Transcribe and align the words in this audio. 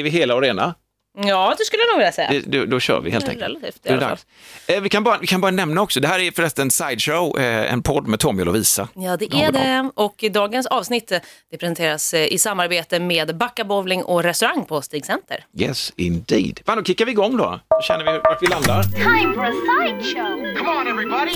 Är 0.00 0.04
vi 0.04 0.10
hela 0.10 0.34
och 0.34 0.42
rena? 0.42 0.74
Ja, 1.18 1.54
det 1.58 1.64
skulle 1.64 1.82
jag 1.82 1.88
nog 1.92 1.98
vilja 1.98 2.12
säga. 2.12 2.30
Det, 2.30 2.58
då, 2.58 2.64
då 2.64 2.80
kör 2.80 3.00
vi 3.00 3.10
helt 3.10 3.28
enkelt. 3.28 3.48
Relativt 3.48 3.76
i 3.76 3.78
Det 3.82 3.88
är 3.88 3.96
alla 3.96 4.08
fall. 4.08 4.18
Eh, 4.66 4.80
vi, 4.80 4.88
kan 4.88 5.04
bara, 5.04 5.18
vi 5.18 5.26
kan 5.26 5.40
bara 5.40 5.50
nämna 5.50 5.80
också, 5.82 6.00
det 6.00 6.08
här 6.08 6.18
är 6.20 6.30
förresten 6.30 6.70
Sideshow, 6.70 7.38
eh, 7.38 7.72
en 7.72 7.82
podd 7.82 8.06
med 8.06 8.20
Tommy 8.20 8.42
och 8.42 8.46
Lovisa. 8.46 8.88
Ja, 8.94 9.16
det 9.16 9.24
är 9.24 9.52
det. 9.52 9.90
Och 9.94 10.24
dagens 10.30 10.66
avsnitt 10.66 11.12
eh, 11.12 11.18
det 11.50 11.58
presenteras 11.58 12.14
eh, 12.14 12.32
i 12.32 12.38
samarbete 12.38 13.00
med 13.00 13.36
Backa 13.36 13.64
Bowling 13.64 14.02
och 14.04 14.22
restaurang 14.22 14.64
på 14.64 14.82
Stig 14.82 15.06
Center. 15.06 15.44
Yes, 15.58 15.92
indeed. 15.96 16.60
Fan, 16.66 16.78
då 16.78 16.84
kickar 16.84 17.04
vi 17.04 17.10
igång 17.10 17.36
då. 17.36 17.60
Då 17.68 17.82
känner 17.82 18.12
vi 18.12 18.18
vart 18.18 18.42
vi 18.42 18.46
landar. 18.46 18.82
Time 18.82 19.34
for 19.34 19.44
a 19.44 19.52
sideshow. 19.52 20.56
Come 20.58 20.70
on, 20.70 20.86
everybody. 20.86 21.34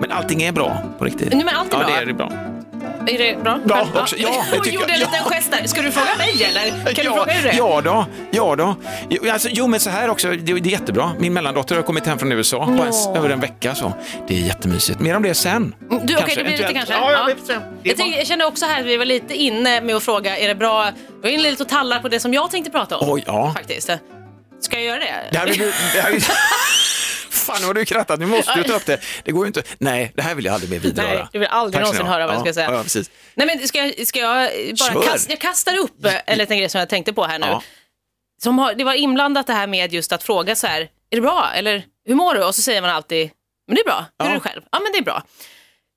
Men 0.00 0.12
allting 0.12 0.42
är 0.42 0.52
bra 0.52 0.82
på 0.98 1.04
riktigt. 1.04 1.32
Nej, 1.32 1.44
men 1.44 1.56
allt 1.56 1.74
är 1.74 1.78
ja, 1.80 1.86
bra. 1.86 1.96
det 2.04 2.10
är 2.10 2.14
bra. 2.14 2.55
Är 3.06 3.18
det 3.18 3.42
bra? 3.42 3.60
Ja, 3.68 3.86
också. 3.94 4.16
Ja, 4.18 4.44
jag 4.50 4.58
Hon 4.58 4.72
gjorde 4.72 4.92
en 4.92 5.00
ja. 5.00 5.06
liten 5.06 5.24
gest 5.24 5.50
där. 5.50 5.66
Ska 5.66 5.82
du 5.82 5.90
fråga 5.90 6.16
mig 6.18 6.44
eller? 6.44 6.94
Kan 6.94 7.04
ja, 7.04 7.10
du 7.10 7.16
fråga 7.16 7.32
hur 7.32 7.42
det 7.42 7.50
är? 7.50 7.56
Ja 7.56 7.80
då, 7.80 8.06
ja 8.30 8.56
då. 8.56 8.76
Jo, 9.10 9.30
alltså, 9.30 9.48
jo 9.52 9.66
men 9.66 9.80
så 9.80 9.90
här 9.90 10.10
också, 10.10 10.28
det, 10.28 10.36
det 10.36 10.52
är 10.52 10.72
jättebra. 10.72 11.12
Min 11.18 11.32
mellandotter 11.32 11.76
har 11.76 11.82
kommit 11.82 12.06
hem 12.06 12.18
från 12.18 12.32
USA 12.32 12.66
på 12.66 12.72
en, 12.72 13.16
över 13.16 13.30
en 13.30 13.40
vecka 13.40 13.74
så. 13.74 13.92
Det 14.28 14.34
är 14.34 14.38
jättemysigt. 14.38 15.00
Mer 15.00 15.16
om 15.16 15.22
det 15.22 15.34
sen. 15.34 15.74
Du, 15.88 15.96
okej, 15.96 16.16
Kanske, 16.18 16.36
det 16.36 16.44
blir 16.44 16.58
lite 16.58 16.72
kanske? 16.72 16.94
Ja, 16.94 17.12
ja. 17.12 17.34
Det 17.46 17.52
är 17.52 17.60
Jag, 17.82 17.96
tänkte, 17.96 18.18
jag 18.18 18.26
kände 18.26 18.44
också 18.44 18.66
här 18.66 18.80
att 18.80 18.86
vi 18.86 18.96
var 18.96 19.04
lite 19.04 19.34
inne 19.34 19.80
med 19.80 19.96
att 19.96 20.02
fråga, 20.02 20.38
är 20.38 20.48
det 20.48 20.54
bra? 20.54 20.90
Vi 21.08 21.22
var 21.22 21.28
inne 21.30 21.42
lite 21.42 21.62
och 21.62 21.68
tallar 21.68 22.00
på 22.00 22.08
det 22.08 22.20
som 22.20 22.34
jag 22.34 22.50
tänkte 22.50 22.70
prata 22.70 22.96
om. 22.96 23.10
Oj, 23.10 23.22
ja. 23.26 23.52
Faktiskt. 23.56 23.90
Ska 24.60 24.76
jag 24.76 24.84
göra 24.84 24.98
det? 24.98 25.14
Det 25.30 25.38
här 25.38 25.46
vill 25.46 25.58
du, 25.58 25.72
det 25.94 26.00
här 26.00 26.12
vill... 26.12 26.22
Fan, 27.46 27.56
nu 27.60 27.66
har 27.66 27.74
du 27.74 27.84
krattat. 27.84 28.20
Nu 28.20 28.26
måste 28.26 28.54
du 28.54 28.64
ta 28.64 28.72
upp 28.76 28.86
det. 28.86 29.00
Det 29.24 29.32
går 29.32 29.44
ju 29.44 29.46
inte. 29.46 29.62
Nej, 29.78 30.12
det 30.16 30.22
här 30.22 30.34
vill 30.34 30.44
jag 30.44 30.54
aldrig 30.54 30.70
mer 30.70 30.78
vidröra. 30.78 31.08
Nej, 31.08 31.26
du 31.32 31.38
vill 31.38 31.48
aldrig 31.48 31.72
Tack 31.72 31.82
någonsin 31.82 32.06
höra 32.06 32.26
vad 32.26 32.34
jag 32.34 32.42
ska 32.42 32.52
säga. 32.54 32.72
Ja, 32.72 32.82
precis. 32.82 33.10
Nej 33.34 33.46
men 33.46 33.68
ska 33.68 33.78
jag, 33.86 34.06
ska 34.06 34.18
jag 34.18 34.50
bara 34.78 35.02
kasta, 35.04 35.32
jag 35.32 35.40
kastar 35.40 35.78
upp 35.78 36.04
eh, 36.04 36.14
en 36.26 36.38
liten 36.38 36.58
grej 36.58 36.68
som 36.68 36.78
jag 36.78 36.88
tänkte 36.88 37.12
på 37.12 37.24
här 37.24 37.38
nu. 37.38 37.46
Ja. 37.46 37.62
Som 38.42 38.58
har, 38.58 38.74
det 38.74 38.84
var 38.84 38.94
inblandat 38.94 39.46
det 39.46 39.52
här 39.52 39.66
med 39.66 39.92
just 39.92 40.12
att 40.12 40.22
fråga 40.22 40.56
så 40.56 40.66
här, 40.66 40.80
är 40.80 41.16
det 41.16 41.20
bra? 41.20 41.50
Eller 41.54 41.84
hur 42.04 42.14
mår 42.14 42.34
du? 42.34 42.44
Och 42.44 42.54
så 42.54 42.62
säger 42.62 42.80
man 42.80 42.90
alltid, 42.90 43.30
men 43.66 43.74
det 43.74 43.80
är 43.80 43.84
bra. 43.84 44.04
Hur 44.18 44.26
Ja. 44.26 44.30
är 44.30 44.34
du 44.34 44.40
själv? 44.40 44.62
Ja 44.72 44.80
men 44.80 44.92
det 44.92 44.98
är 44.98 45.02
bra. 45.02 45.22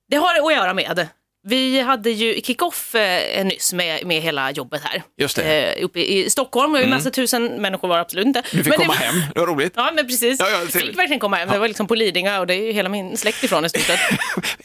Det 0.09 0.17
har 0.17 0.35
att 0.47 0.53
göra 0.53 0.73
med, 0.73 1.07
vi 1.49 1.81
hade 1.81 2.09
ju 2.09 2.41
kick-off 2.41 2.95
eh, 2.95 3.45
nyss 3.45 3.73
med, 3.73 4.05
med 4.05 4.21
hela 4.21 4.51
jobbet 4.51 4.81
här. 4.83 5.03
Just 5.17 5.35
det. 5.35 5.43
Mm. 5.43 5.79
Eh, 5.79 5.85
uppe 5.85 5.99
i, 5.99 6.29
Stockholm, 6.29 6.71
var 6.71 6.79
ju 6.79 6.87
massa 6.87 7.11
tusen 7.11 7.61
människor 7.61 7.87
var 7.87 7.97
absolut 7.97 8.25
inte. 8.25 8.41
Du 8.51 8.57
fick 8.57 8.67
Men 8.67 8.77
komma 8.77 8.93
det, 8.93 9.05
hem. 9.05 9.15
Det 9.33 9.39
var 9.39 9.47
roligt. 9.47 9.73
Ja 9.75 9.91
men 9.95 10.07
precis. 10.07 10.39
Ja, 10.39 10.49
ja, 10.49 10.59
jag 10.59 10.71
fick 10.71 10.97
verkligen 10.97 11.19
komma 11.19 11.35
hem. 11.37 11.49
Det 11.49 11.59
var 11.59 11.67
liksom 11.67 11.87
på 11.87 11.95
Lidingö 11.95 12.37
och 12.39 12.47
det 12.47 12.53
är 12.53 12.61
ju 12.61 12.71
hela 12.71 12.89
min 12.89 13.17
släkt 13.17 13.43
ifrån 13.43 13.65
i 13.65 13.69
stort 13.69 13.81
sett. 13.81 13.99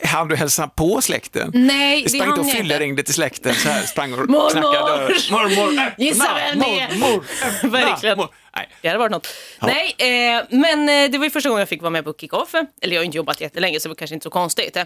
Han 0.04 0.28
du 0.28 0.36
hälsa 0.36 0.68
på 0.68 1.00
släkten? 1.00 1.50
Nej, 1.54 1.96
Det 1.96 2.02
det 2.02 2.08
sprang 2.08 2.28
inte 2.28 2.40
hann 2.40 2.40
och 2.40 2.46
jag 2.46 2.56
fylleringde 2.56 3.02
till 3.02 3.14
släkten 3.14 3.54
så 3.54 3.68
här, 3.68 3.82
sprang 3.82 4.12
och 4.12 4.18
Mormor! 4.18 4.50
knackade. 4.50 5.14
Mormor! 5.30 5.94
Gissa 5.98 6.34
vem 6.34 6.58
det 6.58 6.80
är? 6.80 6.98
Mormor! 6.98 7.24
öppna! 7.46 7.68
Verkligen. 7.68 8.18
Nej. 8.56 8.68
Det 8.82 8.88
hade 8.88 8.98
varit 8.98 9.12
något. 9.12 9.28
Nej, 9.62 9.94
eh, 9.98 10.44
men 10.50 10.88
eh, 10.88 11.10
det 11.10 11.18
var 11.18 11.24
ju 11.24 11.30
första 11.30 11.48
gången 11.48 11.60
jag 11.60 11.68
fick 11.68 11.80
vara 11.82 11.90
med 11.90 12.04
på 12.04 12.12
kick-off. 12.12 12.54
Eller 12.82 12.94
jag 12.94 13.00
har 13.00 13.04
inte 13.04 13.16
jobbat 13.16 13.40
jättelänge 13.40 13.80
så 13.80 13.88
det 13.88 13.90
var 13.90 13.96
kanske 13.96 14.14
inte 14.14 14.24
så 14.24 14.30
konstigt. 14.30 14.76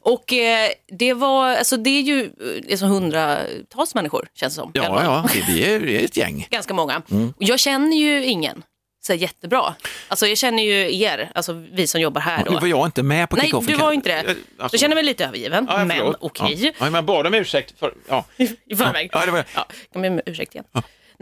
Och 0.00 0.32
eh, 0.32 0.70
det 0.98 1.14
var, 1.14 1.48
alltså 1.56 1.76
det 1.76 1.90
är 1.90 2.02
ju 2.02 2.30
alltså 2.70 2.86
hundratals 2.86 3.94
människor 3.94 4.28
känns 4.34 4.54
det 4.54 4.60
som. 4.60 4.70
Ja, 4.74 5.00
ja, 5.04 5.24
det 5.34 5.44
vi 5.52 5.96
är, 6.00 6.04
ett 6.04 6.16
gäng. 6.16 6.46
Ganska 6.50 6.74
många. 6.74 7.02
Mm. 7.10 7.34
Jag 7.38 7.58
känner 7.60 7.96
ju 7.96 8.24
ingen 8.24 8.62
så 9.06 9.14
jättebra. 9.14 9.74
Alltså 10.08 10.26
jag 10.26 10.38
känner 10.38 10.62
ju 10.62 11.00
er, 11.02 11.30
alltså 11.34 11.52
vi 11.72 11.86
som 11.86 12.00
jobbar 12.00 12.20
här 12.20 12.38
Nu 12.44 12.50
då. 12.50 12.58
var 12.60 12.66
jag 12.68 12.86
inte 12.86 13.02
med 13.02 13.28
på 13.30 13.36
Nej, 13.36 13.44
kickoffen. 13.46 13.66
du 13.66 13.72
kan- 13.76 13.86
var 13.86 13.92
inte 13.92 14.08
det. 14.08 14.18
Alltså- 14.58 14.74
Jag 14.74 14.80
känner 14.80 14.94
mig 14.94 15.04
lite 15.04 15.24
övergiven, 15.24 15.66
Ja, 15.70 15.84
men 15.84 16.14
okej. 16.20 16.64
Ja. 16.66 16.72
Ja, 16.78 16.90
men 16.90 17.06
bad 17.06 17.26
om 17.26 17.34
ursäkt 17.34 17.78
för... 17.78 17.94
Ja. 18.08 18.24
i 18.36 18.76
förväg. 18.76 19.10
Ja, 19.12 19.22
det 19.26 19.30
var- 19.32 19.44
ja, 19.54 19.66
jag 19.92 20.02
ber 20.02 20.10
om 20.10 20.20
ursäkt 20.26 20.54
igen. 20.54 20.64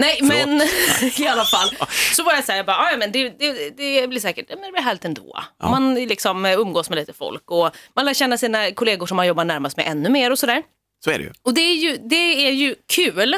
Nej, 0.01 0.19
men 0.23 0.63
i 1.19 1.27
alla 1.27 1.45
fall. 1.45 1.77
Så 2.13 2.23
var 2.23 2.33
jag 2.33 2.45
så 2.45 2.53
här, 2.53 2.57
jag 2.57 2.67
bara, 2.67 2.77
"Ah, 2.77 2.91
ja, 2.91 2.97
men 2.97 3.13
det, 3.13 3.29
det, 3.39 3.71
det 3.71 4.09
blir 4.09 4.21
säkert 4.21 4.49
men 4.49 4.61
det 4.61 4.73
blir 4.73 4.83
härligt 4.83 5.05
ändå. 5.05 5.41
Man 5.63 5.95
liksom 5.95 6.45
eh, 6.47 6.59
umgås 6.59 6.91
med 6.91 6.97
lite 6.99 7.13
folk 7.13 7.51
och 7.51 7.71
man 7.97 8.05
lär 8.05 8.15
känna 8.15 8.39
sina 8.39 8.71
kollegor 8.71 9.07
som 9.07 9.17
man 9.17 9.27
jobbar 9.27 9.45
närmast 9.45 9.77
med 9.77 9.87
ännu 9.87 10.09
mer 10.09 10.31
och 10.31 10.39
sådär. 10.39 10.63
Så 11.05 11.11
är 11.11 11.19
det 11.19 11.25
ju. 11.25 11.33
Och 11.43 11.55
det 11.55 11.61
är 11.61 11.75
ju, 11.75 11.97
det 11.97 12.47
är 12.49 12.53
ju 12.53 12.75
kul 12.93 13.37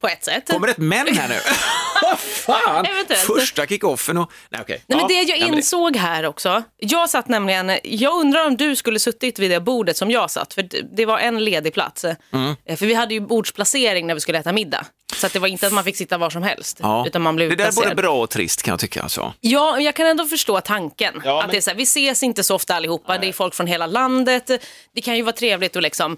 på 0.00 0.08
ett 0.08 0.24
sätt. 0.24 0.48
Kommer 0.48 0.66
det 0.66 0.72
ett 0.72 0.78
men 0.78 1.16
här 1.16 1.28
nu? 1.28 1.34
Vad 2.02 2.18
fan! 2.18 2.86
Eventuellt. 2.86 3.20
Första 3.20 3.66
kickoffen 3.66 4.18
och... 4.18 4.32
Nej, 4.50 4.60
okej. 4.62 4.84
Nej, 4.86 4.98
men 4.98 4.98
Ja. 5.16 5.22
det 5.26 5.32
jag 5.32 5.40
det- 5.52 5.56
insåg 5.56 5.96
här 5.96 6.26
också, 6.26 6.62
jag 6.78 7.10
satt 7.10 7.28
nämligen, 7.28 7.78
jag 7.84 8.14
undrar 8.20 8.46
om 8.46 8.56
du 8.56 8.76
skulle 8.76 8.98
suttit 8.98 9.38
vid 9.38 9.50
det 9.50 9.60
bordet 9.60 9.96
som 9.96 10.10
jag 10.10 10.30
satt, 10.30 10.54
för 10.54 10.68
det, 10.96 11.06
var 11.06 11.18
en 11.18 11.44
ledig 11.44 11.74
plats. 11.74 12.04
Mm. 12.04 12.54
Eh, 12.66 12.76
För 12.76 12.86
vi 12.86 12.94
hade 12.94 13.14
ju 13.14 13.20
bordsplacering 13.20 14.06
när 14.06 14.14
vi 14.14 14.20
skulle 14.20 14.38
äta 14.38 14.52
middag. 14.52 14.86
Så 15.16 15.26
att 15.26 15.32
det 15.32 15.38
var 15.38 15.48
inte 15.48 15.66
att 15.66 15.72
man 15.72 15.84
fick 15.84 15.96
sitta 15.96 16.18
var 16.18 16.30
som 16.30 16.42
helst, 16.42 16.78
Ja. 16.82 17.04
utan 17.06 17.22
man 17.22 17.36
blev 17.36 17.50
det 17.50 17.56
där 17.56 17.66
är 17.68 17.72
både 17.72 17.94
bra 17.94 18.22
och 18.22 18.30
trist 18.30 18.62
kan 18.62 18.72
jag 18.72 18.80
tycka. 18.80 19.02
Alltså. 19.02 19.32
Ja, 19.40 19.80
jag 19.80 19.94
kan 19.94 20.06
ändå 20.06 20.24
förstå 20.26 20.60
tanken. 20.60 21.22
Ja, 21.24 21.38
att 21.40 21.46
men- 21.46 21.52
det 21.52 21.56
är 21.56 21.60
så 21.60 21.70
här, 21.70 21.76
vi 21.76 21.82
ses 21.82 22.22
inte 22.22 22.42
så 22.44 22.54
ofta 22.54 22.74
allihopa, 22.74 23.18
det 23.18 23.28
är 23.28 23.32
folk 23.32 23.54
från 23.54 23.66
hela 23.66 23.86
landet. 23.86 24.50
Det 24.94 25.00
kan 25.00 25.16
ju 25.16 25.22
vara 25.22 25.32
trevligt 25.36 25.76
att 25.76 25.82
liksom 25.82 26.16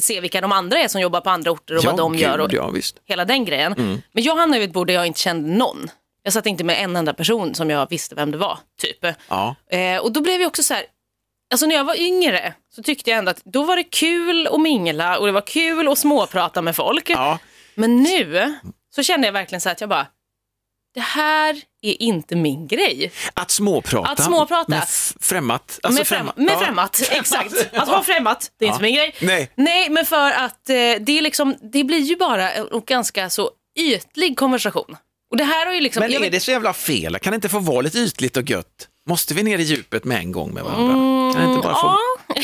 se 0.00 0.20
vilka 0.20 0.40
de 0.40 0.52
andra 0.52 0.78
är 0.78 0.88
som 0.88 1.00
jobbar 1.00 1.20
på 1.20 1.30
andra 1.30 1.50
orter 1.50 1.76
och 1.76 1.84
ja, 1.84 1.90
vad 1.90 1.98
de 1.98 2.12
gud, 2.12 2.20
gör 2.20 2.38
och 2.38 2.52
Ja, 2.52 2.72
hela 3.04 3.24
den 3.24 3.44
grejen. 3.44 3.72
Mm. 3.72 4.02
Men 4.12 4.22
jag 4.22 4.36
hamnade 4.36 4.60
vid 4.60 4.68
ett 4.68 4.74
bord 4.74 4.86
där 4.86 4.94
jag 4.94 5.06
inte 5.06 5.20
kände 5.20 5.48
någon. 5.48 5.90
Jag 6.22 6.32
satt 6.32 6.46
inte 6.46 6.64
med 6.64 6.84
en 6.84 6.96
enda 6.96 7.14
person 7.14 7.54
som 7.54 7.70
jag 7.70 7.90
visste 7.90 8.14
vem 8.14 8.30
det 8.30 8.38
var, 8.38 8.58
typ. 8.80 9.14
Ja. 9.28 9.54
Eh, 9.70 9.98
och 9.98 10.12
då 10.12 10.20
blev 10.20 10.40
jag 10.40 10.48
också 10.48 10.62
så 10.62 10.74
här, 10.74 10.84
alltså 11.52 11.66
när 11.66 11.74
jag 11.74 11.84
var 11.84 12.00
yngre 12.00 12.54
så 12.74 12.82
tyckte 12.82 13.10
jag 13.10 13.18
ändå 13.18 13.30
att 13.30 13.44
då 13.44 13.64
var 13.64 13.76
det 13.76 13.84
kul 13.84 14.46
att 14.46 14.60
mingla 14.60 15.18
och 15.18 15.26
det 15.26 15.32
var 15.32 15.46
kul 15.46 15.88
att 15.88 15.98
småprata 15.98 16.62
med 16.62 16.76
folk. 16.76 17.10
Ja. 17.10 17.38
Men 17.74 18.02
nu 18.02 18.54
så 18.94 19.02
kände 19.02 19.26
jag 19.26 19.32
verkligen 19.32 19.60
så 19.60 19.68
här 19.68 19.74
att 19.74 19.80
jag 19.80 19.90
bara, 19.90 20.06
det 20.96 21.02
här 21.02 21.56
är 21.82 22.02
inte 22.02 22.36
min 22.36 22.66
grej. 22.66 23.12
Att 23.34 23.50
småprata. 23.50 24.10
Att 24.10 24.22
småprata. 24.24 24.70
Med 24.70 24.84
främmat. 25.20 25.78
Alltså 25.82 26.00
med, 26.00 26.06
främ- 26.06 26.32
med 26.36 26.54
Ja. 26.54 26.58
främmat, 26.60 27.02
exakt. 27.10 27.68
Att 27.72 27.88
ha 27.88 28.02
främmat, 28.02 28.50
det 28.58 28.64
är 28.64 28.68
inte 28.68 28.78
Ja. 28.78 28.82
min 28.86 28.94
grej. 28.94 29.14
Nej. 29.20 29.50
Nej, 29.54 29.90
men 29.90 30.06
för 30.06 30.30
att 30.30 30.68
eh, 30.68 30.74
det, 30.74 31.18
är 31.18 31.22
liksom, 31.22 31.56
det 31.72 31.84
blir 31.84 31.98
ju 32.00 32.16
bara 32.16 32.52
en 32.52 32.66
ganska 32.86 33.30
så 33.30 33.50
ytlig 33.78 34.38
konversation. 34.38 34.96
Och 35.30 35.36
det 35.36 35.44
här 35.44 35.66
har 35.66 35.72
ju 35.72 35.80
liksom... 35.80 36.00
Men 36.00 36.12
är 36.12 36.20
vet- 36.20 36.32
det 36.32 36.40
så 36.40 36.50
jävla 36.50 36.72
fel? 36.72 37.18
Kan 37.18 37.30
det 37.30 37.34
inte 37.34 37.48
få 37.48 37.58
vara 37.58 37.80
lite 37.80 37.98
ytligt 37.98 38.36
och 38.36 38.50
gött? 38.50 38.88
Måste 39.08 39.34
vi 39.34 39.42
ner 39.42 39.58
i 39.58 39.62
djupet 39.62 40.04
med 40.04 40.18
en 40.18 40.32
gång 40.32 40.54
med 40.54 40.64
varandra? 40.64 40.92
kan 41.34 41.46
det 41.48 41.54
inte 41.54 41.68
bara 41.68 41.74
få... 41.80 41.86
Mm, 41.88 41.96
Ja, 42.28 42.42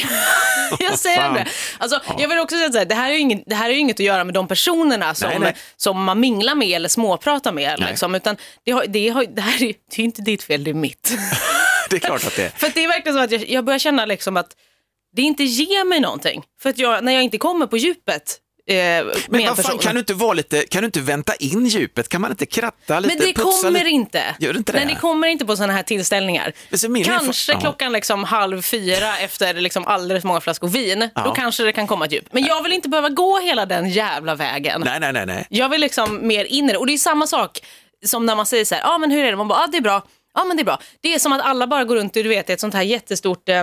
jag 0.80 0.98
säger 0.98 1.32
det. 1.32 1.46
Alltså, 1.78 2.00
Jag 2.18 2.28
vill 2.28 2.38
också 2.38 2.56
säga 2.56 2.78
här, 2.78 2.84
det 2.84 2.94
här, 2.94 3.10
är 3.10 3.18
inget, 3.18 3.42
det 3.46 3.54
här 3.54 3.70
är 3.70 3.74
inget 3.74 3.96
att 3.96 4.06
göra 4.06 4.24
med 4.24 4.34
de 4.34 4.48
personerna 4.48 5.14
som, 5.14 5.28
Nej, 5.28 5.38
nej. 5.38 5.56
som 5.76 6.04
man 6.04 6.20
minglar 6.20 6.54
med 6.54 6.68
eller 6.68 6.88
småpratar 6.88 7.52
med. 7.52 7.80
Liksom, 7.80 8.14
utan 8.14 8.36
det, 8.64 8.72
har, 8.72 8.86
det, 8.86 9.08
har, 9.08 9.24
det 9.24 9.42
här 9.42 9.62
är, 9.62 9.74
det 9.96 10.02
är 10.02 10.04
inte 10.04 10.22
ditt 10.22 10.42
fel, 10.42 10.64
det 10.64 10.70
är 10.70 10.74
mitt. 10.74 11.12
Det 11.90 11.96
är 11.96 12.00
klart 12.00 12.26
att 12.26 12.36
det 12.36 12.44
är. 12.44 12.48
För 12.50 12.66
att 12.66 12.74
det 12.74 12.84
är 12.84 12.88
verkligen 12.88 13.16
så 13.16 13.22
att 13.24 13.30
jag, 13.30 13.50
jag 13.50 13.64
börjar 13.64 13.78
känna 13.78 14.04
liksom 14.06 14.36
att 14.36 14.56
det 15.16 15.22
inte 15.22 15.44
ger 15.44 15.84
mig 15.84 16.00
någonting. 16.00 16.42
För 16.62 16.70
att 16.70 16.78
jag, 16.78 17.04
när 17.04 17.12
jag 17.12 17.22
inte 17.22 17.38
kommer 17.38 17.66
på 17.66 17.76
djupet 17.76 18.38
eh, 18.66 18.76
Men 19.28 19.40
en 19.40 19.46
vad 19.46 19.64
fan, 19.64 19.78
kan 19.78 19.94
du 19.94 19.98
inte 19.98 20.14
vara 20.14 20.32
lite, 20.32 20.62
kan 20.62 20.82
du 20.82 20.86
inte 20.86 21.00
vänta 21.00 21.34
in 21.34 21.66
djupet? 21.66 22.08
Kan 22.08 22.20
man 22.20 22.30
inte 22.30 22.46
kratta 22.46 23.00
lite? 23.00 23.16
Men 23.16 23.26
det 23.26 23.32
kommer 23.32 23.70
lite? 23.70 23.88
inte. 23.88 24.22
Gör 24.38 24.52
det 24.52 24.58
inte 24.58 24.72
det? 24.72 24.78
Nej, 24.78 24.94
det 24.94 25.00
kommer 25.00 25.28
inte 25.28 25.46
på 25.46 25.56
sådana 25.56 25.72
här 25.72 25.82
tillställningar. 25.82 26.52
Kanske 27.04 27.52
ja. 27.52 27.60
klockan 27.60 27.92
liksom 27.92 28.24
halv 28.24 28.62
fyra 28.62 29.18
efter 29.18 29.54
liksom 29.54 29.86
alldeles 29.86 30.24
många 30.24 30.40
flaskor 30.40 30.68
vin. 30.68 31.10
Då 31.24 31.32
kanske 31.32 31.62
det 31.62 31.72
kan 31.72 31.86
komma 31.86 32.04
ett 32.04 32.12
djup. 32.12 32.32
Men 32.32 32.44
jag 32.44 32.62
vill 32.62 32.72
inte 32.72 32.88
behöva 32.88 33.08
gå 33.08 33.38
hela 33.38 33.66
den 33.66 33.90
jävla 33.90 34.34
vägen. 34.34 34.82
Nej, 34.84 35.00
nej, 35.00 35.12
nej, 35.12 35.26
nej. 35.26 35.46
Jag 35.50 35.68
vill 35.68 35.80
liksom 35.80 36.26
mer 36.26 36.44
in 36.44 36.70
i 36.70 36.72
det. 36.72 36.78
Och 36.78 36.86
det 36.86 36.92
är 36.92 36.98
samma 36.98 37.26
sak 37.26 37.60
som 38.04 38.26
när 38.26 38.36
man 38.36 38.46
säger 38.46 38.64
så 38.64 38.74
här, 38.74 38.82
ja 38.82 38.94
ah, 38.94 38.98
men 38.98 39.10
hur 39.10 39.24
är 39.24 39.30
det? 39.30 39.36
Man 39.36 39.48
bara, 39.48 39.58
ja 39.58 39.64
ah, 39.64 39.66
det 39.66 39.76
är 39.76 39.82
bra. 39.82 40.02
Ja 40.34 40.44
men 40.44 40.56
det 40.56 40.62
är 40.62 40.64
bra. 40.64 40.78
Det 41.00 41.14
är 41.14 41.18
som 41.18 41.32
att 41.32 41.40
alla 41.40 41.66
bara 41.66 41.84
går 41.84 41.96
runt 41.96 42.16
i, 42.16 42.22
du 42.22 42.28
vet, 42.28 42.50
ett 42.50 42.60
sånt 42.60 42.74
här 42.74 42.82
jättestort 42.82 43.48
eh, 43.48 43.62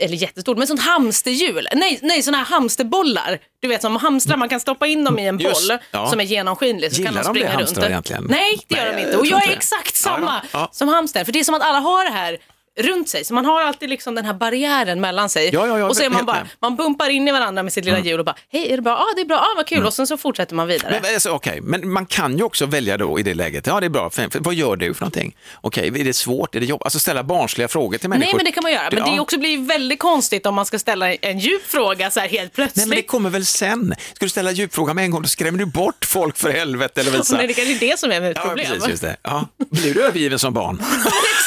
eller 0.00 0.16
jättestort, 0.16 0.58
men 0.58 0.66
sånt 0.66 0.80
hamsterhjul. 0.80 1.68
Nej, 1.74 1.98
nej 2.02 2.22
såna 2.22 2.36
här 2.38 2.44
hamsterbollar. 2.44 3.38
Du 3.62 3.68
vet 3.68 3.82
som 3.82 3.96
hamstrar, 3.96 4.36
man 4.36 4.48
kan 4.48 4.60
stoppa 4.60 4.86
in 4.86 5.04
dem 5.04 5.18
i 5.18 5.26
en 5.26 5.36
boll 5.36 5.46
Just, 5.46 5.70
ja. 5.90 6.10
som 6.10 6.20
är 6.20 6.24
genomskinlig. 6.24 6.92
Så 6.92 6.98
Gillar 7.02 7.12
kan 7.12 7.22
de 7.34 7.40
de 7.40 7.40
det, 7.40 7.46
springa 7.50 7.60
runt. 7.66 7.78
egentligen? 7.90 8.26
Nej, 8.30 8.58
det 8.68 8.76
gör 8.76 8.84
Nej, 8.84 8.92
de 8.94 9.00
jag 9.00 9.08
inte. 9.08 9.18
Och 9.18 9.26
jag 9.26 9.38
inte 9.42 9.52
är 9.52 9.56
exakt 9.56 9.86
Ja, 10.04 10.10
samma 10.10 10.40
då. 10.40 10.48
Ja. 10.52 10.68
som 10.72 10.88
hamster. 10.88 11.24
För 11.24 11.32
det 11.32 11.40
är 11.40 11.44
som 11.44 11.54
att 11.54 11.62
alla 11.62 11.78
har 11.78 12.04
det 12.04 12.10
här 12.10 12.38
runt 12.78 13.08
sig. 13.08 13.24
Så 13.24 13.34
man 13.34 13.44
har 13.44 13.62
alltid 13.62 13.90
liksom 13.90 14.14
den 14.14 14.24
här 14.24 14.34
barriären 14.34 15.00
mellan 15.00 15.28
sig. 15.28 15.50
Ja, 15.52 15.66
ja, 15.66 15.78
ja, 15.78 15.88
och 15.88 15.96
så 15.96 16.02
är 16.02 16.10
man 16.10 16.26
bara, 16.26 16.32
med. 16.32 16.40
Mm. 16.40 16.50
man 16.60 16.76
bumpar 16.76 17.08
in 17.08 17.28
i 17.28 17.32
varandra 17.32 17.62
med 17.62 17.72
sitt 17.72 17.84
lilla 17.84 17.98
hjul 17.98 18.18
och 18.18 18.24
bara, 18.24 18.36
hej 18.52 18.72
är 18.72 18.76
det 18.76 18.82
bra? 18.82 18.92
Ja, 18.92 19.06
det 19.16 19.20
är 19.20 19.26
bra. 19.26 19.36
Ja, 19.36 19.48
vad 19.56 19.66
kul. 19.66 19.86
Och 19.86 19.94
sen 19.94 20.06
så 20.06 20.16
fortsätter 20.16 20.54
man 20.54 20.66
vidare. 20.66 20.98
Men, 21.02 21.14
alltså, 21.14 21.30
okej, 21.30 21.60
men 21.62 21.92
man 21.92 22.06
kan 22.06 22.36
ju 22.38 22.42
också 22.44 22.66
välja 22.66 22.96
då 22.96 23.18
i 23.18 23.22
det 23.22 23.34
läget. 23.34 23.66
Ja, 23.66 23.80
det 23.80 23.86
är 23.86 23.90
bra. 23.90 24.10
För, 24.10 24.28
för, 24.28 24.40
vad 24.40 24.54
gör 24.54 24.76
du 24.76 24.94
för 24.94 25.00
någonting? 25.00 25.36
Okej, 25.60 25.88
är 25.88 26.04
det 26.04 26.12
svårt? 26.12 26.54
Är 26.54 26.60
det 26.60 26.66
jobb? 26.66 26.82
Alltså 26.84 26.98
ställa 26.98 27.22
barnsliga 27.22 27.68
frågor 27.68 27.98
till 27.98 28.08
människor. 28.08 28.26
Nej, 28.26 28.36
men 28.36 28.44
det 28.44 28.52
kan 28.52 28.62
man 28.62 28.72
göra. 28.72 28.88
Men 28.92 29.04
det 29.04 29.16
ja. 29.16 29.22
också 29.22 29.38
blir 29.38 29.58
väldigt 29.58 29.98
konstigt 29.98 30.46
om 30.46 30.54
man 30.54 30.66
ska 30.66 30.78
ställa 30.78 31.14
en 31.14 31.38
djup 31.38 31.66
fråga 31.66 32.10
så 32.10 32.20
här 32.20 32.28
helt 32.28 32.52
plötsligt. 32.52 32.76
Nej, 32.76 32.88
men 32.88 32.96
det 32.96 33.02
kommer 33.02 33.30
väl 33.30 33.46
sen. 33.46 33.94
Ska 34.14 34.24
du 34.24 34.28
ställa 34.28 34.50
djupfråga 34.50 34.94
med 34.94 35.04
en 35.04 35.10
gång, 35.10 35.22
då 35.22 35.28
skrämmer 35.28 35.58
du 35.58 35.66
bort 35.66 36.04
folk 36.04 36.38
för 36.38 36.50
helvete 36.50 37.00
eller 37.00 37.10
visa. 37.10 37.36
Nej, 37.36 37.46
det 37.46 37.54
kanske 37.54 37.74
är 37.74 37.90
det 37.90 37.98
som 37.98 38.12
är 38.12 38.20
mitt 38.20 38.36
Ja, 38.36 38.42
problem. 38.42 38.66
precis, 38.66 38.88
just 38.88 39.02
det. 39.02 39.16
Ja. 39.22 39.48
Blir 39.70 39.94
du 39.94 40.02
övergiven 40.02 40.38
som 40.38 40.54
barn? 40.54 40.82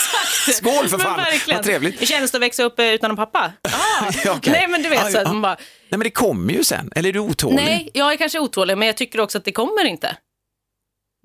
Skål 0.52 0.90
för 0.90 0.98
fan, 0.98 1.26
vad 1.48 1.64
trevligt. 1.64 2.02
Hur 2.02 2.06
känns 2.06 2.32
det 2.32 2.38
att 2.38 2.42
växa 2.42 2.64
upp 2.64 2.80
eh, 2.80 2.86
utan 2.86 3.10
en 3.10 3.16
pappa? 3.18 3.52
Ah. 3.62 4.12
Ja, 4.26 4.34
okej. 4.38 4.52
Nej 4.54 4.68
men 4.68 4.82
du 4.84 4.90
vet 4.90 5.00
Ja, 5.04 5.12
så 5.12 5.18
att 5.18 5.28
man 5.28 5.42
bara, 5.42 5.56
Nej 5.56 5.66
men 5.90 6.00
det 6.00 6.10
kommer 6.12 6.54
ju 6.54 6.64
sen, 6.64 6.92
eller 6.96 7.10
är 7.10 7.14
du 7.14 7.20
otålig? 7.20 7.56
nej 7.56 7.90
jag 7.94 8.12
är 8.14 8.18
kanske 8.18 8.40
otålig 8.40 8.78
men 8.78 8.86
jag 8.88 8.98
tycker 8.98 9.20
också 9.20 9.38
att 9.38 9.46
det 9.46 9.52
kommer 9.52 9.86
inte. 9.86 10.18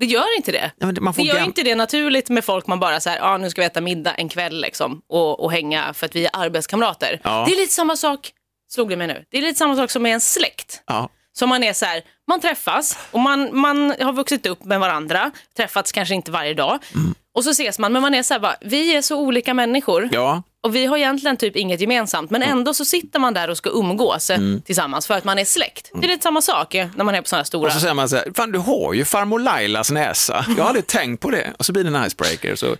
Det 0.00 0.06
gör 0.06 0.36
inte 0.36 0.52
det. 0.52 0.70
Ja, 0.78 0.86
det- 0.86 1.00
Det 1.16 1.22
gör 1.22 1.44
inte 1.44 1.62
det 1.62 1.74
naturligt 1.74 2.28
med 2.28 2.44
folk 2.44 2.66
man 2.66 2.80
bara 2.80 3.00
så 3.00 3.10
här, 3.10 3.18
ah, 3.22 3.36
nu 3.36 3.50
ska 3.50 3.60
vi 3.60 3.66
äta 3.66 3.80
middag 3.80 4.14
en 4.14 4.28
kväll 4.28 4.60
liksom 4.60 5.02
och, 5.08 5.40
och 5.40 5.52
hänga 5.52 5.92
för 5.94 6.06
att 6.06 6.16
vi 6.16 6.24
är 6.24 6.30
arbetskamrater. 6.32 7.20
Ja. 7.24 7.44
Det 7.48 7.52
är 7.54 7.56
lite 7.56 7.72
samma 7.74 7.96
sak, 7.96 8.30
slog 8.70 8.88
det 8.90 8.96
mig 8.96 9.06
nu, 9.06 9.24
det 9.30 9.38
är 9.38 9.42
lite 9.42 9.58
samma 9.58 9.76
sak 9.76 9.90
som 9.90 10.02
med 10.02 10.14
en 10.14 10.20
släkt. 10.20 10.82
Ja. 10.86 11.08
Som 11.32 11.48
man 11.48 11.62
är 11.64 11.72
så 11.72 11.84
här, 11.86 12.02
man 12.28 12.40
träffas 12.40 12.98
och 13.10 13.20
man, 13.20 13.58
man 13.58 13.94
har 14.00 14.12
vuxit 14.12 14.46
upp 14.46 14.64
med 14.64 14.80
varandra, 14.80 15.30
träffats 15.56 15.92
kanske 15.92 16.14
inte 16.14 16.30
varje 16.30 16.54
dag. 16.54 16.78
Mm. 16.94 17.14
Och 17.34 17.44
så 17.44 17.50
ses 17.50 17.78
man, 17.78 17.92
men 17.92 18.02
man 18.02 18.14
är 18.14 18.22
så 18.22 18.34
här 18.34 18.40
bara, 18.40 18.56
vi 18.60 18.96
är 18.96 19.02
så 19.02 19.16
olika 19.18 19.54
människor. 19.54 20.08
ja, 20.12 20.42
Och 20.66 20.74
vi 20.74 20.86
har 20.86 20.96
egentligen 20.96 21.36
typ 21.36 21.56
inget 21.56 21.80
gemensamt, 21.80 22.30
men 22.30 22.42
ändå 22.42 22.74
så 22.74 22.84
sitter 22.84 23.18
man 23.18 23.34
där 23.34 23.50
och 23.50 23.56
ska 23.56 23.70
umgås 23.70 24.30
eh, 24.30 24.38
tillsammans 24.64 25.06
för 25.06 25.14
att 25.14 25.24
man 25.24 25.38
är 25.38 25.44
släkt. 25.44 25.90
Det 25.94 26.06
är 26.06 26.08
lite 26.08 26.22
samma 26.22 26.42
sak 26.42 26.74
eh, 26.74 26.88
när 26.96 27.04
man 27.04 27.14
är 27.14 27.22
på 27.22 27.28
sådana 27.28 27.40
här 27.40 27.44
stora... 27.44 27.66
och 27.66 27.72
så 27.72 27.80
säger 27.80 27.94
man 27.94 28.08
så 28.08 28.16
här, 28.16 28.32
fan 28.36 28.52
du 28.52 28.58
har 28.58 28.92
ju 28.92 29.04
farmor 29.04 29.38
Lailas 29.38 29.90
näsa. 29.90 30.44
Jag 30.48 30.62
har 30.62 30.68
aldrig 30.68 30.86
tänkt 30.86 31.20
på 31.22 31.30
det. 31.30 31.52
Och 31.58 31.64
så 31.66 31.72
blir 31.72 31.84
det 31.84 31.98
en 31.98 32.06
icebreaker. 32.06 32.54
Så... 32.54 32.76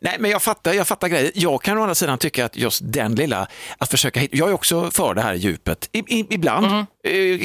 Nej, 0.00 0.16
men 0.18 0.30
jag 0.30 0.42
fattar, 0.42 0.72
jag 0.72 0.86
fattar 0.86 1.08
grejer. 1.08 1.30
Jag 1.34 1.62
kan 1.62 1.78
å 1.78 1.80
andra 1.80 1.94
sidan 1.94 2.18
tycka 2.18 2.44
att 2.44 2.56
just 2.56 2.80
den 2.84 3.14
lilla, 3.14 3.46
att 3.78 3.90
försöka 3.90 4.20
hitta, 4.20 4.36
jag 4.36 4.48
är 4.48 4.52
också 4.52 4.90
för 4.90 5.14
det 5.14 5.22
här 5.22 5.34
djupet. 5.34 5.88
I, 5.92 5.98
i, 5.98 6.26
ibland 6.30 6.66
eh, 6.66 6.84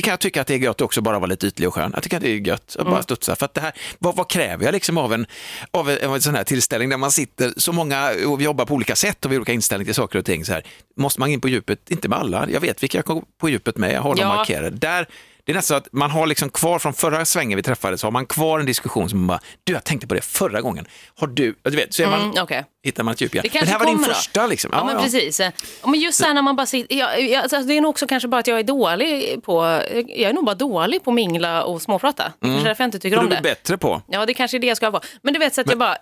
kan 0.02 0.12
jag 0.12 0.20
tycka 0.20 0.42
att 0.42 0.48
det 0.48 0.54
är 0.54 0.58
gött 0.58 0.82
också 0.82 1.02
bara 1.02 1.20
vara 1.20 1.30
lite 1.30 1.48
ytlig 1.48 1.68
och 1.68 1.74
skön. 1.74 1.92
Jag 1.94 2.04
tycker 2.04 2.18
att 2.18 2.24
det 2.24 2.30
är 2.30 2.48
gött 2.48 2.76
att 2.80 2.86
bara 2.86 3.04
studsa. 3.04 3.36
För 3.36 3.46
att 3.46 3.54
det 3.54 3.62
här, 3.62 3.72
vad, 4.00 4.16
vad 4.16 4.30
kräver 4.30 4.66
jag 4.66 4.72
liksom 4.74 4.98
av 4.98 5.14
en, 5.14 5.26
av 5.72 5.90
en, 5.90 6.08
av 6.10 6.16
en 6.16 6.22
sån 6.22 6.36
här 6.36 6.44
tillställning 6.44 6.90
där 6.90 6.98
man 6.98 7.12
sitter 7.12 7.54
så 7.58 7.72
många 7.72 8.12
och 8.28 8.40
vi 8.40 8.44
jobbar 8.46 8.66
på 8.66 8.74
olika 8.74 8.96
sätt 8.96 9.26
och 9.26 9.32
vi 9.32 9.36
har 9.36 9.40
olika 9.40 9.54
inställning 9.54 9.86
till 9.86 9.96
saker 9.96 10.20
och 10.20 10.26
ting. 10.26 10.46
Så 10.46 10.54
här. 10.54 10.64
Måste 10.98 11.20
man 11.20 11.30
in 11.30 11.42
på 11.42 11.50
djupet? 11.50 11.92
Inte 11.92 12.10
med 12.10 12.18
alla. 12.20 12.50
Jag 12.50 12.62
vet 12.62 12.84
vilka 12.84 12.98
jag 12.98 13.06
går 13.06 13.24
på 13.38 13.50
djupet 13.50 13.78
med. 13.78 13.94
Jag 13.94 14.02
har 14.02 14.16
dem 14.16 14.20
Ja. 14.28 14.36
markerade. 14.36 14.70
Där, 14.70 15.08
det 15.46 15.52
är 15.52 15.56
nästan 15.56 15.76
så 15.76 15.84
att 15.88 15.94
man 15.94 16.12
har 16.12 16.28
liksom 16.28 16.50
kvar 16.50 16.80
från 16.80 16.94
förra 16.94 17.26
svängen 17.26 17.56
vi 17.58 17.64
träffades, 17.64 18.02
så 18.02 18.08
har 18.08 18.12
man 18.12 18.26
kvar 18.26 18.60
en 18.60 18.66
diskussion 18.66 19.10
som 19.10 19.20
man 19.20 19.28
bara, 19.28 19.40
du 19.64 19.74
jag 19.74 19.84
tänkte 19.84 20.08
på 20.08 20.16
det 20.16 20.22
förra 20.22 20.62
gången. 20.62 20.88
Har 21.20 21.28
du, 21.28 21.56
du 21.64 21.70
vet, 21.76 21.94
så 21.94 22.04
är 22.04 22.08
man, 22.08 22.22
Mm, 22.22 22.44
okej. 22.44 22.64
hittar 22.84 23.04
man 23.04 23.14
ett 23.14 23.22
djup 23.22 23.36
igen. 23.36 23.44
Det 23.44 23.50
Men 23.54 23.60
kanske 23.60 23.66
det 23.66 23.72
här 23.72 23.86
var 23.86 23.92
din 24.00 24.08
då. 24.08 24.14
första 24.14 24.48
liksom. 24.48 24.70
Ja, 24.74 24.84
men 24.86 24.98
precis. 25.04 25.40
Ja, 25.40 25.52
Men 25.86 26.00
just 26.00 26.18
så 26.20 26.26
här 26.26 26.34
när 26.34 26.42
man 26.42 26.56
bara 26.56 26.66
sitter, 26.66 26.96
jag, 26.96 27.22
jag, 27.22 27.42
alltså, 27.44 27.60
det 27.62 27.74
är 27.74 27.82
nog 27.82 27.90
också 27.90 28.08
kanske 28.08 28.28
bara 28.28 28.40
att 28.40 28.48
jag 28.48 28.60
är 28.60 28.64
dålig 28.64 29.44
på, 29.44 29.64
jag 29.94 30.30
är 30.30 30.34
nog 30.34 30.46
bara 30.46 30.56
dålig 30.56 31.04
på 31.04 31.12
att 31.12 31.16
mingla 31.16 31.64
och 31.64 31.82
småprata. 31.82 32.34
Det 32.40 32.48
är 32.48 32.52
kanske 32.52 32.70
därför 32.70 32.84
jag 32.84 32.88
inte 32.88 33.00
tycker 33.00 33.20
om 33.20 33.26
du 33.30 33.32
är 33.36 33.42
det. 33.42 33.44
bättre 33.50 33.78
på. 33.78 34.02
Ja, 34.08 34.26
det 34.26 34.34
kanske 34.34 34.58
är 34.58 34.60
det 34.60 34.68
jag 34.68 34.78
ska 34.78 34.90
vara. 34.90 35.04
Men 35.22 35.34
du 35.34 35.40
vet 35.40 35.56
så 35.56 35.62
att 35.62 35.70
jag 35.70 35.78
bara, 35.80 35.98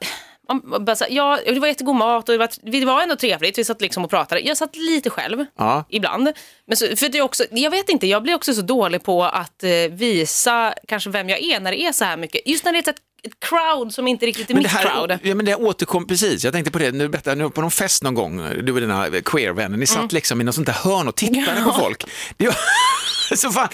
man, 0.50 0.86
bara 0.86 0.96
ja, 1.10 1.40
det 1.46 1.60
var 1.60 1.68
jättegod 1.68 1.96
mat 1.96 2.30
och 2.30 2.34
det 2.34 2.38
var, 2.38 2.50
det 2.72 2.86
var 2.86 3.02
ändå 3.02 3.16
trevligt. 3.16 3.58
Vi 3.58 3.64
satt 3.64 3.82
liksom 3.82 4.04
och 4.04 4.10
pratade. 4.10 4.42
Jag 4.42 4.58
satt 4.58 4.76
lite 4.76 5.10
själv 5.10 5.46
Ja. 5.58 5.86
ibland. 5.90 6.32
Men 6.68 6.78
så, 6.78 6.96
för 6.96 7.10
det 7.10 7.18
är 7.18 7.22
också, 7.22 7.44
jag 7.52 7.72
vet 7.72 7.90
inte, 7.90 8.08
jag 8.08 8.24
blir 8.24 8.36
också 8.36 8.54
så 8.54 8.62
dålig 8.62 9.04
på 9.04 9.24
att 9.24 9.64
eh, 9.64 9.70
visa 9.92 10.74
kanske 10.88 11.10
vem 11.10 11.30
jag 11.30 11.42
är 11.42 11.60
när 11.60 11.72
det 11.72 11.82
är 11.82 11.92
så 11.92 12.06
här 12.06 12.18
mycket. 12.18 12.48
Just 12.48 12.66
när 12.66 12.72
det 12.72 12.78
är 12.78 12.90
ett, 12.90 12.96
ett 13.28 13.40
crowd 13.40 13.94
som 13.94 14.08
inte 14.08 14.26
riktigt 14.26 14.50
är 14.50 14.54
Men 14.54 14.64
mitt 14.64 14.72
här, 14.72 14.90
crowd. 14.90 15.20
ja, 15.24 15.36
men 15.36 15.46
det 15.46 15.56
återkom 15.56 16.08
precis, 16.08 16.44
jag 16.44 16.54
tänkte 16.54 16.72
på 16.72 16.80
det, 16.80 16.92
nu, 16.92 17.10
berättade, 17.10 17.36
nu 17.36 17.50
på 17.50 17.62
någon 17.62 17.72
fest 17.72 18.04
någon 18.04 18.14
gång, 18.14 18.38
du 18.66 18.74
och 18.74 18.82
dina 18.82 19.10
queer-vänner, 19.26 19.78
ni 19.78 19.88
satt 19.88 19.98
Mm. 19.98 20.08
liksom 20.12 20.42
i 20.42 20.44
något 20.44 20.56
sånt 20.56 20.68
där 20.68 20.74
hörn 20.74 21.08
och 21.08 21.16
tittade 21.16 21.62
på 21.64 21.74
folk. 21.74 22.04
Det 22.38 22.46
var, 22.48 22.56
så 23.36 23.52
fan, 23.52 23.68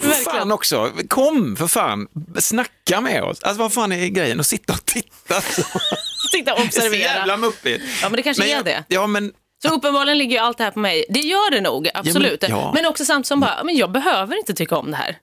för 0.00 0.06
Verkligen. 0.08 0.24
fan 0.38 0.52
också, 0.52 0.90
kom 1.08 1.56
för 1.56 1.66
fan, 1.66 2.06
snacka 2.38 3.00
med 3.00 3.22
oss. 3.22 3.42
Alltså 3.42 3.62
vad 3.62 3.72
fan 3.72 3.92
är 3.92 4.06
grejen 4.08 4.40
att 4.40 4.46
sitta 4.46 4.72
och 4.72 4.84
titta 4.84 5.40
så? 5.40 5.62
Sitta 6.32 6.54
och 6.54 6.60
Det 6.60 6.76
är 6.76 6.80
så 6.80 6.94
jävla 6.94 7.34
observera. 7.34 7.36
muppigt. 7.36 7.84
Ja, 8.02 8.08
men 8.08 8.16
det 8.16 8.22
kanske 8.22 8.44
är 8.44 8.52
jag- 8.56 8.64
det. 8.64 8.84
Ja, 8.88 9.06
men 9.06 9.32
Så 9.62 9.68
uppenbarligen 9.68 10.18
ligger 10.18 10.32
ju 10.32 10.38
allt 10.38 10.58
det 10.58 10.64
här 10.64 10.70
på 10.70 10.78
mig. 10.78 11.04
Det 11.08 11.20
gör 11.20 11.50
det 11.50 11.60
nog, 11.60 11.88
absolut. 11.94 12.42
men, 12.42 12.50
ja. 12.50 12.88
också 12.88 13.04
samtidigt 13.04 13.26
som 13.26 13.40
bara, 13.40 13.64
men 13.64 13.76
jag 13.76 13.92
behöver 13.92 14.36
inte 14.38 14.54
tycka 14.54 14.76
om 14.76 14.90
det 14.90 14.96
här. 14.96 15.16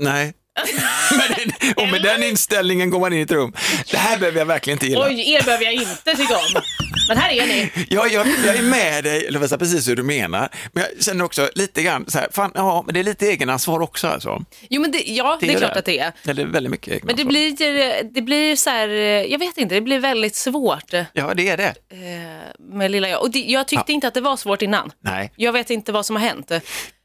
nej. 0.00 0.34
men, 1.16 1.52
och 1.76 1.88
med 1.88 2.02
den 2.02 2.22
inställningen 2.22 2.90
går 2.90 3.00
man 3.00 3.12
in 3.12 3.18
i 3.18 3.22
ett 3.22 3.30
rum. 3.30 3.52
Det 3.90 3.96
här 3.96 4.18
behöver 4.18 4.38
jag 4.38 4.46
verkligen 4.46 4.74
inte 4.76 4.86
gilla. 4.86 5.06
Oj, 5.06 5.32
er 5.34 5.42
behöver 5.42 5.64
jag 5.64 5.74
inte 5.74 6.14
tycka 6.16 6.34
om. 6.36 6.62
Men 7.08 7.16
här 7.18 7.30
är 7.32 7.46
ni. 7.46 7.70
Jag, 7.88 8.12
jag, 8.12 8.26
jag 8.46 8.56
är 8.56 8.62
med 8.62 9.04
dig, 9.04 9.30
vet 9.30 9.58
precis 9.58 9.88
hur 9.88 9.96
du 9.96 10.02
menar. 10.02 10.48
Men 10.72 10.84
jag 10.94 11.04
känner 11.04 11.24
också 11.24 11.50
lite 11.54 11.82
grann 11.82 12.04
så 12.08 12.18
här, 12.18 12.28
fan, 12.32 12.50
ja, 12.54 12.82
men 12.86 12.94
det 12.94 13.00
är 13.00 13.04
lite 13.04 13.26
egenansvar 13.26 13.80
också 13.80 14.08
alltså. 14.08 14.44
Jo, 14.70 14.80
men 14.80 14.92
det, 14.92 14.98
ja, 15.06 15.38
det 15.40 15.46
är 15.46 15.52
ju 15.52 15.58
klart 15.58 15.76
att 15.76 15.84
det 15.84 15.98
är. 15.98 16.12
Eller 16.28 16.46
väldigt 16.46 16.70
mycket 16.70 17.04
Men 17.04 17.14
egenansvar. 17.16 17.16
det 17.16 17.24
blir, 17.56 18.02
det 18.14 18.22
blir 18.22 18.56
så 18.56 18.70
här, 18.70 18.88
jag 19.30 19.38
vet 19.38 19.58
inte, 19.58 19.74
det 19.74 19.80
blir 19.80 19.98
väldigt 19.98 20.34
svårt 20.36 20.94
eh, 20.94 21.04
Ja, 21.12 21.34
det 21.34 21.48
är 21.48 21.56
det. 21.56 21.74
med 22.58 22.90
lilla 22.90 23.08
jag. 23.08 23.22
Och 23.22 23.30
det, 23.30 23.38
jag 23.38 23.68
tyckte 23.68 23.92
inte 23.92 24.08
att 24.08 24.14
det 24.14 24.20
var 24.20 24.36
svårt 24.36 24.62
innan. 24.62 24.92
Nej, 25.00 25.32
Jag 25.36 25.52
vet 25.52 25.70
inte 25.70 25.92
vad 25.92 26.06
som 26.06 26.16
har 26.16 26.22
hänt. 26.22 26.50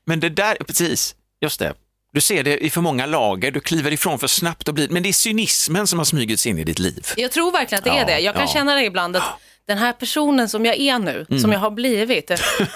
men 0.05 0.19
det 0.19 0.29
där, 0.29 0.55
precis, 0.67 1.15
just 1.41 1.59
det. 1.59 1.73
Du 2.13 2.21
ser 2.21 2.43
det 2.43 2.57
i 2.65 2.69
för 2.69 2.81
många 2.81 3.05
lager, 3.05 3.51
du 3.51 3.59
kliver 3.59 3.93
ifrån 3.93 4.19
för 4.19 4.27
snabbt 4.27 4.67
och 4.67 4.73
blir, 4.73 4.89
men 4.89 5.03
det 5.03 5.09
är 5.09 5.13
cynismen 5.13 5.87
som 5.87 5.99
har 5.99 6.05
smugits 6.05 6.45
in 6.47 6.59
i 6.59 6.63
ditt 6.63 6.79
liv. 6.79 7.05
Jag 7.17 7.31
tror 7.31 7.51
verkligen 7.51 7.77
att 7.79 7.83
det 7.83 7.89
Ja, 7.89 7.95
är 8.01 8.05
det. 8.05 8.19
Jag 8.19 8.33
kan 8.35 8.41
ja. 8.43 8.53
känna 8.53 8.75
det 8.75 8.83
ibland 8.85 9.15
att 9.17 9.23
den 9.67 9.77
här 9.77 9.93
personen 9.93 10.49
som 10.49 10.65
jag 10.65 10.75
är 10.79 10.99
nu, 10.99 11.25
Mm. 11.29 11.41
som 11.41 11.51
jag 11.51 11.59
har 11.59 11.71
blivit, 11.71 12.31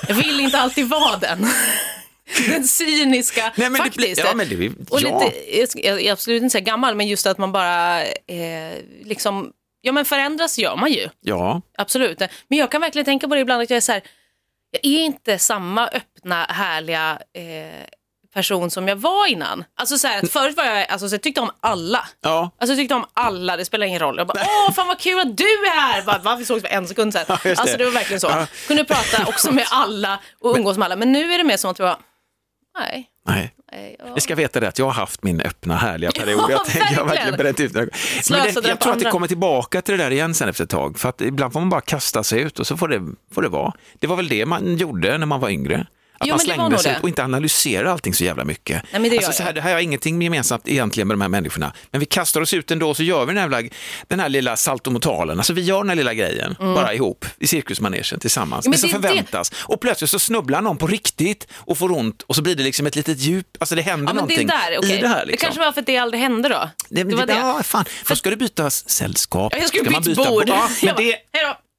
jag 0.07 0.15
vill 0.15 0.39
inte 0.39 0.59
alltid 0.59 0.89
vara 0.89 1.17
den. 1.17 1.47
Den 2.49 2.63
cyniska, 2.67 3.41
Nej, 3.41 3.69
men 3.69 3.71
det 3.73 3.77
faktiskt. 3.77 3.97
blir- 4.15 4.25
ja, 4.25 4.33
men 4.35 4.49
det 4.49 4.55
blir- 4.55 4.71
och 4.89 5.01
ja. 5.01 5.31
lite, 5.51 5.87
jag, 5.87 6.01
är 6.01 6.11
absolut 6.11 6.43
inte 6.43 6.57
så 6.59 6.63
gammal, 6.63 6.95
men 6.95 7.07
just 7.07 7.25
att 7.25 7.37
man 7.37 7.51
bara 7.51 8.03
eh, 8.05 8.73
liksom, 9.03 9.51
ja 9.81 9.91
men 9.91 10.05
förändras 10.05 10.59
gör 10.59 10.75
man 10.75 10.91
ju. 10.91 11.09
Ja, 11.21 11.61
Absolut. 11.77 12.19
Men 12.47 12.57
jag 12.59 12.71
kan 12.71 12.81
verkligen 12.81 13.05
tänka 13.05 13.27
på 13.27 13.35
det 13.35 13.41
ibland 13.41 13.61
att 13.61 13.69
jag 13.69 13.77
är 13.77 13.81
så 13.81 13.91
här, 13.91 14.01
jag 14.71 14.85
är 14.91 14.99
inte 15.05 15.39
samma 15.39 15.87
öppna, 15.87 16.45
härliga 16.49 17.19
eh, 17.33 17.83
person 18.33 18.71
som 18.71 18.87
jag 18.87 18.95
var 18.95 19.27
innan. 19.27 19.63
Alltså 19.77 19.97
så 19.97 20.07
här, 20.07 20.23
att 20.23 20.31
förut 20.31 20.57
var 20.57 20.63
jag, 20.63 20.89
alltså 20.89 21.09
så 21.09 21.15
jag 21.15 21.21
tyckte 21.21 21.41
om 21.41 21.51
alla. 21.59 22.07
ja. 22.21 22.51
Alltså 22.57 22.71
jag 22.73 22.77
tyckte 22.77 22.95
om 22.95 23.05
alla, 23.13 23.57
det 23.57 23.65
spelar 23.65 23.85
ingen 23.87 23.99
roll. 23.99 24.17
Jag 24.17 24.27
bara, 24.27 24.39
åh 24.67 24.73
fan 24.73 24.87
vad 24.87 24.99
kul 24.99 25.19
att 25.19 25.37
du 25.37 25.43
är 25.43 25.79
här! 25.81 26.01
Bara, 26.01 26.17
Va? 26.17 26.35
Vi 26.35 26.45
sågs 26.45 26.61
för 26.61 26.69
en 26.69 26.87
sekund 26.87 27.13
sedan. 27.13 27.25
Ja, 27.29 27.33
just 27.33 27.43
det. 27.43 27.61
alltså 27.61 27.77
det 27.77 27.83
var 27.85 27.91
verkligen 27.91 28.19
så. 28.19 28.27
Ja. 28.27 28.47
Kunde 28.67 28.83
prata 28.85 29.25
också 29.27 29.51
med 29.51 29.65
alla 29.71 30.19
och 30.39 30.55
umgås 30.57 30.77
med 30.77 30.85
alla. 30.85 30.95
Men 30.95 31.11
nu 31.11 31.33
är 31.33 31.37
det 31.37 31.43
mer 31.43 31.57
som 31.57 31.71
att 31.71 31.79
jag, 31.79 31.97
nej, 32.79 33.09
Nej. 33.27 33.53
nej. 33.71 33.95
ja. 33.99 34.05
Jag 34.07 34.21
ska 34.21 34.35
veta 34.35 34.59
det 34.59 34.67
att 34.67 34.79
jag 34.79 34.85
har 34.85 34.91
haft 34.93 35.23
min 35.23 35.41
öppna 35.41 35.75
härliga 35.75 36.11
period. 36.19 36.39
Ja, 36.41 36.51
jag 36.51 36.65
tänker 36.65 36.93
jag 36.93 37.01
har 37.01 37.07
verkligen 37.09 37.37
brett 37.37 37.59
ut. 37.59 37.73
Men 37.73 37.89
det, 38.29 38.67
jag 38.67 38.79
tror 38.79 38.93
att 38.93 38.99
det 38.99 39.09
kommer 39.11 39.27
tillbaka 39.27 39.81
till 39.81 39.97
det 39.97 40.03
där 40.03 40.11
igen 40.11 40.33
sen 40.33 40.49
efter 40.49 40.63
ett 40.63 40.69
tag. 40.69 40.99
För 40.99 41.09
att 41.09 41.21
ibland 41.21 41.53
får 41.53 41.59
man 41.59 41.69
bara 41.69 41.81
kasta 41.81 42.23
sig 42.23 42.39
ut 42.41 42.59
och 42.59 42.67
så 42.67 42.77
får 42.77 42.87
det, 42.87 43.01
får 43.33 43.41
det 43.41 43.49
vara. 43.49 43.73
Det 43.99 44.07
var 44.07 44.15
väl 44.15 44.27
det 44.27 44.45
man 44.45 44.77
gjorde 44.77 45.17
när 45.17 45.25
man 45.25 45.39
var 45.39 45.49
yngre. 45.49 45.87
Att 46.23 46.27
Jo, 46.27 46.33
man 46.35 46.37
men 46.47 46.47
det 46.47 46.53
slängde 46.55 46.77
sig 46.83 46.91
det. 46.93 46.99
och 47.01 47.09
inte 47.09 47.23
analyserade 47.23 47.91
allting 47.91 48.13
så 48.13 48.23
jävla 48.23 48.45
mycket. 48.45 48.83
Nej, 48.91 49.01
men 49.01 49.11
det 49.11 49.17
alltså, 49.17 49.31
så 49.31 49.43
här, 49.43 49.49
jag. 49.49 49.55
det 49.55 49.61
här 49.61 49.73
har 49.73 49.79
ingenting 49.79 50.21
gemensamt 50.21 50.67
egentligen 50.67 51.07
med 51.07 51.15
de 51.17 51.21
här 51.21 51.29
människorna. 51.29 51.73
Men 51.91 51.99
vi 51.99 52.05
kastar 52.05 52.41
oss 52.41 52.53
ut 52.53 52.71
ändå 52.71 52.89
och 52.89 52.97
så 52.97 53.03
gör 53.03 53.25
vi 53.25 53.33
den 53.33 53.37
här, 53.37 53.49
jävla- 53.61 53.69
den 54.07 54.19
här 54.19 54.29
lilla 54.29 54.57
saltomortalen. 54.57 55.37
Alltså 55.37 55.53
vi 55.53 55.61
gör 55.61 55.77
den 55.77 55.89
här 55.89 55.95
lilla 55.95 56.13
grejen 56.13 56.55
bara 56.59 56.93
ihop 56.93 57.25
i 57.39 57.47
cirkusmanegen 57.47 58.19
tillsammans. 58.19 58.65
Mm. 58.65 58.71
Men 58.81 58.81
det 58.81 58.93
som 58.93 59.01
det 59.01 59.07
är 59.07 59.11
det- 59.11 59.17
förväntas. 59.17 59.51
Och 59.55 59.81
plötsligt 59.81 60.09
så 60.09 60.19
snubblar 60.19 60.61
någon 60.61 60.77
på 60.77 60.87
riktigt 60.87 61.47
och 61.53 61.77
får 61.77 61.91
ont 61.91 62.21
och 62.21 62.35
så 62.35 62.41
blir 62.41 62.55
det 62.55 62.63
liksom 62.63 62.85
ett 62.87 62.95
litet 62.95 63.19
djup. 63.19 63.47
Alltså 63.59 63.75
det 63.75 63.81
händer 63.81 64.07
Ja, 64.07 64.13
men 64.13 64.27
det 64.27 64.33
är 64.33 64.37
någonting 64.37 64.47
där, 64.71 64.77
okej. 64.79 64.97
i 64.97 65.01
det 65.01 65.07
här. 65.07 65.19
Det 65.25 65.31
Liksom. 65.31 65.45
kanske 65.47 65.59
var 65.61 65.71
för 65.71 65.79
att 65.79 65.85
det 65.85 65.97
aldrig 65.97 66.21
hände 66.21 66.49
då. 66.49 66.69
Det, 66.89 67.03
det 67.03 67.15
var 67.15 67.25
det. 67.25 67.33
Ja, 67.33 67.63
fan. 67.63 67.85
Då 68.07 68.15
ska 68.15 68.29
du 68.29 68.35
byta 68.35 68.69
sällskap. 68.69 69.53
Ja, 69.53 69.59
jag 69.59 69.67
skulle 69.67 69.99
byta 69.99 70.23
bord. 70.29 70.43
Ja, 70.49 70.69
men 70.83 70.95
det, 70.97 71.15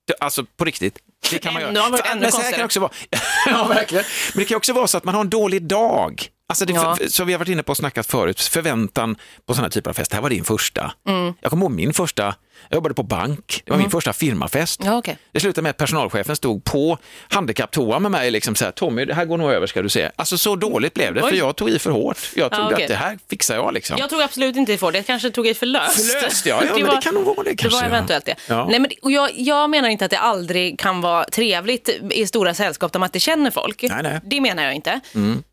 det- 0.07 0.15
alltså 0.21 0.45
på 0.57 0.65
riktigt. 0.65 0.99
Det 1.31 1.39
kan 1.39 1.55
man 1.55 1.63
Ännu- 1.63 1.75
göra. 1.81 1.97
För- 1.97 2.11
ännu 2.11 2.21
men 2.21 2.33
så 2.33 2.41
här 2.41 2.51
kan 2.51 2.59
det 2.59 2.65
också 2.65 2.81
vara. 2.81 2.91
ja, 3.47 3.65
verkligen. 3.69 4.05
Men 4.35 4.39
det 4.39 4.45
kan 4.49 4.57
också 4.57 4.73
vara 4.73 4.87
så 4.87 4.97
att 4.99 5.05
man 5.05 5.15
har 5.15 5.21
en 5.21 5.31
dålig 5.31 5.63
dag. 5.63 6.29
Alltså 6.49 6.65
det, 6.65 6.73
Ja. 6.73 6.97
för, 6.97 7.09
som 7.09 7.27
vi 7.27 7.33
har 7.33 7.39
varit 7.39 7.49
inne 7.49 7.63
på 7.63 7.71
och 7.71 7.77
snackat 7.77 8.07
förut, 8.07 8.41
förväntan 8.41 9.17
på 9.47 9.55
sådana 9.55 9.71
typer 9.71 9.91
av 9.91 9.95
fest. 9.95 10.11
Det 10.11 10.17
här 10.17 10.23
var 10.23 10.31
din 10.31 10.45
första. 10.45 10.93
Mm. 11.09 11.35
Jag 11.41 11.51
kommer 11.51 11.63
ihåg 11.65 11.73
min 11.73 11.95
första, 11.95 12.35
jag 12.69 12.77
jobbade 12.77 12.95
på 12.95 13.03
bank, 13.03 13.63
det 13.65 13.71
var 13.73 13.79
min 13.79 13.91
första 13.91 14.13
firmafest. 14.13 14.81
Ja, 14.85 14.97
okej. 14.99 15.19
Det 15.33 15.41
slutade 15.41 15.63
med 15.63 15.71
att 15.71 15.77
personalchefen 15.77 16.37
stod 16.37 16.65
på 16.65 16.99
handikapptoa 17.29 17.99
med 17.99 18.11
mig 18.11 18.31
liksom 18.31 18.55
så 18.55 18.65
här, 18.65 18.73
Tommy, 18.73 19.05
det 19.05 19.15
här 19.15 19.25
går 19.25 19.39
nog 19.39 19.51
över 19.51 19.67
ska 19.67 19.83
du 19.83 19.89
se. 19.89 20.11
Alltså 20.17 20.39
så 20.39 20.57
dåligt 20.57 20.95
blev 20.95 21.15
det, 21.15 21.21
för 21.21 21.29
Oj. 21.29 21.37
jag 21.37 21.57
tog 21.57 21.71
i 21.71 21.79
för 21.79 21.91
hårt. 21.91 22.19
Jag 22.37 22.53
trodde 22.53 22.75
okej. 22.75 22.85
att 22.85 22.89
det 22.89 22.95
här 22.97 23.19
fixar 23.31 23.55
jag 23.57 23.75
liksom. 23.75 23.97
Jag 23.99 24.11
tog 24.11 24.23
absolut 24.23 24.57
inte 24.57 24.73
i 24.73 24.79
för 24.79 24.93
det, 24.93 24.99
jag 24.99 25.07
kanske 25.07 25.31
tog 25.31 25.47
i 25.47 25.55
för 25.55 25.67
löst. 25.67 26.13
För 26.13 26.23
löst, 26.23 26.47
ja. 26.47 26.63
Ja, 26.65 26.79
men 26.79 26.95
det 26.95 27.01
kan 27.03 27.15
nog 27.15 27.25
vara 27.25 27.43
det 27.43 27.51
Det 27.51 27.57
kanske, 27.57 27.77
var 27.77 27.83
ja. 27.83 27.89
eventuellt 27.89 28.25
det. 28.25 28.35
Ja. 28.49 28.67
Nej, 28.71 28.81
men, 28.81 28.91
och 29.03 29.11
jag, 29.11 29.31
jag 29.35 29.71
menar 29.71 29.89
inte 29.89 30.05
att 30.05 30.11
det 30.11 30.19
aldrig 30.19 30.79
kan 30.79 31.01
vara 31.01 31.25
trevligt 31.25 31.89
i 32.11 32.27
stora 32.27 32.55
sällskap 32.55 32.93
där 32.93 33.01
man 33.01 33.07
inte 33.07 33.21
känner 33.21 33.51
folk. 33.51 33.83
Nej, 33.83 34.03
nej. 34.03 34.21
Det 34.25 34.41
menar 34.41 34.63
jag 34.63 34.75
inte. 34.75 35.01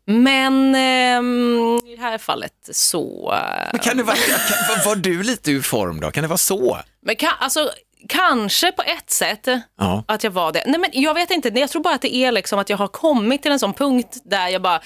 Men 0.06 0.74
ehm, 0.74 1.80
i 1.86 1.96
det 1.96 2.02
här 2.02 2.18
fallet 2.18 2.52
så... 2.72 3.32
eh, 3.34 3.68
Men 3.72 3.80
kan 3.80 3.96
det 3.96 4.02
vara, 4.02 4.16
kan, 4.16 4.76
var, 4.76 4.84
var 4.86 4.96
du 4.96 5.22
lite 5.22 5.50
ur 5.50 5.62
form 5.62 6.00
då? 6.00 6.10
Kan 6.10 6.22
det 6.22 6.28
vara 6.28 6.38
så? 6.38 6.78
Men 7.02 7.16
kan, 7.16 7.32
alltså, 7.38 7.70
kanske 8.08 8.72
på 8.72 8.82
ett 8.82 9.10
sätt 9.10 9.46
Ja. 9.78 10.04
att 10.08 10.24
jag 10.24 10.30
var 10.30 10.52
det. 10.52 10.62
Nej, 10.66 10.80
men 10.80 10.90
jag 10.92 11.14
vet 11.14 11.30
inte, 11.30 11.48
jag 11.48 11.70
tror 11.70 11.82
bara 11.82 11.94
att 11.94 12.02
det 12.02 12.14
är 12.14 12.32
liksom 12.32 12.58
att 12.58 12.70
jag 12.70 12.76
har 12.76 12.88
kommit 12.88 13.42
till 13.42 13.52
en 13.52 13.58
sån 13.58 13.72
punkt 13.74 14.16
där 14.24 14.48
jag 14.48 14.62
bara 14.62 14.80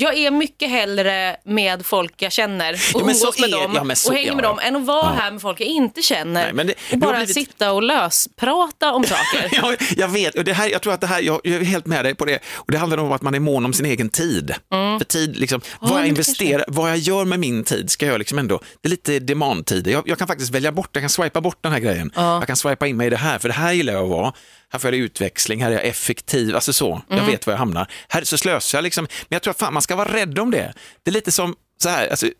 Jag 0.00 0.14
är 0.18 0.30
mycket 0.30 0.70
hellre 0.70 1.36
med 1.44 1.86
folk 1.86 2.14
jag 2.22 2.32
känner 2.32 2.72
och 2.72 2.78
Ja, 2.94 3.00
umgås 3.00 3.38
med 3.38 3.48
är- 3.50 3.52
dem 3.52 3.86
ja, 3.88 3.94
så- 3.94 4.08
och 4.08 4.14
hänger 4.14 4.28
ja, 4.28 4.34
med 4.34 4.44
dem 4.44 4.58
än 4.62 4.76
att 4.76 4.86
vara 4.86 5.06
här 5.08 5.30
med 5.30 5.40
folk 5.42 5.60
jag 5.60 5.68
inte 5.68 6.02
känner 6.02 6.52
Nej, 6.52 6.64
det- 6.66 6.74
och 6.92 6.98
bara 6.98 7.16
blivit- 7.16 7.34
sitta 7.34 7.72
och 7.72 7.82
lösprata 7.82 8.92
om 8.92 9.04
saker. 9.04 9.48
Ja, 9.62 9.74
jag 9.96 10.08
vet, 10.08 10.34
och 10.34 10.44
det 10.44 10.52
här, 10.52 10.68
jag 10.68 10.82
tror 10.82 10.92
att 10.92 11.00
det 11.00 11.06
här, 11.06 11.20
jag, 11.22 11.40
jag 11.44 11.54
är 11.54 11.64
helt 11.64 11.86
med 11.86 12.04
dig 12.04 12.14
på 12.14 12.24
det. 12.24 12.38
Och 12.54 12.72
det 12.72 12.78
handlar 12.78 12.98
om 12.98 13.12
att 13.12 13.22
man 13.22 13.34
är 13.34 13.40
mån 13.40 13.64
om 13.64 13.72
sin 13.72 13.86
egen 13.86 14.08
tid. 14.08 14.54
För 14.70 15.04
tid, 15.04 15.36
liksom, 15.36 15.60
vad 15.80 16.00
jag 16.00 16.08
investerar, 16.08 16.64
vad 16.68 16.90
jag 16.90 16.98
gör 16.98 17.24
med 17.24 17.40
min 17.40 17.64
tid 17.64 17.90
ska 17.90 18.06
jag 18.06 18.18
liksom 18.18 18.38
ändå, 18.38 18.60
det 18.80 18.88
är 18.88 18.90
lite 18.90 19.18
demand-tid. 19.18 19.86
Jag, 19.86 20.08
jag 20.08 20.18
kan 20.18 20.26
faktiskt 20.28 20.50
välja 20.54 20.72
bort, 20.72 20.90
jag 20.92 21.02
kan 21.02 21.10
swipa 21.10 21.40
bort 21.40 21.58
den 21.60 21.72
här 21.72 21.78
grejen. 21.80 22.12
Jag 22.14 22.46
kan 22.46 22.56
swipa 22.56 22.86
in 22.86 22.96
mig 22.96 23.06
i 23.06 23.10
det 23.10 23.16
här, 23.16 23.38
för 23.38 23.48
det 23.48 23.54
här 23.54 23.72
gillar 23.72 23.92
jag 23.92 24.02
att 24.02 24.08
vara. 24.10 24.32
Här 24.72 24.78
får 24.78 24.94
jag 24.94 25.00
utväxling, 25.00 25.62
här 25.62 25.70
är 25.70 25.74
jag 25.74 25.84
effektiv, 25.84 26.54
alltså 26.54 26.72
så. 26.72 27.02
Jag 27.08 27.24
vet 27.24 27.46
var 27.46 27.54
jag 27.54 27.58
hamnar. 27.58 27.90
Här 28.08 28.24
så 28.24 28.38
slösar 28.38 28.78
jag 28.78 28.82
liksom, 28.82 29.04
men 29.04 29.36
jag 29.36 29.42
tror 29.42 29.50
att 29.50 29.58
fan, 29.58 29.72
man 29.72 29.82
ska 29.82 29.96
vara 29.96 30.12
rädd 30.12 30.38
om 30.38 30.50
det. 30.50 30.74
Det 31.02 31.10
är 31.10 31.12
lite 31.12 31.32
som 31.32 31.54
så 31.82 31.88
här, 31.88 32.08
alltså, 32.08 32.26
eh, 32.26 32.32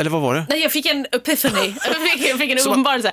eller 0.00 0.10
vad 0.10 0.22
var 0.22 0.34
det? 0.34 0.46
Nej, 0.48 0.62
jag 0.62 0.72
fick 0.72 0.86
en 0.86 1.06
epiphany. 1.12 1.74
Jag 1.84 2.08
fick, 2.10 2.28
jag 2.28 2.38
fick 2.38 2.50
en 2.50 2.58
uppenbarelse. 2.58 3.12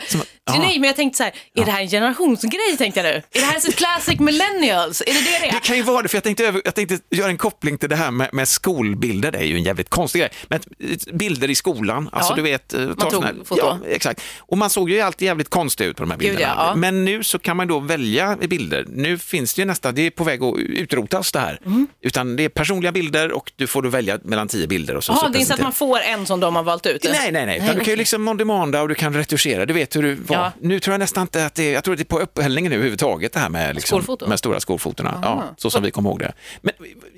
Nej, 0.59 0.79
men 0.79 0.83
jag 0.87 0.95
tänkte 0.95 1.17
så 1.17 1.23
här, 1.23 1.33
är 1.55 1.65
det 1.65 1.71
här 1.71 1.81
en 1.81 1.87
generationsgrej 1.89 2.77
tänkte 2.77 2.99
jag 2.99 3.05
nu? 3.05 3.09
Är 3.31 3.39
det 3.39 3.45
här 3.45 3.59
så 3.59 3.71
classic 3.71 4.19
millennials? 4.19 5.01
Är 5.01 5.05
det 5.05 5.11
det 5.13 5.39
det 5.41 5.47
är? 5.47 5.51
Det 5.51 5.59
kan 5.59 5.75
ju 5.75 5.81
vara 5.83 6.01
det, 6.01 6.07
för 6.09 6.15
jag 6.15 6.23
tänkte, 6.23 6.61
jag 6.65 6.75
tänkte 6.75 6.99
göra 7.09 7.29
en 7.29 7.37
koppling 7.37 7.77
till 7.77 7.89
det 7.89 7.95
här 7.95 8.11
med, 8.11 8.29
med 8.33 8.47
skolbilder, 8.47 9.31
det 9.31 9.37
är 9.37 9.43
ju 9.43 9.55
en 9.55 9.63
jävligt 9.63 9.89
konstig 9.89 10.19
grej. 10.21 10.29
Men 10.47 10.59
eh, 10.79 11.13
bilder 11.15 11.49
i 11.49 11.55
skolan, 11.55 12.09
alltså 12.11 12.31
Ja, 12.31 12.35
du 12.35 12.41
vet. 12.41 12.73
eh, 12.73 12.93
ta 12.93 13.09
tog 13.11 13.23
här- 13.23 13.35
foto. 13.45 13.61
Ja, 13.61 13.79
exakt. 13.87 14.21
Och 14.39 14.57
man 14.57 14.69
såg 14.69 14.89
ju 14.89 15.01
alltid 15.01 15.25
jävligt 15.25 15.49
konstigt 15.49 15.87
ut 15.87 15.97
på 15.97 16.03
de 16.03 16.11
här 16.11 16.17
Gud, 16.17 16.29
bilderna. 16.29 16.53
ja, 16.57 16.67
ja. 16.67 16.75
Men 16.75 17.05
nu 17.05 17.23
så 17.23 17.39
kan 17.39 17.57
man 17.57 17.67
då 17.67 17.79
välja 17.79 18.37
bilder. 18.49 18.85
Nu 18.89 19.17
finns 19.17 19.53
det 19.53 19.61
ju 19.61 19.65
nästan, 19.65 19.95
det 19.95 20.01
är 20.01 20.09
på 20.11 20.23
väg 20.23 20.43
att 20.43 20.57
utrotas 20.57 21.31
det 21.31 21.39
här. 21.39 21.59
Mm. 21.65 21.87
Utan 22.01 22.35
det 22.35 22.43
är 22.43 22.49
personliga 22.49 22.91
bilder 22.91 23.31
och 23.31 23.51
du 23.55 23.67
får 23.67 23.81
då 23.81 23.89
välja 23.89 24.19
mellan 24.23 24.47
tio 24.47 24.67
bilder. 24.67 24.95
Och 24.95 25.03
så, 25.03 25.16
Jaha, 25.21 25.29
det 25.29 25.37
är 25.37 25.41
inte 25.41 25.53
att 25.53 25.59
man 25.59 25.73
får 25.73 25.99
en 25.99 26.25
som 26.25 26.39
de 26.39 26.55
har 26.55 26.63
valt 26.63 26.85
ut? 26.85 27.03
Nej, 27.03 27.31
nej, 27.31 27.45
nej. 27.45 27.57
Utan 27.57 27.75
du 27.75 27.79
kan 27.83 27.89
ju 27.91 27.95
liksom 27.95 28.37
demanda 28.37 28.81
och 28.81 28.89
du 28.89 28.95
kan 28.95 29.13
retuschera. 29.13 29.65
Du 29.65 29.73
vet 29.73 29.95
hur 29.95 30.03
du 30.03 30.15
var. 30.15 30.35
Ja. 30.35 30.51
Nu 30.61 30.79
tror 30.79 30.93
jag 30.93 30.99
nästan 30.99 31.21
inte 31.21 31.45
att 31.45 31.55
det 31.55 31.63
är, 31.63 31.73
jag 31.73 31.83
tror 31.83 31.93
att 31.93 31.97
det 31.97 32.03
är 32.03 32.05
på 32.05 32.19
upphällningen 32.19 32.69
nu 32.69 32.75
överhuvudtaget 32.75 33.33
det 33.33 33.39
här 33.39 33.49
med, 33.49 33.75
liksom, 33.75 33.97
Skolfoto? 34.01 34.27
med 34.27 34.39
stora 34.39 34.59
skolfotona. 34.59 35.19
Ja, 35.23 35.43
så 35.57 35.69
som 35.69 35.83
vi 35.83 35.91
kommer 35.91 36.09
ihåg 36.09 36.19
det. 36.19 36.33
Men 36.61 36.73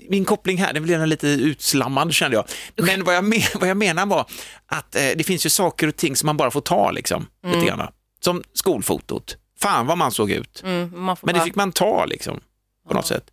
min 0.10 0.26
koppling 0.26 0.58
här, 0.58 0.74
den 0.74 0.84
blev 0.84 1.08
lite 1.08 1.28
utslammad 1.28 2.14
kände 2.14 2.38
jag. 2.38 2.46
Men 2.88 3.04
vad 3.04 3.16
jag, 3.16 3.24
men, 3.24 3.40
vad 3.60 3.70
jag 3.70 3.78
menar 3.78 4.06
var 4.06 4.26
att 4.66 4.96
eh, 4.96 5.02
det 5.16 5.24
finns 5.24 5.46
ju 5.46 5.50
saker 5.50 5.88
och 5.88 5.96
ting 5.96 6.16
som 6.16 6.26
man 6.26 6.38
bara 6.38 6.52
får 6.52 6.62
ta 6.62 6.92
liksom, 6.92 7.28
lite 7.48 7.66
grann. 7.66 7.88
Som 8.24 8.44
skolfotot. 8.54 9.38
Fan 9.60 9.88
vad 9.88 9.98
man 9.98 10.12
såg 10.12 10.32
ut. 10.32 10.62
Mm, 10.66 10.92
man 10.96 11.18
Men 11.22 11.34
det 11.34 11.40
bara- 11.40 11.46
fick 11.46 11.56
man 11.56 11.72
ta 11.72 12.06
liksom, 12.06 12.40
på 12.88 12.94
något 12.94 13.08
sätt. 13.08 13.24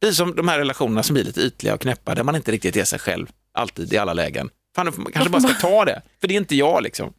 Det 0.00 0.06
är 0.08 0.12
som 0.12 0.34
de 0.36 0.48
här 0.48 0.58
relationerna 0.58 1.02
som 1.02 1.14
blir 1.14 1.24
lite 1.24 1.40
ytliga 1.40 1.74
och 1.74 1.80
knäppa, 1.80 2.14
där 2.14 2.22
man 2.22 2.36
inte 2.36 2.52
riktigt 2.52 2.76
är 2.76 2.84
sig 2.84 2.98
själv, 2.98 3.26
alltid, 3.54 3.92
i 3.92 3.98
alla 3.98 4.12
lägen. 4.12 4.50
Fan, 4.76 4.92
man 4.96 5.12
kanske 5.12 5.30
bara 5.30 5.42
ska 5.42 5.54
ta 5.54 5.84
det, 5.84 6.02
för 6.20 6.28
det 6.28 6.34
är 6.34 6.36
inte 6.38 6.56
jag 6.56 6.82
liksom. 6.82 7.12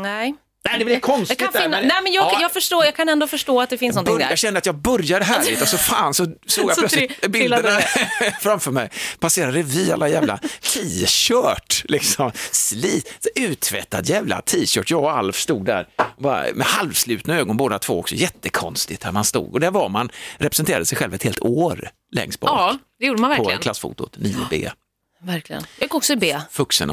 Nej. 0.00 0.34
Nej, 0.64 0.78
det 0.78 0.84
blir 0.84 1.00
konstigt 1.00 1.40
Jag 1.40 1.52
kan 1.52 1.60
där, 1.60 1.66
finna, 1.68 1.78
men- 1.78 1.88
nej, 1.88 1.96
men 2.02 2.12
jag, 2.12 2.24
Ja. 2.32 2.38
jag 2.40 2.52
förstår, 2.52 2.84
jag 2.84 2.96
kan 2.96 3.08
ändå 3.08 3.26
förstå 3.26 3.60
att 3.60 3.70
det 3.70 3.78
finns 3.78 3.94
någonting 3.96 4.14
Bör, 4.14 4.18
där. 4.20 4.30
jag 4.30 4.38
kände 4.38 4.58
att 4.58 4.66
jag 4.66 4.74
började 4.74 5.24
härligt 5.24 5.62
och 5.62 5.68
så 5.68 5.78
fan 5.78 6.14
så 6.14 6.24
såg 6.46 6.64
jag 6.70 6.70
Så 6.74 6.80
plötsligt 6.80 7.10
tri- 7.22 7.28
bilderna 7.28 7.80
framför 8.40 8.70
mig. 8.70 8.90
Passera 9.18 9.52
revy 9.52 9.90
alla 9.92 10.08
jävla 10.08 10.38
t-shirt, 10.62 11.84
liksom. 11.88 12.32
Slit, 12.50 13.26
uttvättad 13.34 14.06
jävla 14.08 14.42
t-shirt. 14.42 14.90
Jag 14.90 15.02
och 15.02 15.10
Alf 15.18 15.36
stod 15.36 15.64
där 15.66 15.88
bara, 16.18 16.44
med 16.54 16.66
halvslutna 16.66 17.36
ögon 17.38 17.56
båda 17.56 17.78
två 17.78 17.98
också. 17.98 18.14
Jättekonstigt 18.14 19.02
här 19.04 19.12
man 19.12 19.24
stod. 19.24 19.52
Och 19.54 19.60
där 19.60 19.70
var 19.70 19.88
man, 19.88 20.10
representerade 20.38 20.86
sig 20.86 20.98
själv 20.98 21.14
ett 21.14 21.22
helt 21.22 21.40
år 21.40 21.90
längst 22.12 22.40
bak. 22.40 22.50
Ja, 22.50 22.78
det 22.98 23.06
gjorde 23.06 23.20
man 23.20 23.30
på 23.36 23.42
verkligen. 23.42 23.60
klassfotot, 23.60 24.16
9B. 24.16 24.70
Verkligen. 25.22 25.62
Jag 25.78 25.84
gick 25.84 25.94
också 25.94 26.12
i 26.12 26.16
B. 26.16 26.36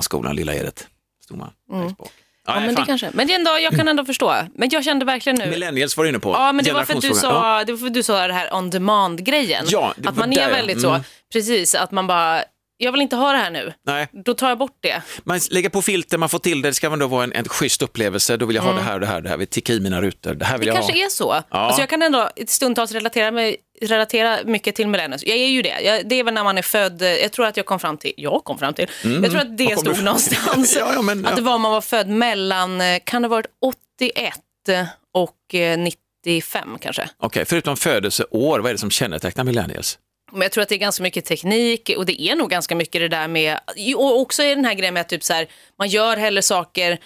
Skolan, 0.02 0.36
Lilla 0.36 0.54
Edet, 0.56 0.88
stod 1.24 1.38
man 1.38 1.52
längst 1.72 1.98
bak. 1.98 2.12
Ja, 2.48 2.56
nej, 2.56 2.66
men 2.66 2.76
det 2.76 2.86
kanske. 2.86 3.10
Men 3.14 3.28
det 3.28 3.34
är 3.34 3.40
ändå, 3.40 3.60
jag 3.60 3.74
kan 3.74 3.88
ändå 3.88 4.06
förstå. 4.06 4.36
Men 4.56 4.70
jag 4.70 4.84
kände 4.84 5.06
verkligen 5.06 5.40
nu. 5.40 5.50
Millennials 5.50 5.98
var 5.98 6.04
du 6.04 6.10
inne 6.10 6.20
på. 6.20 6.32
Ja, 6.32 6.52
men 6.52 6.66
det 6.66 6.72
var 6.72 6.84
för 6.84 6.94
att 6.96 7.02
du. 7.02 7.08
Ja. 7.08 7.14
sa, 7.14 7.64
det 7.64 7.72
var 7.72 7.80
för 7.80 7.88
att 7.88 7.94
du 7.94 8.04
sa 8.04 8.28
det 8.28 8.34
här 8.34 8.54
on 8.54 8.70
demand-grejen. 8.70 9.66
Ja, 9.70 9.94
att 10.06 10.16
man 10.16 10.34
är 10.34 10.42
ja. 10.42 10.48
väldigt 10.48 10.82
så, 10.82 10.90
Mm. 10.90 11.02
precis, 11.34 11.76
att 11.76 11.92
man 11.92 12.08
bara, 12.08 12.44
jag 12.78 12.92
vill 12.92 13.02
inte 13.02 13.16
ha 13.16 13.32
det 13.32 13.38
här 13.38 13.52
nu. 13.52 13.74
Nej. 13.86 14.08
Då 14.26 14.34
tar 14.34 14.50
jag 14.50 14.58
bort 14.58 14.78
det. 14.80 15.02
Man 15.24 15.40
lägger 15.52 15.70
på 15.70 15.82
filter, 15.82 16.18
man 16.18 16.30
får 16.30 16.40
till 16.40 16.62
det, 16.62 16.70
det 16.70 16.74
ska 16.74 16.88
ändå 16.94 17.08
vara 17.08 17.24
en, 17.24 17.34
en 17.34 17.50
schysst 17.50 17.82
upplevelse. 17.82 18.38
Då 18.38 18.46
vill 18.46 18.56
jag 18.56 18.64
ha 18.64 18.74
det 18.74 18.82
här 18.82 18.94
och 18.94 19.00
det 19.00 19.06
här, 19.08 19.22
det 19.22 19.30
här 19.30 19.38
vill 19.38 19.48
ticka 19.48 19.74
i 19.74 19.80
mina 19.80 20.02
rutor. 20.02 20.34
Det 20.34 20.46
här 20.46 20.58
vill 20.58 20.68
Mm. 20.68 20.76
Det 20.76 20.94
jag 20.94 21.10
kanske 21.10 21.24
ha. 21.28 21.34
är 21.34 21.44
så. 21.44 21.56
Alltså 21.58 21.82
jag 21.82 21.90
kan 21.90 22.02
ändå 22.02 22.30
stundtals 22.48 22.92
relatera, 22.92 23.32
mig, 23.32 23.58
relatera 23.82 24.40
mycket 24.46 24.76
till 24.76 24.88
millennials. 24.88 25.24
Jag 25.26 25.38
är 25.38 25.48
ju 25.48 25.62
det. 25.62 25.82
Jag, 25.82 26.10
det 26.10 26.16
är 26.16 26.24
väl 26.24 26.34
när 26.34 26.44
man 26.44 26.58
är 26.58 26.62
född, 26.62 27.02
jag 27.02 27.32
tror 27.32 27.46
att 27.46 27.58
jag 27.58 27.66
kom 27.66 27.80
fram 27.80 27.98
till, 27.98 28.14
jag 28.18 28.44
kom 28.44 28.58
fram 28.58 28.74
till, 28.74 28.88
jag 29.04 29.32
tror 29.32 29.42
att 29.42 29.58
det 29.58 29.68
du 29.68 29.76
stod 29.76 30.04
någonstans. 30.04 30.76
Ja, 30.80 30.94
ja, 30.94 31.02
men, 31.02 31.26
Att 31.26 31.32
ja. 31.32 31.36
det 31.36 31.42
var 31.42 31.58
man 31.58 31.72
var 31.72 31.82
född 31.82 32.08
mellan, 32.10 32.82
eh, 32.82 33.00
kan 33.04 33.22
det 33.22 33.28
ha 33.28 33.36
varit 33.36 33.48
81 34.00 34.34
och 35.14 35.56
eh, 35.56 35.78
95 36.26 36.78
kanske. 36.82 37.10
Okej, 37.18 37.46
förutom 37.46 37.78
födelseår, 37.78 38.60
vad 38.60 38.70
är 38.70 38.74
det 38.74 38.80
som 38.80 38.92
kännetecknar 38.92 39.44
millennials? 39.44 40.00
Men 40.32 40.42
jag 40.42 40.52
tror 40.52 40.62
att 40.62 40.70
det 40.70 40.76
är 40.76 40.80
ganska 40.80 41.04
mycket 41.04 41.26
teknik 41.26 41.92
och 41.98 42.06
det 42.06 42.22
är 42.22 42.36
nog 42.36 42.50
ganska 42.50 42.76
mycket 42.76 43.02
det 43.02 43.08
där 43.08 43.28
med, 43.28 43.60
och 43.96 44.20
också 44.20 44.44
är 44.44 44.56
den 44.56 44.66
här 44.66 44.74
grejen 44.74 44.94
med 44.94 45.02
att 45.02 45.10
typ 45.10 45.24
så 45.24 45.34
här, 45.34 45.48
man 45.78 45.88
gör 45.88 46.18
hellre 46.18 46.42
saker, 46.42 47.00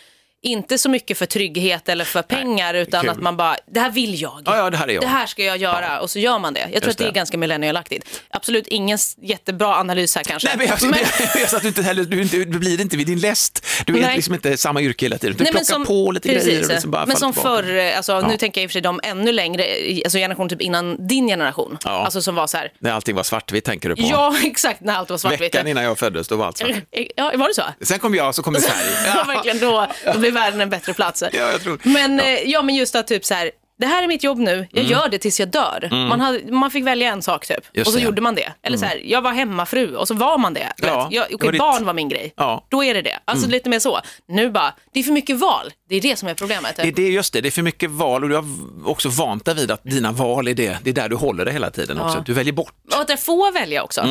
inte 0.44 0.78
så 0.78 0.90
mycket 0.90 1.18
för 1.18 1.26
trygghet 1.26 1.90
eller 1.90 2.06
för 2.06 2.22
pengar, 2.22 2.74
utan 2.74 3.02
kul. 3.02 3.10
att 3.10 3.22
man 3.22 3.38
bara, 3.38 3.58
det 3.72 3.80
här 3.80 3.92
vill 3.92 4.22
jag. 4.22 4.42
Ja, 4.46 4.58
ja, 4.58 4.70
det 4.70 4.78
här 4.78 4.88
är 4.88 4.94
jag. 4.94 5.04
Det 5.04 5.08
här 5.08 5.26
ska 5.26 5.44
jag 5.44 5.58
göra 5.58 6.00
och 6.00 6.10
så 6.10 6.20
gör 6.20 6.40
man 6.40 6.54
det. 6.54 6.70
Jag 6.74 6.82
tror 6.82 6.92
att 6.92 6.98
det 6.98 7.06
är 7.08 7.12
ganska 7.12 7.38
millennialaktigt. 7.38 8.22
Absolut 8.30 8.68
ingen 8.68 8.98
jättebra 9.22 9.76
analys 9.76 10.16
här 10.16 10.24
kanske. 10.24 10.48
Nej, 10.48 10.58
men 10.58 10.68
jag, 10.68 10.90
Men- 10.90 11.00
jag 11.42 11.50
sa 11.50 11.56
att 11.58 11.62
du 11.62 11.68
inte 11.68 11.82
heller, 11.82 12.04
du, 12.04 12.22
inte, 12.22 12.38
du 12.38 12.60
blir 12.60 12.82
inte 12.82 12.98
vid 12.98 13.08
din 13.08 13.20
läst. 13.20 13.66
Du 13.86 13.98
är 13.98 14.02
Nej. 14.02 14.16
liksom 14.16 14.34
inte 14.34 14.58
samma 14.58 14.82
yrke 14.82 15.06
hela 15.06 15.18
tiden. 15.18 15.38
Du 15.38 15.44
Nej, 15.44 15.52
plockar 15.52 15.66
som- 15.66 15.86
på 15.86 16.12
lite 16.12 16.30
precis. 16.30 16.46
grejer 16.50 16.64
och 16.64 16.70
liksom 16.70 16.92
bara 16.92 17.06
Men 17.06 17.18
som 17.18 17.34
tillbaka. 17.34 17.64
förr, 17.64 17.76
eh, 17.78 17.98
alltså, 17.98 18.12
Ja. 18.12 18.28
nu 18.28 18.38
tänker 18.38 18.62
jag 18.62 18.64
i 18.64 18.68
och 18.68 18.70
för 18.72 18.74
sig 18.74 18.82
de 18.82 19.00
ännu 19.04 19.32
längre, 19.32 19.66
alltså 20.06 20.18
generation 20.18 20.50
typ 20.50 20.62
innan 20.62 21.08
din 21.08 21.28
generation. 21.28 21.78
Ja. 21.84 21.90
Alltså 21.92 22.22
som 22.22 22.36
var 22.36 22.48
så 22.48 22.58
här, 22.58 22.72
När 22.80 22.92
allting 22.92 23.16
var 23.16 23.24
svartvitt 23.24 23.66
tänker 23.66 23.90
du 23.90 23.96
på. 23.96 24.02
ja 24.12 24.36
exakt 24.44 24.82
när 24.82 24.94
allt 24.96 25.10
var 25.10 25.18
svartvitt. 25.18 25.42
Veckan 25.42 25.68
innan 25.68 25.84
jag 25.84 26.00
föddes, 26.00 26.28
då 26.28 26.36
var 26.36 26.46
allt 26.46 26.58
svart. 26.58 26.72
Ja, 27.16 27.32
var 27.36 27.48
det 27.48 27.54
så? 27.54 27.64
Sen 27.82 28.00
kom 28.00 28.16
jag, 28.16 28.36
så 28.36 28.44
kom 28.44 28.54
det 28.54 28.62
färg. 28.62 28.88
Ja, 29.16 29.24
verkligen. 29.28 29.60
Då, 29.60 29.88
då 30.14 30.20
blir 30.32 30.42
världen 30.42 30.62
en 30.62 30.70
bättre 30.70 30.94
plats. 30.94 31.24
Ja, 31.32 31.52
jag 31.52 31.62
tror. 31.62 31.80
Men 31.84 32.18
ja. 32.18 32.38
ja, 32.46 32.62
men 32.62 32.76
just 32.76 32.96
att 32.96 33.08
typ 33.08 33.26
så 33.26 33.34
här, 33.34 33.52
det 33.80 33.88
här 33.88 34.04
är 34.04 34.08
mitt 34.08 34.24
jobb 34.24 34.38
nu, 34.40 34.68
jag 34.72 34.86
gör 34.86 35.10
det 35.10 35.18
tills 35.18 35.40
jag 35.40 35.50
dör. 35.50 35.90
Man, 36.10 36.20
hade, 36.22 36.52
man 36.52 36.72
fick 36.72 36.86
välja 36.86 37.12
en 37.12 37.22
sak 37.22 37.48
typ, 37.48 37.58
Mm. 37.58 37.70
Just 37.74 37.88
och 37.88 37.92
så 37.94 37.98
det. 37.98 38.02
Mm. 38.02 38.06
gjorde 38.12 38.22
man 38.22 38.36
det. 38.36 38.54
Eller 38.64 38.78
så 38.78 38.86
här, 38.86 39.02
jag 39.06 39.22
var 39.22 39.32
hemmafru 39.32 39.96
och 39.96 40.08
så 40.08 40.14
var 40.14 40.38
man 40.38 40.54
det. 40.54 40.74
Ja, 40.78 41.08
jag, 41.12 41.26
okej, 41.26 41.38
var 41.46 41.52
ditt- 41.52 41.60
barn 41.60 41.86
var 41.86 41.94
min 41.94 42.10
grej. 42.10 42.34
Ja. 42.38 42.52
Mm. 42.52 42.64
Då 42.70 42.84
är 42.84 42.94
det 42.94 43.02
det. 43.02 43.20
Alltså 43.26 43.48
lite 43.48 43.70
mer 43.70 43.80
så. 43.80 44.00
Nu 44.28 44.50
bara, 44.52 44.74
det 44.94 45.00
är 45.00 45.04
för 45.04 45.12
mycket 45.12 45.40
val. 45.40 45.72
Det 45.90 45.96
är 45.96 46.02
det 46.02 46.16
som 46.20 46.28
är 46.30 46.34
problemet. 46.34 46.76
Det 46.76 46.82
är 46.88 46.92
det, 46.92 47.08
just 47.10 47.34
det, 47.34 47.42
det 47.42 47.50
är 47.50 47.52
för 47.52 47.62
mycket 47.62 47.90
val 47.92 48.24
och 48.24 48.30
du 48.30 48.36
har 48.36 48.46
också 48.86 49.10
vant 49.10 49.46
dig 49.46 49.56
vid 49.56 49.72
att 49.72 49.84
dina 49.84 50.12
val 50.12 50.48
är 50.48 50.54
det, 50.54 50.78
det 50.84 50.90
är 50.90 50.94
där 50.94 51.10
du 51.10 51.16
håller 51.16 51.46
det 51.46 51.52
hela 51.52 51.72
tiden 51.72 52.02
också. 52.02 52.24
Du 52.26 52.34
väljer 52.34 52.54
bort. 52.54 52.74
Och 52.96 53.02
att 53.02 53.10
jag 53.10 53.20
får 53.20 53.52
välja 53.52 53.84
också. 53.84 54.02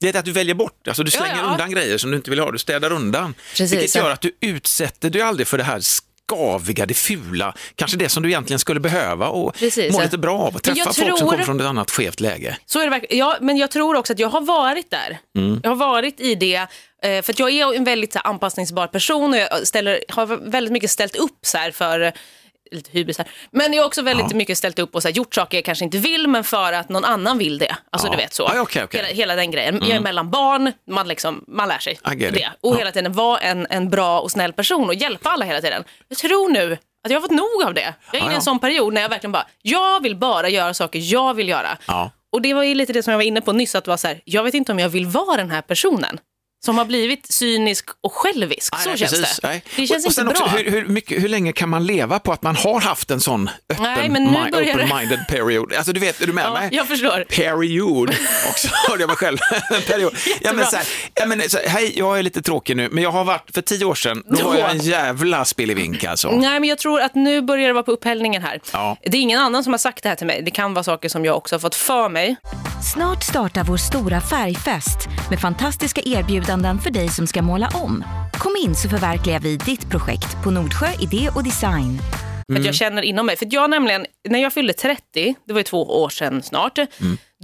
Det 0.00 0.08
är 0.08 0.18
att 0.18 0.24
du 0.24 0.32
väljer 0.32 0.54
bort, 0.54 0.88
alltså 0.88 1.02
du 1.02 1.10
slänger 1.10 1.34
Ja, 1.36 1.42
ja. 1.42 1.50
undan 1.52 1.70
grejer 1.70 1.98
som 1.98 2.10
du 2.10 2.16
inte 2.16 2.30
vill 2.30 2.38
ha, 2.40 2.50
du 2.50 2.58
städar 2.58 2.92
undan. 2.92 3.34
Precis, 3.50 3.72
Vilket 3.72 3.94
gör 3.94 4.10
att 4.10 4.20
du 4.20 4.30
utsätter 4.40 5.10
dig 5.10 5.22
aldrig 5.22 5.46
för 5.46 5.58
det 5.58 5.64
här 5.64 5.80
skaviga, 5.80 6.86
det 6.86 6.94
fula, 6.94 7.54
kanske 7.74 7.96
det 7.96 8.08
som 8.08 8.22
du 8.22 8.28
egentligen 8.28 8.58
skulle 8.58 8.80
behöva 8.80 9.28
och 9.28 9.54
Precis, 9.54 9.92
må 9.92 10.02
lite 10.02 10.18
bra 10.18 10.38
av. 10.38 10.58
Träffa 10.58 10.92
folk 10.92 11.18
som 11.18 11.28
kommer 11.28 11.44
från 11.44 11.60
ett 11.60 11.66
annat 11.66 11.90
skevt 11.90 12.20
läge. 12.20 12.56
Så 12.66 12.80
är 12.80 12.84
det 12.84 12.90
verkligen. 12.90 13.18
Ja, 13.18 13.36
men 13.40 13.56
jag 13.56 13.70
tror 13.70 13.96
också 13.96 14.12
att 14.12 14.18
jag 14.18 14.28
har 14.28 14.40
varit 14.40 14.90
där. 14.90 15.18
Mm. 15.38 15.60
Jag 15.62 15.70
har 15.70 15.76
varit 15.76 16.20
i 16.20 16.34
det. 16.34 16.54
eh, 17.02 17.22
För 17.22 17.30
att 17.32 17.38
jag 17.38 17.50
är 17.50 17.74
en 17.76 17.84
väldigt 17.84 18.12
så 18.12 18.18
här, 18.18 18.26
anpassningsbar 18.30 18.86
person 18.86 19.32
och 19.32 19.38
jag 19.38 19.66
ställer, 19.66 20.00
har 20.08 20.26
väldigt 20.50 20.72
mycket 20.72 20.90
ställt 20.90 21.16
upp 21.16 21.38
så 21.42 21.58
här, 21.58 21.70
för 21.70 22.12
lite 22.70 22.90
hybris 22.92 23.18
här. 23.18 23.28
Men 23.50 23.72
jag 23.72 23.82
har 23.82 23.86
också 23.86 24.02
väldigt 24.02 24.30
Ja. 24.30 24.36
mycket 24.36 24.58
ställt 24.58 24.78
upp 24.78 24.94
och 24.94 25.02
så 25.02 25.08
här, 25.08 25.14
gjort 25.14 25.34
saker 25.34 25.56
jag 25.58 25.64
kanske 25.64 25.84
inte 25.84 25.98
vill 25.98 26.28
men 26.28 26.44
för 26.44 26.72
att 26.72 26.88
någon 26.88 27.04
annan 27.04 27.38
vill 27.38 27.58
det. 27.58 27.76
Alltså 27.90 28.08
Ja. 28.08 28.10
du 28.10 28.16
vet 28.16 28.34
så. 28.34 28.50
Ja, 28.54 28.60
okej, 28.60 28.84
okej. 28.84 29.00
Hela, 29.00 29.14
hela 29.14 29.34
den 29.34 29.50
grejen. 29.50 29.80
Jag 29.86 29.96
är 29.96 30.00
mellan 30.00 30.30
barn, 30.30 30.72
man, 30.90 31.08
liksom, 31.08 31.44
man 31.48 31.68
lär 31.68 31.78
sig 31.78 31.98
det. 32.16 32.50
Och 32.60 32.74
Ja. 32.74 32.78
hela 32.78 32.90
tiden 32.92 33.12
vara 33.12 33.38
en, 33.38 33.66
en 33.70 33.90
bra 33.90 34.20
och 34.20 34.30
snäll 34.30 34.52
person 34.52 34.88
och 34.88 34.94
hjälpa 34.94 35.30
alla 35.30 35.44
hela 35.44 35.60
tiden. 35.60 35.84
Jag 36.08 36.18
tror 36.18 36.48
nu 36.48 36.72
att 37.04 37.10
jag 37.10 37.16
har 37.20 37.20
fått 37.28 37.30
nog 37.30 37.62
av 37.66 37.74
det. 37.74 37.94
Jag 38.12 38.20
är 38.20 38.24
inne 38.24 38.32
i 38.32 38.36
en 38.36 38.42
sån 38.42 38.58
period 38.58 38.92
när 38.94 39.02
jag 39.02 39.08
verkligen 39.08 39.32
bara, 39.32 39.46
jag 39.62 40.02
vill 40.02 40.16
bara 40.16 40.48
göra 40.48 40.74
saker 40.74 40.98
jag 41.02 41.34
vill 41.34 41.48
göra. 41.48 41.78
Och 42.32 42.42
det 42.42 42.54
var 42.54 42.62
ju 42.62 42.74
lite 42.74 42.92
det 42.92 43.02
som 43.02 43.10
jag 43.10 43.18
var 43.18 43.24
inne 43.24 43.40
på 43.40 43.52
nyss, 43.52 43.74
att 43.74 43.84
det 43.84 43.90
var 43.90 43.96
så 43.96 44.08
här, 44.08 44.20
jag 44.24 44.42
vet 44.42 44.54
inte 44.54 44.72
om 44.72 44.78
jag 44.78 44.88
vill 44.88 45.06
vara 45.06 45.36
den 45.36 45.50
här 45.50 45.62
personen. 45.62 46.18
Som 46.64 46.78
har 46.78 46.84
blivit 46.84 47.32
cynisk 47.32 47.84
och 48.00 48.12
självisk. 48.12 48.72
Nej, 48.74 48.82
så 48.82 48.88
nej, 48.88 48.98
känns 48.98 49.10
precis. 49.10 49.40
det. 49.42 49.48
Nej. 49.48 49.62
Det 49.76 49.86
känns 49.86 50.06
och, 50.06 50.12
och 50.12 50.18
inte 50.28 50.34
bra. 50.34 50.44
Också, 50.44 50.56
hur, 50.56 50.70
hur, 50.70 50.86
mycket, 50.86 51.22
hur 51.22 51.28
länge 51.28 51.52
kan 51.52 51.68
man 51.68 51.86
leva 51.86 52.18
på 52.18 52.32
att 52.32 52.42
man 52.42 52.56
har 52.56 52.80
haft 52.80 53.10
en 53.10 53.20
sån 53.20 53.50
öppen, 53.72 53.82
Nej, 53.84 54.08
men 54.08 54.24
nu 54.24 54.30
mi- 54.38 54.50
börjar 54.50 55.24
period? 55.28 55.72
Alltså 55.74 55.92
du 55.92 56.00
vet, 56.00 56.20
är 56.20 56.26
du 56.26 56.32
med 56.32 56.44
Ja, 56.44 56.52
mig? 56.52 56.68
jag 56.72 56.88
förstår. 56.88 57.24
Period, 57.28 58.10
också 58.48 58.68
hörde 58.88 59.02
jag 59.02 59.08
mig 59.08 59.16
själv. 59.16 59.38
Period. 59.86 60.16
Ja, 60.40 60.52
men 60.52 60.66
så 60.66 60.76
här, 60.76 60.86
ja, 61.14 61.26
men, 61.26 61.50
så 61.50 61.58
här, 61.58 61.68
hej, 61.68 61.92
jag 61.98 62.18
är 62.18 62.22
lite 62.22 62.42
tråkig 62.42 62.76
nu, 62.76 62.88
men 62.92 63.02
jag 63.04 63.10
har 63.12 63.24
varit, 63.24 63.50
för 63.54 63.62
tio 63.62 63.84
år 63.84 63.94
sedan, 63.94 64.22
då 64.26 64.44
var 64.44 64.56
jag 64.56 64.70
en 64.70 64.78
jävla 64.78 65.44
spillevink 65.44 66.04
alltså. 66.04 66.30
Nej, 66.30 66.60
men 66.60 66.68
jag 66.68 66.78
tror 66.78 67.00
att 67.00 67.14
nu 67.14 67.42
börjar 67.42 67.66
det 67.66 67.72
vara 67.72 67.84
på 67.84 67.92
upphällningen 67.92 68.42
här. 68.42 68.60
Ja. 68.72 68.96
Det 69.02 69.16
är 69.16 69.20
ingen 69.22 69.40
annan 69.40 69.64
som 69.64 69.72
har 69.72 69.78
sagt 69.78 70.02
det 70.02 70.08
här 70.08 70.16
till 70.16 70.26
mig. 70.26 70.42
Det 70.42 70.50
kan 70.50 70.74
vara 70.74 70.84
saker 70.84 71.08
som 71.08 71.24
jag 71.24 71.36
också 71.36 71.54
har 71.54 71.60
fått 71.60 71.74
för 71.74 72.08
mig. 72.08 72.36
Snart 72.94 73.22
startar 73.24 73.64
vår 73.64 73.76
stora 73.76 74.20
färgfest 74.20 75.08
med 75.30 75.40
fantastiska 75.40 76.00
erbjudanden 76.04 76.45
för 76.46 76.90
dig 76.90 77.08
som 77.08 77.26
ska 77.26 77.42
måla 77.42 77.68
om. 77.74 78.04
Kom 78.38 78.56
in 78.64 78.74
så 78.74 78.88
förverkligar 78.88 79.40
vi 79.40 79.56
ditt 79.56 79.90
projekt 79.90 80.36
på 80.44 80.50
Nordsjö 80.50 80.86
Idé 81.00 81.30
och 81.34 81.44
Design. 81.44 81.98
För 82.52 82.58
att 82.60 82.64
jag 82.66 82.74
känner 82.74 83.02
inom 83.02 83.26
mig. 83.26 83.36
För 83.36 83.46
att 83.46 83.52
jag 83.52 83.70
nämligen, 83.70 84.06
när 84.28 84.38
jag 84.38 84.52
fyllde 84.52 84.72
30, 84.72 85.34
det 85.46 85.52
var 85.52 85.60
ju 85.60 85.64
två 85.64 86.02
år 86.02 86.08
sedan 86.08 86.42
snart, 86.42 86.78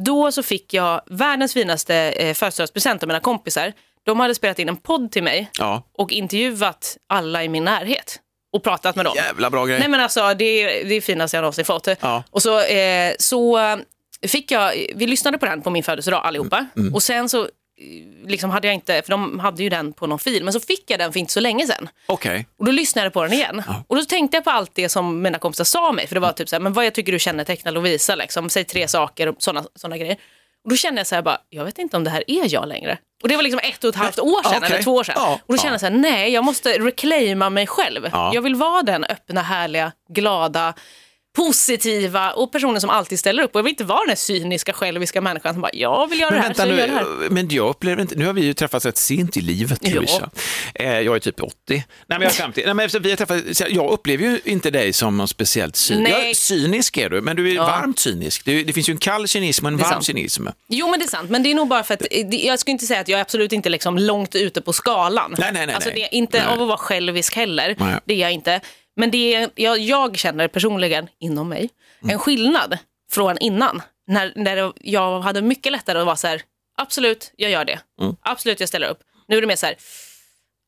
då 0.04 0.32
så 0.32 0.42
fick 0.42 0.74
jag 0.74 1.00
världens 1.10 1.52
finaste 1.54 1.94
eh, 1.96 2.34
födelsedagspresent 2.34 3.02
av 3.02 3.06
mina 3.06 3.20
kompisar. 3.20 3.72
De 4.06 4.20
hade 4.20 4.34
spelat 4.34 4.58
in 4.58 4.68
en 4.68 4.76
podd 4.76 5.12
till 5.12 5.22
mig 5.22 5.50
Ja, 5.58 5.82
och 5.98 6.12
intervjuat 6.12 6.96
alla 7.08 7.44
i 7.44 7.48
min 7.48 7.64
närhet 7.64 8.20
och 8.52 8.62
pratat 8.62 8.96
med 8.96 9.04
dem. 9.04 9.12
jävla 9.16 9.50
bra 9.50 9.64
grej. 9.66 9.78
Nej 9.78 9.88
men 9.88 10.00
alltså 10.00 10.20
det 10.34 10.44
är 10.44 10.66
det 10.66 10.80
är 10.80 10.84
det 10.88 11.00
finaste 11.00 11.36
jag 11.36 11.42
någonsin 11.42 11.64
fått. 11.64 11.88
Ja. 12.00 12.22
Och 12.30 12.42
så, 12.42 12.60
eh, 12.60 13.12
så 13.18 13.58
fick 14.26 14.50
jag, 14.50 14.72
vi 14.94 15.06
lyssnade 15.06 15.38
på 15.38 15.46
den 15.46 15.62
på 15.62 15.70
min 15.70 15.82
födelsedag 15.82 16.20
allihopa. 16.24 16.66
Mm, 16.76 16.94
Och 16.94 17.02
sen 17.02 17.28
så 17.28 17.48
liksom 18.26 18.50
hade 18.50 18.66
jag 18.68 18.74
inte, 18.74 19.02
för 19.02 19.10
de 19.10 19.38
hade 19.40 19.62
ju 19.62 19.68
den 19.68 19.92
på 19.92 20.06
någon 20.06 20.18
fil, 20.18 20.44
men 20.44 20.52
så 20.52 20.60
fick 20.60 20.90
jag 20.90 20.98
den 21.00 21.12
för 21.12 21.20
inte 21.20 21.32
så 21.32 21.40
länge 21.40 21.66
sedan. 21.66 21.88
Okej, 22.06 22.46
Och 22.58 22.64
då 22.64 22.72
lyssnade 22.72 23.06
jag 23.06 23.12
på 23.12 23.22
den 23.22 23.32
igen. 23.32 23.62
Och 23.88 23.96
då 23.96 24.04
tänkte 24.04 24.36
jag 24.36 24.44
på 24.44 24.50
allt 24.50 24.70
det 24.74 24.88
som 24.88 25.22
mina 25.22 25.38
kompisar 25.38 25.64
sa 25.64 25.92
mig. 25.92 26.06
För 26.06 26.14
det 26.14 26.18
Mm. 26.18 26.26
var 26.28 26.32
typ 26.32 26.48
så 26.48 26.56
här, 26.56 26.60
men 26.60 26.72
vad 26.72 26.86
jag 26.86 26.94
tycker 26.94 27.12
du 27.12 27.18
kännetecknar 27.18 27.72
Lovisa, 27.72 28.14
liksom. 28.14 28.50
säg 28.50 28.64
tre 28.64 28.88
saker 28.88 29.28
och 29.28 29.34
sådana 29.38 29.66
såna 29.74 29.98
grejer. 29.98 30.16
Och 30.64 30.70
då 30.70 30.76
kände 30.76 31.00
jag 31.00 31.06
så 31.06 31.14
här, 31.14 31.22
bara, 31.22 31.38
jag 31.50 31.64
vet 31.64 31.78
inte 31.78 31.96
om 31.96 32.04
det 32.04 32.10
här 32.10 32.24
är 32.26 32.52
jag 32.54 32.68
längre. 32.68 32.98
Och 33.22 33.28
det 33.28 33.36
var 33.36 33.42
liksom 33.42 33.60
ett 33.64 33.84
och 33.84 33.90
ett 33.90 33.96
halvt 33.96 34.18
år 34.18 34.42
sedan, 34.42 34.52
Ja, 34.52 34.58
okej. 34.58 34.72
eller 34.72 34.82
två 34.82 34.94
år 34.94 35.04
sedan. 35.04 35.14
Ja, 35.18 35.32
och 35.32 35.40
då 35.48 35.54
ja. 35.54 35.58
kände 35.58 35.74
jag 35.74 35.80
så 35.80 35.86
här, 35.86 35.94
nej, 35.94 36.32
jag 36.32 36.44
måste 36.44 36.78
reclaima 36.78 37.50
mig 37.50 37.66
själv. 37.66 38.08
Ja. 38.12 38.30
Jag 38.34 38.42
vill 38.42 38.54
vara 38.54 38.82
den 38.82 39.04
öppna, 39.04 39.42
härliga, 39.42 39.92
glada, 40.08 40.74
positiva 41.36 42.30
och 42.32 42.52
personen 42.52 42.80
som 42.80 42.90
alltid 42.90 43.18
ställer 43.18 43.42
upp. 43.42 43.54
Och 43.54 43.58
jag 43.58 43.62
vill 43.62 43.70
inte 43.70 43.84
vara 43.84 44.00
den 44.00 44.08
här 44.08 44.16
cyniska, 44.16 44.72
själviska 44.72 45.20
människan 45.20 45.54
som 45.54 45.62
bara, 45.62 45.70
jag 45.74 46.06
vill 46.10 46.20
göra 46.20 46.30
Men 46.30 46.40
det 46.40 46.46
här, 46.46 46.54
så 46.54 46.60
jag 46.60 46.68
nu, 46.68 46.76
gör 46.80 46.86
det 46.86 46.92
här. 46.94 47.30
men 47.30 47.48
jag 47.48 47.68
upplever 47.68 48.02
inte, 48.02 48.14
nu 48.14 48.26
har 48.26 48.32
vi 48.32 48.44
ju 48.44 48.54
träffats 48.54 48.86
rätt 48.86 48.96
sent 48.98 49.36
i 49.36 49.40
livet 49.40 49.78
Ja. 49.82 49.94
Lovisa. 49.94 50.30
Eh, 50.74 51.00
jag 51.00 51.16
är 51.16 51.20
typ 51.20 51.40
80, 51.42 51.54
nej 51.68 51.84
men 52.06 52.22
jag 52.22 52.30
är 52.30 52.34
50. 52.34 52.62
Nej, 52.64 52.74
men 52.74 52.88
vi 53.02 53.10
har 53.10 53.16
träffats, 53.16 53.62
jag 53.70 53.90
upplever 53.90 54.24
ju 54.24 54.40
inte 54.44 54.70
dig 54.70 54.92
som 54.92 55.16
någon 55.16 55.28
speciellt 55.28 55.76
cynisk. 55.76 56.12
Ja, 56.12 56.34
cynisk 56.34 56.96
är 56.96 57.10
du, 57.10 57.20
men 57.20 57.36
du 57.36 57.52
är 57.54 57.58
varmt 57.58 57.98
cynisk. 57.98 58.44
Det, 58.44 58.64
det 58.64 58.72
finns 58.72 58.88
ju 58.88 58.92
en 58.92 58.98
kall 58.98 59.28
cynism 59.28 59.66
och 59.66 59.72
en 59.72 59.78
varm 59.78 59.90
sant. 59.90 60.04
cynism. 60.04 60.46
Jo 60.68 60.90
men 60.90 60.98
det 60.98 61.04
är 61.04 61.08
sant, 61.08 61.30
men 61.30 61.42
det 61.42 61.50
är 61.50 61.54
nog 61.54 61.68
bara 61.68 61.82
för 61.82 61.94
att 61.94 62.02
jag 62.30 62.58
skulle 62.58 62.72
inte 62.72 62.86
säga 62.86 63.00
att 63.00 63.08
jag 63.08 63.18
är 63.18 63.22
absolut 63.22 63.52
inte 63.52 63.68
liksom 63.68 63.98
långt 63.98 64.34
ute 64.34 64.60
på 64.60 64.72
skalan. 64.72 65.34
Nej, 65.38 65.50
nej, 65.52 65.66
nej, 65.66 65.74
Alltså 65.74 65.90
det 65.94 66.02
är 66.02 66.14
inte 66.14 66.38
Nej. 66.38 66.46
av 66.46 66.62
att 66.62 66.68
vara 66.68 66.78
självisk 66.78 67.36
heller, 67.36 67.74
Nej. 67.78 67.94
det 68.04 68.14
är 68.14 68.18
jag 68.18 68.32
inte. 68.32 68.60
Men 68.96 69.10
det 69.10 69.34
är, 69.34 69.50
jag, 69.54 69.78
jag 69.78 70.16
känner 70.18 70.48
personligen 70.48 71.08
inom 71.18 71.48
mig 71.48 71.70
Mm. 72.02 72.12
en 72.12 72.18
skillnad 72.18 72.78
från 73.10 73.38
innan. 73.38 73.82
När, 74.06 74.32
när 74.36 74.72
jag 74.80 75.20
hade 75.20 75.42
mycket 75.42 75.72
lättare 75.72 75.98
att 75.98 76.06
vara 76.06 76.16
så 76.16 76.26
här, 76.26 76.42
absolut 76.76 77.32
jag 77.36 77.50
gör 77.50 77.64
det, 77.64 77.80
Mm. 78.00 78.16
absolut 78.22 78.60
jag 78.60 78.68
ställer 78.68 78.88
upp. 78.88 78.98
Nu 79.28 79.36
är 79.36 79.40
det 79.40 79.46
mer 79.46 79.56
så 79.56 79.66
här, 79.66 79.76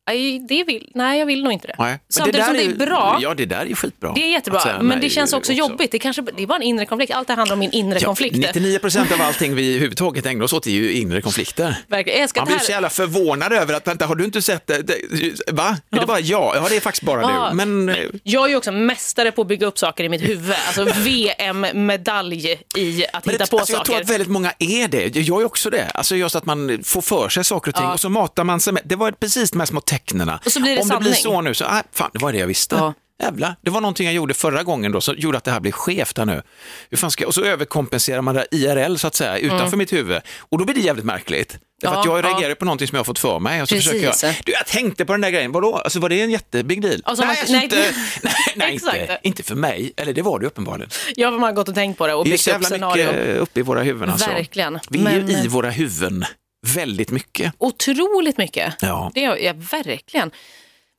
"Aj, 0.06 0.38
det 0.48 0.64
vill, 0.64 0.90
nej 0.94 1.18
jag 1.18 1.26
vill 1.26 1.42
nog 1.42 1.52
inte 1.52 1.66
det. 1.66 1.74
Nej. 1.78 1.98
Samtidigt 2.08 2.40
där 2.40 2.44
som 2.44 2.54
det 2.56 2.62
ju- 2.62 2.72
är 2.72 2.76
bra, 2.76 3.18
Ja, 3.20 3.34
det 3.34 3.46
där 3.46 3.70
är 3.70 3.74
skitbra. 3.74 4.12
det 4.14 4.20
är 4.22 4.30
jättebra, 4.32 4.60
säga 4.60 4.76
men 4.78 4.86
nej 4.86 4.98
det 5.00 5.10
känns 5.10 5.32
också, 5.32 5.52
jobbigt. 5.52 5.90
Det, 5.92 5.98
kanske, 5.98 6.22
det 6.36 6.42
är 6.42 6.46
bara 6.46 6.56
en 6.56 6.62
inre 6.62 6.86
konflikt, 6.86 7.12
allt 7.12 7.28
det 7.28 7.34
handlar 7.34 7.52
om 7.54 7.60
min 7.60 7.70
inre 7.72 7.98
Ja, 8.00 8.06
konflikt. 8.06 8.36
99 8.36 8.78
procent 8.78 9.12
av 9.12 9.20
allting 9.22 9.54
vi 9.54 9.70
överhuvudtaget 9.70 10.26
ägnar 10.26 10.44
oss 10.44 10.52
åt 10.52 10.66
är 10.66 10.70
ju 10.70 10.92
inre 10.92 11.20
konflikter. 11.22 11.76
Verkligen. 11.88 12.20
Jag 12.20 12.30
Man 12.36 12.44
det 12.44 12.46
blir 12.48 12.56
här. 12.58 12.64
så 12.64 12.72
jävla 12.72 12.90
förvånad 12.90 13.52
över 13.52 13.74
att, 13.74 13.86
vänta, 13.86 14.06
har 14.06 14.14
du 14.14 14.24
inte 14.24 14.42
sett 14.42 14.66
det? 14.66 14.82
det 14.82 15.52
va? 15.52 15.76
Är 15.90 16.00
det 16.00 16.06
bara 16.06 16.20
jag? 16.20 16.52
Ja, 16.56 16.66
det 16.68 16.76
är 16.76 16.80
faktiskt 16.80 17.02
bara 17.04 17.20
Ja. 17.22 17.48
du. 17.50 17.56
Men 17.56 17.88
eh, 17.88 17.96
Jag 18.22 18.44
är 18.44 18.48
ju 18.48 18.56
också 18.56 18.72
mästare 18.72 19.32
på 19.32 19.42
att 19.42 19.48
bygga 19.48 19.66
upp 19.66 19.78
saker 19.78 20.04
i 20.04 20.08
mitt 20.08 20.22
huvud. 20.28 20.54
Alltså 20.66 20.84
VM-medalj 20.84 22.58
i 22.76 23.06
att 23.12 23.24
Men 23.26 23.32
hitta 23.32 23.44
det, 23.44 23.50
på 23.50 23.58
alltså, 23.58 23.72
jag 23.72 23.84
tror 23.84 23.94
saker. 23.94 24.04
att 24.04 24.10
väldigt 24.10 24.28
många 24.28 24.52
är 24.58 24.88
det. 24.88 25.16
Jag 25.16 25.40
är 25.40 25.44
också 25.46 25.70
det. 25.70 25.90
Alltså 25.94 26.16
just 26.16 26.34
att 26.36 26.46
man 26.46 26.78
får 26.84 27.00
för 27.02 27.28
sig 27.28 27.44
saker 27.44 27.70
och 27.70 27.74
ting 27.76 27.86
och 27.86 28.00
så 28.00 28.08
matar 28.08 28.44
man 28.44 28.60
sig 28.60 28.72
med. 28.72 28.82
Det 28.84 28.96
var 28.96 29.12
precis 29.12 29.50
de 29.50 29.58
här 29.60 29.66
små 29.66 29.80
tecknen. 29.98 30.28
Och 30.44 30.52
så 30.52 30.60
blir 30.60 30.74
det 30.76 30.82
Om 30.82 30.88
det 30.88 30.96
blir 30.98 31.12
sanning. 31.12 31.34
så 31.36 31.40
nu 31.40 31.54
så, 31.54 31.64
ah, 31.64 31.82
fan, 31.92 32.10
det 32.12 32.18
var 32.18 32.32
det 32.32 32.38
jag 32.38 32.46
visste. 32.46 32.76
Ja. 32.76 32.94
Jävlar, 33.22 33.56
det 33.62 33.70
var 33.70 33.80
någonting 33.80 34.06
jag 34.06 34.14
gjorde 34.14 34.34
förra 34.34 34.62
gången 34.62 34.92
då 34.92 35.00
som 35.00 35.14
gjorde 35.18 35.38
att 35.38 35.44
det 35.44 35.50
här 35.50 35.60
blev 35.60 35.72
skevt 35.72 36.18
här 36.18 36.24
nu. 36.24 36.42
Hur 36.90 36.96
fan 36.96 37.10
ska, 37.10 37.26
och 37.26 37.34
så 37.34 37.44
överkompenserar 37.44 38.22
man 38.22 38.34
det 38.34 38.46
IRL 38.50 38.96
så 38.96 39.06
att 39.06 39.14
säga 39.14 39.38
utanför 39.38 39.76
mitt 39.76 39.92
huvud 39.92 40.22
och 40.38 40.58
då 40.58 40.64
blir 40.64 40.74
det 40.74 40.80
jävligt 40.80 41.04
märkligt. 41.04 41.58
Därför 41.82 41.96
Mm. 41.96 42.08
Ja, 42.08 42.16
att 42.18 42.24
jag 42.24 42.30
ja. 42.32 42.34
reagerar 42.34 42.54
på 42.54 42.64
någonting 42.64 42.88
som 42.88 42.96
jag 42.96 43.00
har 43.00 43.04
fått 43.04 43.18
för 43.18 43.38
mig 43.40 43.62
och 43.62 43.68
så 43.68 43.74
Precis. 43.74 43.90
försöker 43.90 44.26
jag, 44.26 44.34
du 44.44 44.52
jag 44.52 44.66
tänkte 44.66 45.04
på 45.04 45.12
den 45.12 45.20
där 45.20 45.30
grejen, 45.30 45.52
vadå? 45.52 45.76
Alltså 45.76 46.00
var 46.00 46.08
det 46.08 46.20
en 46.22 46.30
jättebig 46.30 46.82
deal? 46.82 47.00
Alltså, 47.04 47.24
nej, 47.24 47.28
man- 47.28 47.36
alltså, 47.40 47.52
nej. 47.54 47.64
inte, 47.64 47.76
nej, 48.22 48.32
nej 48.56 48.72
inte, 49.02 49.18
inte 49.22 49.42
för 49.42 49.54
mig, 49.54 49.92
eller 49.96 50.12
det 50.12 50.22
var 50.22 50.38
det 50.38 50.46
uppenbarligen. 50.46 50.90
Jag 51.16 51.32
har 51.38 51.52
gått 51.52 51.68
och 51.68 51.74
tänkt 51.74 51.98
på 51.98 52.06
det 52.06 52.14
och 52.14 52.24
Det 52.24 52.28
är 52.28 52.32
byggt 52.32 52.42
så 52.42 52.50
upp 52.50 52.54
jävla 52.54 52.68
scenario. 52.68 53.06
mycket 53.06 53.36
uppe 53.38 53.60
i 53.60 53.62
våra 53.62 53.82
huvuden. 53.82 54.10
Alltså. 54.10 54.30
Verkligen. 54.30 54.78
Vi 54.90 54.98
är 54.98 55.02
Men- 55.04 55.28
ju 55.28 55.36
i 55.36 55.48
våra 55.48 55.70
huvuden 55.70 56.24
väldigt 56.74 57.10
mycket. 57.10 57.52
Otroligt 57.58 58.38
mycket. 58.38 58.74
Ja. 58.80 59.10
Det 59.14 59.24
är 59.24 59.36
jag 59.36 59.54
verkligen. 59.54 60.30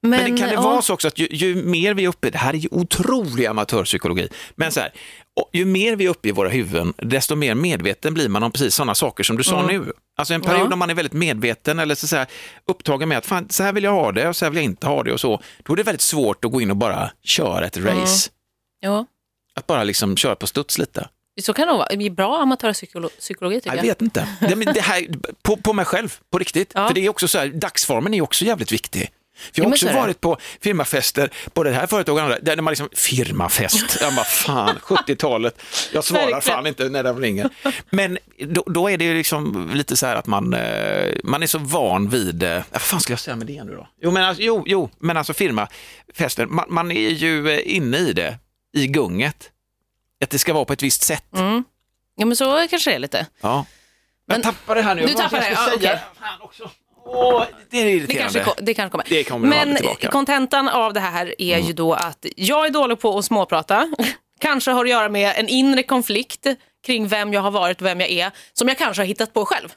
Men, 0.01 0.09
Men 0.09 0.31
det 0.31 0.37
kan 0.39 0.49
det 0.49 0.53
ja, 0.55 0.61
vara 0.61 0.81
så 0.81 0.93
också 0.93 1.07
att 1.07 1.17
ju, 1.19 1.27
ju 1.31 1.55
mer 1.55 1.93
vi 1.93 2.03
är 2.03 2.07
uppe, 2.09 2.29
det 2.29 2.37
här 2.37 2.53
är 2.53 2.57
ju 2.57 2.67
otrolig 2.71 3.45
amatörpsykologi, 3.45 4.29
men 4.55 4.71
så 4.71 4.79
här, 4.79 4.91
ju 5.53 5.65
mer 5.65 5.95
vi 5.95 6.05
är 6.05 6.09
uppe 6.09 6.27
i 6.29 6.31
våra 6.31 6.49
huvuden, 6.49 6.93
desto 6.97 7.35
mer 7.35 7.55
medveten 7.55 8.13
blir 8.13 8.29
man 8.29 8.43
om 8.43 8.51
precis 8.51 8.75
sådana 8.75 8.95
saker 8.95 9.23
som 9.23 9.37
du 9.37 9.43
sa 9.43 9.67
nu. 9.67 9.91
Alltså 10.17 10.33
en 10.33 10.41
period 10.41 10.55
Mm. 10.55 10.65
Ja. 10.65 10.69
när 10.69 10.75
man 10.75 10.89
är 10.89 10.93
väldigt 10.93 11.13
medveten 11.13 11.79
eller 11.79 11.95
så, 11.95 12.07
så 12.07 12.15
här, 12.15 12.27
upptagen 12.67 13.09
med 13.09 13.17
att 13.17 13.25
fan, 13.25 13.49
så 13.49 13.63
här 13.63 13.73
vill 13.73 13.83
jag 13.83 13.91
ha 13.91 14.11
det 14.11 14.27
och 14.27 14.35
så 14.35 14.45
här 14.45 14.49
vill 14.49 14.57
jag 14.57 14.63
inte 14.65 14.87
ha 14.87 15.03
det 15.03 15.13
och 15.13 15.19
så, 15.19 15.41
då 15.63 15.73
är 15.73 15.77
det 15.77 15.83
väldigt 15.83 16.01
svårt 16.01 16.45
att 16.45 16.51
gå 16.51 16.61
in 16.61 16.71
och 16.71 16.77
bara 16.77 17.11
köra 17.23 17.65
ett 17.65 17.77
Mm. 17.77 17.99
race. 17.99 18.29
ja, 18.79 19.05
Att 19.55 19.67
bara 19.67 19.83
liksom 19.83 20.17
köra 20.17 20.35
på 20.35 20.47
studs 20.47 20.77
lite. 20.77 21.07
Så 21.41 21.53
kan 21.53 21.67
det 21.67 21.73
vara. 21.73 22.09
Bra 22.11 22.41
amatörpsykologi 22.41 23.55
tycker 23.61 23.69
Jag 23.69 23.77
jag. 23.77 23.83
vet 23.89 24.01
inte. 24.01 24.27
Det, 24.39 24.55
men 24.55 24.73
det 24.73 24.81
här, 24.81 25.05
på, 25.41 25.57
på 25.57 25.73
mig 25.73 25.85
själv, 25.85 26.13
på 26.31 26.37
riktigt. 26.39 26.71
Ja. 26.75 26.87
För 26.87 26.95
det 26.95 27.05
är 27.05 27.09
också 27.09 27.27
så 27.27 27.37
här, 27.37 27.47
dagsformen 27.47 28.13
är 28.13 28.21
också 28.21 28.45
jävligt 28.45 28.71
viktig. 28.71 29.09
För 29.37 29.51
jag 29.53 29.65
Ja, 29.65 29.67
har 29.69 29.73
också 29.73 29.87
varit 29.93 30.21
på 30.21 30.37
firmafester, 30.61 31.29
både 31.53 31.69
det 31.69 31.75
här 31.75 31.87
företaget 31.87 32.19
och 32.19 32.23
andra, 32.25 32.39
där 32.39 32.61
man 32.61 32.71
liksom, 32.71 32.89
firmafest, 32.93 33.97
jag 34.01 34.15
bara 34.15 34.25
fan, 34.25 34.75
70-talet, 34.81 35.61
jag 35.93 36.03
svarar 36.03 36.41
fan 36.41 36.67
inte 36.67 36.89
när 36.89 37.03
de 37.03 37.19
ringer. 37.21 37.49
Men 37.89 38.17
då, 38.47 38.63
då 38.67 38.89
är 38.89 38.97
det 38.97 39.05
ju 39.05 39.13
liksom 39.13 39.69
lite 39.73 39.97
så 39.97 40.05
här 40.05 40.15
att 40.15 40.27
man, 40.27 40.53
eh, 40.53 41.13
man 41.23 41.43
är 41.43 41.47
så 41.47 41.57
van 41.57 42.09
vid, 42.09 42.43
eh, 42.43 42.61
vad 42.71 42.81
fan 42.81 42.99
skulle 43.01 43.13
jag 43.13 43.19
säga 43.19 43.35
med 43.35 43.47
det 43.47 43.63
nu 43.63 43.75
då? 43.75 43.87
Jo, 44.01 44.11
men 44.11 44.23
alltså, 44.23 44.43
jo, 44.43 44.63
jo, 44.67 44.89
men 44.99 45.17
alltså 45.17 45.33
firmafesten, 45.33 46.55
man, 46.55 46.65
man 46.69 46.91
är 46.91 47.09
ju 47.09 47.49
eh, 47.51 47.75
inne 47.75 47.97
i 47.97 48.13
det, 48.13 48.37
i 48.77 48.87
gunget. 48.87 49.49
Att 50.23 50.29
det 50.29 50.39
ska 50.39 50.53
vara 50.53 50.65
på 50.65 50.73
ett 50.73 50.83
visst 50.83 51.03
sätt. 51.03 51.25
Ja, 52.17 52.25
men 52.25 52.35
så 52.35 52.67
kanske 52.69 52.89
det 52.91 52.95
är 52.95 52.99
lite. 52.99 53.25
Ja. 53.41 53.65
Men, 54.27 54.41
Men- 54.41 54.47
jag 54.47 54.55
tappade 54.55 54.79
det 54.79 54.83
här 54.83 54.95
nu. 54.95 55.01
Du 55.01 55.07
jag 55.07 55.31
det, 55.31 55.49
ja, 55.51 55.69
okej. 55.75 55.99
Också. 56.41 56.69
Åh, 57.07 57.43
det 57.69 57.77
är 57.81 57.85
Det 57.85 57.91
irriterande. 57.91 58.21
kanske, 58.23 58.43
ko- 58.43 58.65
det 58.65 58.73
kanske 58.73 58.91
kommer. 58.91 59.05
Det 59.09 59.23
kommer 59.23 59.47
Men 59.47 59.77
kontentan 60.11 60.69
av 60.69 60.93
det 60.93 60.99
här 60.99 61.41
är 61.41 61.57
ju 61.59 61.73
då 61.73 61.93
att 61.93 62.25
jag 62.35 62.65
är 62.65 62.69
dålig 62.69 62.99
på 62.99 63.17
att 63.17 63.25
småprata. 63.25 63.93
kanske 64.39 64.71
har 64.71 64.85
att 64.85 64.89
göra 64.91 65.09
med 65.09 65.33
en 65.37 65.47
inre 65.49 65.83
konflikt 65.83 66.45
kring 66.85 67.07
vem 67.07 67.33
jag 67.33 67.41
har 67.41 67.51
varit 67.51 67.81
och 67.81 67.87
vem 67.87 67.99
jag 68.01 68.09
är, 68.09 68.31
som 68.53 68.67
jag 68.67 68.77
kanske 68.77 69.01
har 69.01 69.07
hittat 69.07 69.33
på 69.33 69.45
själv. 69.45 69.69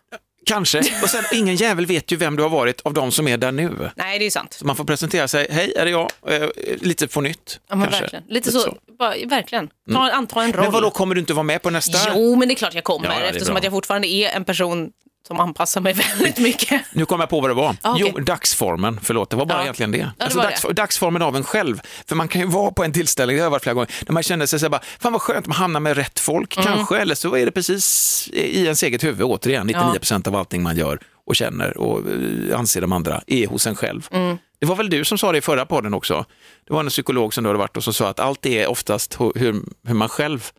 Kanske. 0.48 0.78
Och 1.02 1.10
sen, 1.10 1.24
ingen 1.32 1.56
jävel 1.56 1.86
vet 1.86 2.12
ju 2.12 2.16
vem 2.16 2.36
du 2.36 2.42
har 2.42 2.50
varit 2.50 2.80
av 2.84 2.92
de 2.94 3.12
som 3.12 3.28
är 3.28 3.36
där 3.36 3.52
nu. 3.52 3.90
Nej, 3.96 4.18
det 4.18 4.22
är 4.22 4.26
ju 4.26 4.30
sant. 4.30 4.52
Så 4.52 4.66
man 4.66 4.76
får 4.76 4.84
presentera 4.84 5.28
sig, 5.28 5.46
hej, 5.50 5.72
är 5.76 5.84
det 5.84 5.90
jag? 5.90 6.10
Eh, 6.28 6.48
lite 6.80 7.08
på 7.08 7.20
nytt. 7.20 7.60
Ja, 7.68 7.76
men 7.76 7.84
kanske. 7.84 8.00
verkligen. 8.00 8.24
Lite 8.28 8.52
så, 8.52 8.76
Bara, 8.98 9.14
verkligen. 9.26 9.68
Ta, 9.92 10.10
anta 10.10 10.42
en 10.42 10.52
roll. 10.52 10.62
Men 10.62 10.72
vadå, 10.72 10.90
kommer 10.90 11.14
du 11.14 11.20
inte 11.20 11.32
vara 11.34 11.42
med 11.42 11.62
på 11.62 11.70
nästa? 11.70 11.98
Jo, 12.14 12.36
men 12.36 12.48
det 12.48 12.54
är 12.54 12.56
klart 12.56 12.74
jag 12.74 12.84
kommer 12.84 13.06
Ja, 13.08 13.14
ja, 13.20 13.26
eftersom 13.26 13.46
bra. 13.46 13.56
att 13.58 13.64
jag 13.64 13.72
fortfarande 13.72 14.08
är 14.08 14.30
en 14.36 14.44
person 14.44 14.90
som 15.28 15.40
anpassar 15.40 15.80
mig 15.80 15.92
väldigt 16.18 16.38
mycket. 16.38 16.82
Nu 16.92 17.06
kommer 17.06 17.22
jag 17.22 17.30
på 17.30 17.40
vad 17.40 17.50
det 17.50 17.54
var. 17.54 17.76
Ah, 17.82 17.92
okej. 17.92 18.12
Jo, 18.16 18.20
dagsformen, 18.22 19.00
förlåt, 19.02 19.30
det 19.30 19.36
var 19.36 19.46
bara 19.46 19.58
Ja. 19.58 19.62
egentligen 19.62 19.92
det. 19.92 19.98
det 20.18 20.24
alltså, 20.24 20.38
dags, 20.38 20.62
det. 20.62 20.72
Dagsformen 20.72 21.22
av 21.22 21.36
en 21.36 21.44
själv. 21.44 21.80
För 22.06 22.16
man 22.16 22.28
kan 22.28 22.40
ju 22.40 22.46
vara 22.46 22.70
på 22.70 22.84
en 22.84 22.92
tillställning, 22.92 23.36
det 23.36 23.42
har 23.42 23.46
jag 23.46 23.50
varit 23.50 23.62
flera 23.62 23.74
gånger, 23.74 23.90
där 24.06 24.12
man 24.12 24.22
känner 24.22 24.46
sig 24.46 24.58
så 24.58 24.64
här 24.64 24.70
bara, 24.70 24.82
fan 25.00 25.12
vad 25.12 25.22
skönt, 25.22 25.46
man 25.46 25.56
hamnar 25.56 25.80
med 25.80 25.96
rätt 25.96 26.20
folk 26.20 26.56
Mm. 26.56 26.66
kanske, 26.66 26.98
eller 26.98 27.14
så 27.14 27.36
är 27.36 27.44
det 27.46 27.52
precis 27.52 28.28
i 28.32 28.64
ens 28.64 28.82
eget 28.82 29.04
huvud 29.04 29.22
återigen, 29.22 29.66
99 29.66 29.98
procent 29.98 30.26
av 30.26 30.36
allting 30.36 30.62
man 30.62 30.76
gör 30.76 30.98
och 31.26 31.36
känner 31.36 31.76
och 31.78 31.98
eh, 32.10 32.58
anser 32.58 32.80
de 32.80 32.92
andra 32.92 33.20
är 33.26 33.46
hos 33.46 33.66
en 33.66 33.74
själv. 33.76 34.06
Mm. 34.10 34.38
Det 34.60 34.66
var 34.66 34.76
väl 34.76 34.90
du 34.90 35.04
som 35.04 35.18
sa 35.18 35.32
det 35.32 35.38
i 35.38 35.40
förra 35.40 35.66
podden 35.66 35.94
också. 35.94 36.24
Det 36.66 36.72
var 36.72 36.80
en 36.80 36.88
psykolog 36.88 37.34
som 37.34 37.44
du 37.44 37.48
hade 37.48 37.58
varit 37.58 37.76
och 37.76 37.84
som 37.84 37.92
sa 37.94 38.08
att 38.08 38.20
allt 38.20 38.46
är 38.46 38.66
oftast 38.66 39.16
hu- 39.16 39.38
hur, 39.38 39.62
hur 39.86 39.94
man 39.94 40.08
själv 40.08 40.50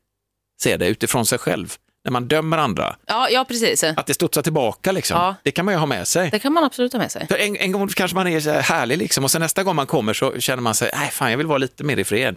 ser 0.61 0.77
det 0.77 0.87
utifrån 0.87 1.25
sig 1.25 1.39
själv. 1.39 1.73
När 2.09 2.11
man 2.11 2.27
dömer 2.27 2.57
andra, 2.57 2.95
Ja, 3.07 3.29
ja 3.29 3.45
precis. 3.45 3.83
att 3.83 4.05
det 4.07 4.13
studsar 4.13 4.41
tillbaka 4.41 4.91
liksom. 4.91 5.17
Ja. 5.17 5.35
Det 5.43 5.51
kan 5.51 5.65
man 5.65 5.73
ju 5.73 5.77
ha 5.77 5.85
med 5.85 6.07
sig. 6.07 6.29
Det 6.29 6.39
kan 6.39 6.53
man 6.53 6.63
absolut 6.63 6.93
ha 6.93 6.99
med 6.99 7.11
sig. 7.11 7.27
För 7.27 7.37
en, 7.37 7.55
en 7.55 7.71
gång 7.71 7.87
kanske 7.87 8.15
man 8.15 8.27
är 8.27 8.39
så 8.39 8.49
här 8.49 8.61
härlig 8.61 8.97
liksom 8.97 9.23
och 9.23 9.31
sen 9.31 9.41
nästa 9.41 9.63
gång 9.63 9.75
man 9.75 9.87
kommer 9.87 10.13
så 10.13 10.39
känner 10.39 10.61
man 10.63 10.75
sig, 10.75 10.91
nej 10.93 11.09
fan 11.11 11.31
jag 11.31 11.37
vill 11.37 11.47
vara 11.47 11.57
lite 11.57 11.83
mer 11.83 11.97
i 11.97 12.03
fred. 12.03 12.35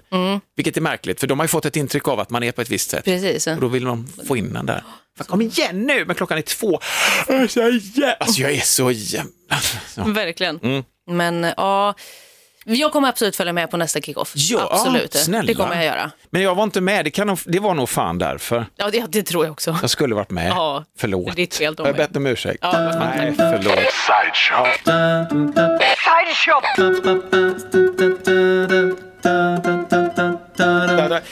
Vilket 0.56 0.76
är 0.76 0.80
märkligt 0.80 1.20
för 1.20 1.26
de 1.26 1.38
har 1.38 1.44
ju 1.44 1.48
fått 1.48 1.64
ett 1.64 1.76
intryck 1.76 2.08
av 2.08 2.20
att 2.20 2.30
man 2.30 2.42
är 2.42 2.52
på 2.52 2.60
ett 2.60 2.70
visst 2.70 2.90
sätt. 2.90 3.04
Precis. 3.04 3.46
Och 3.46 3.60
då 3.60 3.68
vill 3.68 3.84
de 3.84 4.08
få 4.28 4.36
in 4.36 4.52
den 4.52 4.66
där. 4.66 4.84
Fan, 5.18 5.26
kom 5.26 5.42
igen 5.42 5.82
nu, 5.86 6.04
men 6.04 6.16
klockan 6.16 6.38
är 6.38 6.42
två. 6.42 6.80
Alltså 7.28 7.60
jag 7.60 7.68
är, 7.68 8.16
alltså, 8.20 8.42
så 8.64 8.90
jävla... 8.90 9.30
Verkligen. 10.12 10.58
Mm. 10.62 10.84
Men 11.10 11.52
ja, 11.56 11.94
jag 12.64 12.92
kommer 12.92 13.08
absolut 13.08 13.36
följa 13.36 13.52
med 13.52 13.70
på 13.70 13.76
nästa 13.76 14.00
kickoff. 14.00 14.32
Ja, 14.36 14.68
absolut. 14.70 15.14
snälla. 15.14 15.46
Det 15.46 15.54
kommer 15.54 15.74
jag 15.74 15.84
göra. 15.84 16.10
Men 16.30 16.42
jag 16.42 16.54
var 16.54 16.64
inte 16.64 16.80
med, 16.80 17.04
det, 17.04 17.10
kan 17.10 17.36
det 17.46 17.58
var 17.58 17.74
nog 17.74 17.88
fan 17.88 18.18
därför. 18.18 18.66
Ja, 18.76 18.90
det, 18.92 19.04
det 19.08 19.22
tror 19.22 19.44
jag 19.44 19.52
också. 19.52 19.78
Jag 19.80 19.90
skulle 19.90 20.14
varit 20.14 20.30
med. 20.30 20.50
Ja, 20.50 20.84
Förlåt. 20.98 21.26
det 21.26 21.32
är 21.32 21.36
ditt 21.36 21.54
fel, 21.54 21.74
Jag 21.78 21.84
har 21.84 21.92
bett 21.92 22.16
om 22.16 22.26
ursäkt. 22.26 22.58
Ja. 22.62 22.72
Nej, 22.98 23.34
förlåt. 23.36 23.78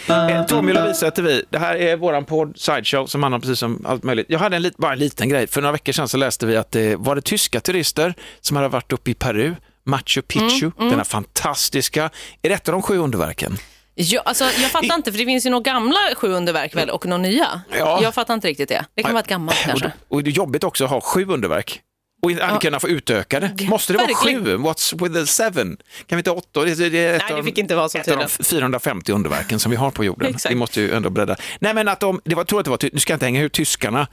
Eh, 0.08 0.46
Tommy 0.46 0.72
Lovisa 0.72 1.06
heter 1.06 1.22
vi. 1.22 1.44
Det 1.50 1.58
här 1.58 1.76
är 1.76 1.96
våran 1.96 2.24
podd 2.24 2.58
Sideshow 2.58 3.06
som 3.06 3.22
handlar 3.22 3.36
om 3.36 3.40
precis 3.42 3.58
som 3.58 3.86
allt 3.86 4.02
möjligt. 4.02 4.26
Jag 4.28 4.38
hade 4.38 4.56
en 4.56 4.62
lit, 4.62 4.76
bara 4.76 4.92
en 4.92 4.98
liten 4.98 5.28
grej. 5.28 5.46
För 5.46 5.60
några 5.60 5.72
veckor 5.72 5.92
sedan 5.92 6.08
så 6.08 6.16
läste 6.16 6.46
vi 6.46 6.56
att 6.56 6.72
det 6.72 6.96
var 6.96 7.14
det 7.14 7.22
tyska 7.22 7.60
turister 7.60 8.14
som 8.40 8.56
hade 8.56 8.68
varit 8.68 8.92
uppe 8.92 9.10
i 9.10 9.14
Peru, 9.14 9.54
Machu 9.84 10.22
Picchu, 10.22 10.70
Mm, 10.78 10.88
den 10.88 10.98
här 10.98 11.04
fantastiska. 11.04 12.10
Är 12.42 12.48
det 12.48 12.54
ett 12.54 12.68
av 12.68 12.72
de 12.72 12.82
sju 12.82 12.98
underverken? 12.98 13.56
Ja, 13.94 14.20
alltså, 14.24 14.44
jag 14.44 14.70
fattar 14.70 14.94
inte, 14.94 15.12
för 15.12 15.18
det 15.18 15.24
finns 15.24 15.46
ju 15.46 15.50
några 15.50 15.62
gamla 15.62 15.98
sju 16.16 16.28
underverk 16.32 16.76
väl 16.76 16.90
och 16.90 17.06
några 17.06 17.22
nya. 17.22 17.60
Ja. 17.78 17.98
Jag 18.02 18.14
fattar 18.14 18.34
inte 18.34 18.48
riktigt 18.48 18.68
det. 18.68 18.84
Det 18.94 19.02
kan 19.02 19.12
vara 19.12 19.20
ett 19.22 19.28
gammalt 19.28 19.58
Och, 19.60 19.64
kanske. 19.66 19.86
det- 19.86 19.92
och 20.08 20.22
det 20.24 20.30
är 20.30 20.32
jobbigt 20.32 20.64
också 20.64 20.84
att 20.84 20.90
ha 20.90 21.00
sju 21.00 21.26
underverk. 21.26 21.80
Och 22.22 22.30
inte 22.30 22.44
aldrig 22.44 22.60
kunna 22.60 22.80
få 22.80 22.88
utöka 22.88 23.40
det. 23.40 23.68
Måste 23.68 23.92
det 23.92 23.96
vara 23.98 24.14
sju? 24.14 24.56
What's 24.56 25.02
with 25.02 25.14
the 25.14 25.26
seven? 25.26 25.76
Kan 26.06 26.16
vi 26.16 26.20
inte 26.20 26.30
ha 26.30 26.36
åtta? 26.36 26.64
Det, 26.64 26.74
det 26.74 26.98
är 26.98 27.14
ett 27.14 27.22
Nej, 27.22 27.32
det 27.32 27.38
av- 27.38 27.42
fick 27.44 27.58
inte 27.58 27.74
vara 27.76 27.88
så 27.88 27.98
ett 27.98 28.08
av 28.08 28.16
de 28.18 28.26
tydligen. 28.26 28.44
450 28.44 29.12
underverken 29.12 29.58
som 29.58 29.70
vi 29.70 29.76
har 29.76 29.90
på 29.90 30.04
jorden. 30.04 30.34
Vi 30.48 30.54
måste 30.54 30.80
ju 30.80 30.92
ändå 30.92 31.10
bredda. 31.10 31.36
Nej, 31.58 31.74
men 31.74 31.88
att 31.88 32.00
de, 32.00 32.20
det 32.24 32.34
var, 32.34 32.40
jag 32.40 32.48
tror 32.48 32.58
att 32.58 32.64
det 32.64 32.70
var, 32.70 32.78
nu 32.92 32.98
ska 32.98 33.12
jag 33.12 33.16
inte 33.16 33.26
hänga 33.26 33.42
ut 33.42 33.52
tyskarna, 33.52 34.06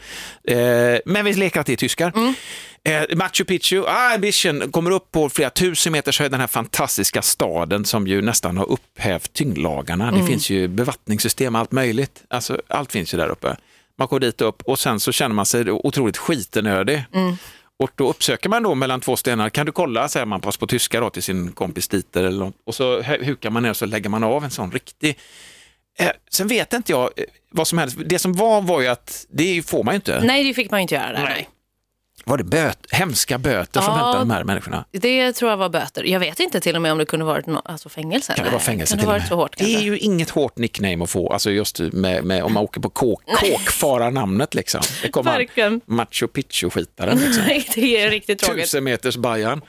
eh, 0.48 0.58
men 1.06 1.26
vi 1.26 1.34
leker 1.34 1.60
att 1.60 1.65
det 1.65 1.74
är 1.74 1.78
tyskar. 1.78 2.12
Mm. 2.15 2.34
Eh, 2.84 3.15
Machu 3.17 3.43
Picchu, 3.43 3.84
ah, 3.88 4.13
Ambition, 4.13 4.72
kommer 4.72 4.91
upp 4.91 5.12
på 5.12 5.30
flera 5.30 5.50
tusen 5.50 5.91
meters 5.91 6.20
höjd, 6.20 6.32
den 6.32 6.39
här 6.39 6.48
fantastiska 6.48 7.22
staden 7.22 7.86
som 7.86 8.08
ju 8.08 8.22
nästan 8.22 8.58
har 8.58 8.72
upphävt 8.72 9.34
tyngdlagarna. 9.34 10.08
Mm. 10.08 10.22
Det 10.22 10.28
finns 10.28 10.50
ju 10.50 10.67
bevattningssystem, 10.67 11.56
allt 11.56 11.72
möjligt. 11.72 12.24
Alltså, 12.30 12.62
allt 12.67 12.91
finns 12.91 13.13
ju 13.13 13.17
där 13.17 13.28
uppe. 13.28 13.58
Man 14.00 14.08
går 14.08 14.20
dit 14.20 14.41
upp 14.41 14.62
och 14.62 14.80
sen 14.80 15.00
så 15.00 15.12
känner 15.12 15.36
man 15.36 15.46
sig 15.46 15.72
otroligt 15.72 16.17
skitenödig. 16.17 17.04
Mm. 17.13 17.38
Och 17.79 17.89
då 17.95 18.09
uppsöker 18.09 18.49
man 18.49 18.63
då 18.63 18.75
mellan 18.75 19.01
två 19.01 19.15
stenar, 19.15 19.49
kan 19.49 19.65
du 19.65 19.71
kolla, 19.71 20.07
säger 20.09 20.25
man 20.25 20.41
pass 20.41 20.57
på 20.57 20.67
tyska 20.67 20.99
då 20.99 21.09
till 21.09 21.23
sin 21.23 21.51
kompis 21.51 21.87
Dieter, 21.87 22.23
eller 22.23 22.39
något. 22.45 22.55
och 22.65 22.75
så 22.75 22.99
hu- 23.01 23.23
hukar 23.23 23.49
man 23.49 23.63
ner 23.63 23.69
och 23.69 23.77
så 23.77 23.85
lägger 23.85 24.09
man 24.09 24.23
av 24.23 24.43
en 24.43 24.51
sån 24.51 24.71
riktig 24.71 25.17
Eh, 25.99 26.09
sen 26.31 26.47
vet 26.47 26.73
inte 26.73 26.91
jag 26.91 27.03
eh, 27.03 27.23
vad 27.51 27.67
som 27.67 27.77
hände. 27.77 27.93
Det 28.05 28.19
som 28.19 28.33
var 28.33 28.61
var 28.61 28.81
ju 28.81 28.87
att 28.87 29.25
det 29.29 29.67
får 29.69 29.83
man 29.83 29.93
ju 29.93 29.95
inte. 29.95 30.21
Nej, 30.23 30.43
det 30.43 30.53
fick 30.53 30.71
man 30.71 30.79
ju 30.79 30.81
inte 30.81 30.95
göra 30.95 31.11
där. 31.11 31.23
Nej. 31.23 31.49
Var 32.25 32.38
det 32.38 32.43
böt, 32.43 32.80
hemska 32.91 33.38
böter 33.38 33.82
som 33.82 33.93
Ja. 33.93 33.95
väntade 34.03 34.19
de 34.19 34.30
här 34.32 34.43
människorna? 34.43 34.86
Det 34.91 35.34
tror 35.34 35.51
jag 35.51 35.58
var 35.58 35.69
böter. 35.69 36.03
Jag 36.03 36.19
vet 36.19 36.39
inte 36.39 36.60
till 36.60 36.75
och 36.75 36.82
med 36.82 36.91
om 36.91 36.97
det 36.97 37.06
kunde 37.06 37.25
varit 37.25 37.45
no 37.45 37.62
alltså 37.65 37.89
fängelse. 37.89 38.34
Kan 38.36 38.45
det 38.45 38.51
vara 38.51 38.62
fängelse 38.62 38.91
kan 38.91 38.99
till 38.99 39.08
det 39.08 39.13
varit 39.13 39.27
så 39.27 39.36
hårt 39.36 39.58
Det 39.58 39.75
är 39.75 39.80
ju 39.82 39.97
inget 39.97 40.30
hårt 40.30 40.58
nickname 40.58 41.03
att 41.03 41.10
få, 41.10 41.30
alltså 41.34 41.51
just 41.51 41.80
med, 41.80 42.23
med, 42.23 42.43
om 42.43 42.53
man 42.53 42.63
åker 42.63 42.82
på 42.82 42.89
kåk, 42.89 43.21
kåkfararnamnet 43.25 44.53
liksom. 44.53 44.82
Det 45.01 45.10
kommer 45.10 45.32
Verkligen. 45.32 45.82
Machu 45.86 46.27
Picchu-skitaren 46.27 47.17
liksom. 47.17 47.43
Nej, 47.47 47.67
det 47.75 48.01
är 48.01 48.10
riktigt 48.10 48.39
tråkigt. 48.39 48.63
Tusen 48.63 48.84
meters 48.84 49.17
Bajan. 49.17 49.62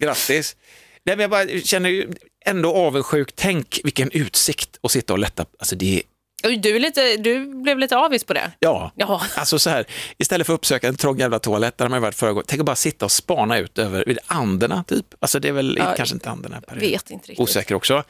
Grattis. 0.00 0.56
Nej, 1.04 1.16
men 1.16 1.20
jag 1.20 1.30
bara 1.30 1.60
känner 1.64 1.88
ju 1.88 2.12
ändå 2.44 2.74
avundsjuk. 2.74 3.32
Tänk 3.34 3.80
vilken 3.84 4.10
utsikt 4.10 4.78
att 4.82 4.90
sitta 4.90 5.12
och 5.12 5.18
lätta. 5.18 5.44
Alltså 5.58 5.76
det 5.76 6.02
Oj, 6.44 6.56
Du, 6.56 6.78
lite, 6.78 7.16
du 7.16 7.62
blev 7.62 7.78
lite 7.78 7.96
avis 7.96 8.24
på 8.24 8.34
det. 8.34 8.50
ja, 8.58 8.92
Ja. 8.96 9.22
alltså 9.36 9.58
så 9.58 9.70
här, 9.70 9.84
istället 10.18 10.46
för 10.46 10.54
att 10.54 10.58
uppsöka 10.58 10.88
en 10.88 10.96
trång 10.96 11.18
jävla 11.18 11.38
toalett, 11.38 11.78
där 11.78 11.84
har 11.84 11.90
man 11.90 12.02
varit 12.02 12.14
förra 12.14 12.32
gången, 12.32 12.44
tänk 12.48 12.60
att 12.60 12.66
bara 12.66 12.76
sitta 12.76 13.04
och 13.04 13.12
spana 13.12 13.58
ut 13.58 13.78
över 13.78 14.04
vid 14.06 14.18
Anderna 14.26 14.84
typ. 14.84 15.06
Alltså 15.20 15.40
det 15.40 15.48
är 15.48 15.52
väl 15.52 15.76
Ja, 15.78 15.94
kanske 15.96 16.14
inte 16.14 16.30
Anderna. 16.30 16.60
Per 16.60 16.76
vet 16.76 17.10
inte 17.10 17.28
riktigt. 17.28 17.40
Osäker 17.40 17.74
också. 17.74 18.02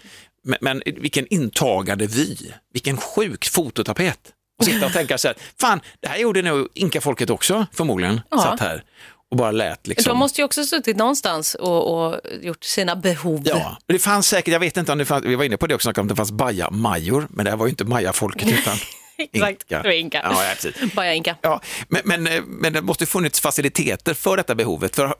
Men, 0.44 0.58
men 0.60 0.82
vilken 0.86 1.26
intagande 1.34 2.06
vy, 2.06 2.36
vilken 2.72 2.96
sjuk 2.96 3.48
fototapet. 3.48 4.18
Och 4.58 4.64
sitta 4.64 4.86
och 4.86 4.92
tänka 4.92 5.18
så 5.18 5.28
här, 5.28 5.36
fan, 5.60 5.80
det 6.00 6.08
här 6.08 6.18
gjorde 6.18 6.42
nog 6.42 6.68
inkafolket 6.74 7.30
också 7.30 7.66
förmodligen, 7.72 8.20
Ja. 8.30 8.38
satt 8.38 8.60
här 8.60 8.84
och 9.30 9.36
bara 9.36 9.50
lät 9.50 9.86
liksom. 9.86 10.10
De 10.10 10.18
måste 10.18 10.40
ju 10.40 10.44
också 10.44 10.64
suttit 10.64 10.96
någonstans 10.96 11.54
och, 11.54 12.08
och 12.08 12.20
gjort 12.42 12.64
sina 12.64 12.96
behov. 12.96 13.42
Ja, 13.44 13.78
det 13.86 13.98
fanns 13.98 14.28
säkert, 14.28 14.52
jag 14.52 14.60
vet 14.60 14.76
inte 14.76 14.92
om 14.92 14.98
det 14.98 15.04
fanns, 15.04 15.24
vi 15.24 15.34
var 15.34 15.44
inne 15.44 15.56
på 15.56 15.66
det 15.66 15.74
också, 15.74 15.92
om 15.96 16.08
det 16.08 16.16
fanns 16.16 16.32
baja-major, 16.32 17.26
men 17.30 17.44
det 17.44 17.50
här 17.50 17.58
var 17.58 17.66
ju 17.66 17.70
inte 17.70 17.84
maja-folket 17.84 18.48
utan 18.60 18.76
Exakt, 19.32 19.68
det 19.68 19.82
var 19.82 19.90
inka. 19.90 20.20
Ja, 20.24 20.44
ja, 20.44 20.50
precis. 20.54 20.92
Bara 20.94 21.14
inka. 21.14 21.36
Ja, 21.42 21.60
men, 21.88 22.02
men, 22.04 22.26
eh, 22.26 22.42
men 22.46 22.72
det 22.72 22.82
måste 22.82 23.06
funnits 23.06 23.40
faciliteter 23.40 24.14
för 24.14 24.36
detta 24.36 24.54
behovet. 24.54 24.96
För 24.96 25.04
eh, 25.04 25.12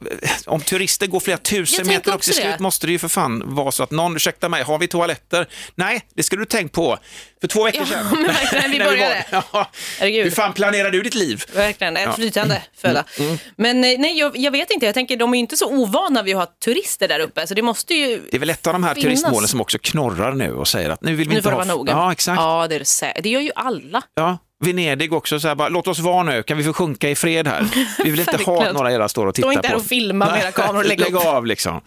om 0.47 0.61
turister 0.61 1.07
går 1.07 1.21
flera 1.21 1.39
tusen 1.39 1.87
meter 1.87 2.11
upp 2.11 2.17
också 2.17 2.33
till 2.33 2.43
slut 2.43 2.59
måste 2.59 2.87
det 2.87 2.93
ju 2.93 2.99
för 2.99 3.09
fan 3.09 3.55
vara 3.55 3.73
så 3.73 3.83
att 3.83 3.91
någon, 3.91 4.17
ursäkta 4.17 4.49
mig, 4.49 4.63
har 4.63 4.79
vi 4.79 4.89
toaletter? 4.89 5.47
Nej, 5.75 6.01
det 6.15 6.23
skulle 6.23 6.43
du 6.43 6.47
tänkt 6.47 6.73
på 6.73 6.99
för 7.41 7.49
två 7.49 7.65
veckor 7.65 7.81
Ja, 7.81 7.87
sedan. 7.87 8.07
men 8.13 8.27
verkligen, 8.27 8.71
vi 8.71 8.79
började. 8.79 9.25
Ja. 9.31 9.71
Herregud. 9.99 10.25
Hur 10.25 10.31
fan 10.31 10.53
planerar 10.53 10.91
du 10.91 11.03
ditt 11.03 11.15
liv? 11.15 11.45
Verkligen, 11.55 11.97
ett 11.97 12.03
Ja. 12.05 12.13
flytande 12.13 12.63
föda. 12.77 13.05
Mm, 13.19 13.39
Men 13.57 13.85
eh, 13.85 13.99
nej, 13.99 14.19
jag, 14.19 14.37
jag 14.37 14.51
vet 14.51 14.71
inte. 14.71 14.87
Jag 14.87 14.95
tänker, 14.95 15.17
de 15.17 15.33
är 15.33 15.37
ju 15.37 15.41
inte 15.41 15.57
så 15.57 15.67
ovana 15.71 16.23
vid 16.23 16.37
att 16.37 16.49
ha 16.49 16.55
turister 16.65 17.09
där 17.09 17.21
uppe. 17.21 17.47
Så 17.47 17.55
det 17.55 17.63
måste 17.63 17.95
ju... 17.95 18.23
Det 18.31 18.37
är 18.37 18.39
väl 18.39 18.51
ett 18.51 18.67
av 18.67 18.73
de 18.73 18.85
här 18.85 18.95
Finnas. 18.95 19.05
turistmålen 19.21 19.49
som 19.49 19.61
också 19.61 19.79
knorrar 19.83 20.33
nu 20.33 20.53
och 20.55 20.69
säger 20.69 20.91
att 20.91 21.03
nu 21.03 21.15
vill 21.15 21.29
vi 21.29 21.35
Nu 21.35 21.39
inte 21.39 21.43
får 21.43 21.51
det 21.51 21.57
ha... 21.57 21.65
vara 21.65 21.77
nog. 21.77 21.89
Ja, 21.89 22.13
exakt. 22.13 22.41
Ja, 22.41 22.67
det, 22.69 22.75
är 22.75 23.15
det, 23.15 23.21
det 23.21 23.29
gör 23.29 23.41
ju 23.41 23.51
alla. 23.55 23.81
Ja, 24.15 24.39
Venedig 24.65 25.13
också, 25.13 25.41
så 25.41 25.49
här, 25.49 25.55
bara, 25.55 25.69
låt 25.69 25.89
oss 25.89 25.99
vara 25.99 26.23
nu, 26.23 26.43
kan 26.43 26.59
vi 26.59 26.65
få 26.65 26.73
sjunka 26.73 27.11
i 27.11 27.15
fred 27.15 27.49
här? 27.49 27.67
Vi 28.05 28.11
vill 28.11 28.21
inte 28.29 28.37
ha 28.45 28.53
Verkligen. 28.53 28.75
några 28.75 28.93
era 28.93 29.09
står 29.09 29.27
och 29.27 29.35
tittar 29.35 29.49
Stå 29.49 29.53
inte 29.53 29.69
på 29.69 29.75
här 29.75 29.77
och 29.77 29.85
filma 29.87 30.27
med 30.27 30.43
era 30.43 30.53
kameror 30.53 30.77
och 30.79 30.85
lägg 30.85 31.01
Lägg 31.01 31.17
av 31.17 31.47
liksom. 31.47 31.81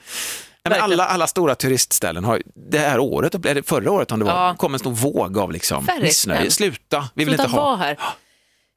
Nej, 0.70 0.80
alla, 0.80 1.06
alla 1.06 1.28
stora 1.28 1.56
turistställen 1.56 2.24
har 2.24 2.42
det 2.72 2.80
här 2.80 3.00
året, 3.00 3.46
eller 3.46 3.62
förra 3.62 3.92
året 3.92 4.12
om 4.12 4.20
det 4.20 4.26
var, 4.26 4.32
Ja. 4.48 4.56
kom 4.58 4.74
en 4.74 4.80
stor 4.80 4.92
våg 4.92 5.38
av 5.38 5.52
liksom, 5.52 5.86
Verkligen. 5.86 6.04
missnöje. 6.08 6.52
Sluta, 6.52 7.10
vi 7.14 7.26
vill 7.26 7.34
Sluta 7.34 7.44
inte 7.44 7.56
ha. 7.60 7.76
här. 7.76 7.98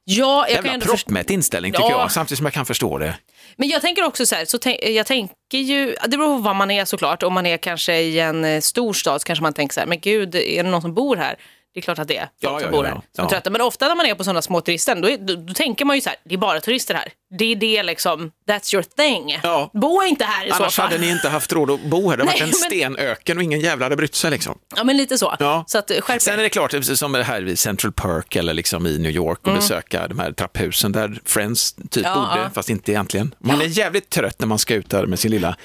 Ja, 0.05 0.45
jag 0.47 0.55
kan 0.55 0.65
Jävla 0.65 0.79
förstå. 0.85 0.95
proppmätt 0.97 1.29
inställning 1.29 1.71
tycker 1.71 1.89
Ja. 1.89 1.99
jag, 2.01 2.11
samtidigt 2.11 2.37
som 2.37 2.45
jag 2.45 2.53
kan 2.53 2.65
förstå 2.65 2.97
det. 2.97 3.15
Men 3.57 3.69
jag 3.69 3.81
tänker 3.81 4.03
också 4.05 4.25
så 4.25 4.35
här, 4.35 4.45
så 4.45 4.57
tänk, 4.57 4.79
jag 4.83 5.05
tänker 5.05 5.57
ju, 5.57 5.95
det 6.07 6.17
beror 6.17 6.35
på 6.37 6.41
vad 6.41 6.55
man 6.55 6.71
är 6.71 6.85
såklart. 6.85 7.23
Om 7.23 7.33
man 7.33 7.45
är 7.45 7.57
kanske 7.57 7.97
i 7.97 8.19
en 8.19 8.45
eh, 8.45 8.61
stor 8.61 8.93
stad 8.93 9.21
så 9.21 9.25
kanske 9.25 9.43
man 9.43 9.53
tänker 9.53 9.73
så 9.73 9.79
här, 9.79 9.87
men 9.87 9.99
gud, 9.99 10.35
är 10.35 10.63
det 10.63 10.69
någon 10.69 10.81
som 10.81 10.93
bor 10.93 11.15
här? 11.15 11.35
Det 11.73 11.79
är 11.79 11.81
klart 11.81 11.99
att 11.99 12.07
det 12.07 12.17
är 12.17 12.21
folk 12.21 12.31
Ja, 12.39 12.59
som 12.59 12.65
ja, 12.65 12.71
bor 12.71 12.83
här 12.83 12.91
ja. 12.91 13.01
som 13.15 13.25
är 13.25 13.29
trötta. 13.29 13.49
Men 13.49 13.61
ofta 13.61 13.87
när 13.87 13.95
man 13.95 14.05
är 14.05 14.15
på 14.15 14.23
sådana 14.23 14.41
små 14.41 14.61
turisten, 14.61 15.01
då, 15.01 15.09
är, 15.09 15.17
då, 15.17 15.35
då 15.35 15.53
tänker 15.53 15.85
man 15.85 15.95
ju 15.95 16.01
så 16.01 16.09
här, 16.09 16.17
det 16.25 16.33
är 16.35 16.37
bara 16.37 16.59
turister 16.61 16.93
här. 16.93 17.11
Det 17.39 17.51
är 17.51 17.55
det 17.55 17.83
liksom, 17.83 18.31
that's 18.49 18.75
your 18.75 18.83
thing. 18.83 19.39
Bo 19.81 20.03
inte 20.03 20.25
här 20.25 20.45
i 20.45 20.49
så 20.49 20.55
Annars 20.55 20.75
fall. 20.75 20.85
hade 20.85 20.97
ni 20.97 21.09
inte 21.09 21.29
haft 21.29 21.53
råd 21.53 21.71
att 21.71 21.81
bo 21.81 22.09
här, 22.09 22.17
det 22.17 22.23
hade 22.23 22.31
varit 22.39 22.41
en 22.41 22.53
stenöken 22.53 23.37
och 23.37 23.43
ingen 23.43 23.59
jävla 23.59 23.85
hade 23.85 23.95
brytt 23.95 24.15
sig 24.15 24.31
liksom. 24.31 24.57
Ja, 24.75 24.83
men 24.83 24.97
lite 24.97 25.17
så. 25.17 25.35
Så 25.67 25.77
att, 25.77 25.91
eh, 25.91 26.01
skärp 26.01 26.21
Sen 26.21 26.39
är 26.39 26.43
det 26.43 26.49
klart, 26.49 26.73
som 26.83 27.11
det 27.11 27.23
här 27.23 27.41
vid 27.41 27.59
Central 27.59 27.91
Perk 27.91 28.35
eller 28.35 28.53
liksom 28.53 28.87
i 28.87 28.97
New 28.97 29.11
York 29.11 29.47
och 29.47 29.53
besöka 29.53 30.07
de 30.07 30.19
här 30.19 30.31
trapphusen 30.31 30.91
där 30.91 31.21
Friends 31.25 31.75
typ 31.89 32.05
Mm. 32.05 32.19
Bodde, 32.19 32.49
fast 32.53 32.69
inte 32.69 32.91
egentligen. 32.91 33.35
Man 33.39 33.61
är 33.61 33.65
jävligt 33.65 34.09
trött 34.09 34.39
när 34.39 34.47
man 34.47 34.59
ska 34.59 34.73
ut 34.73 34.89
där 34.89 35.05
med 35.05 35.19
sin 35.19 35.31
lilla 35.31 35.55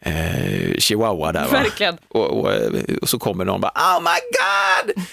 eh, 0.00 0.74
chihuahua 0.78 1.32
där. 1.32 1.44
Va? 1.44 1.50
Verkligen. 1.52 1.98
Och, 2.08 2.40
och, 2.40 2.52
eh, 2.52 2.70
och 3.02 3.08
så 3.08 3.18
kommer 3.18 3.44
någon 3.44 3.54
och 3.54 3.60
bara 3.60 3.98
oh 3.98 4.00
my 4.02 4.20
god! 4.94 5.04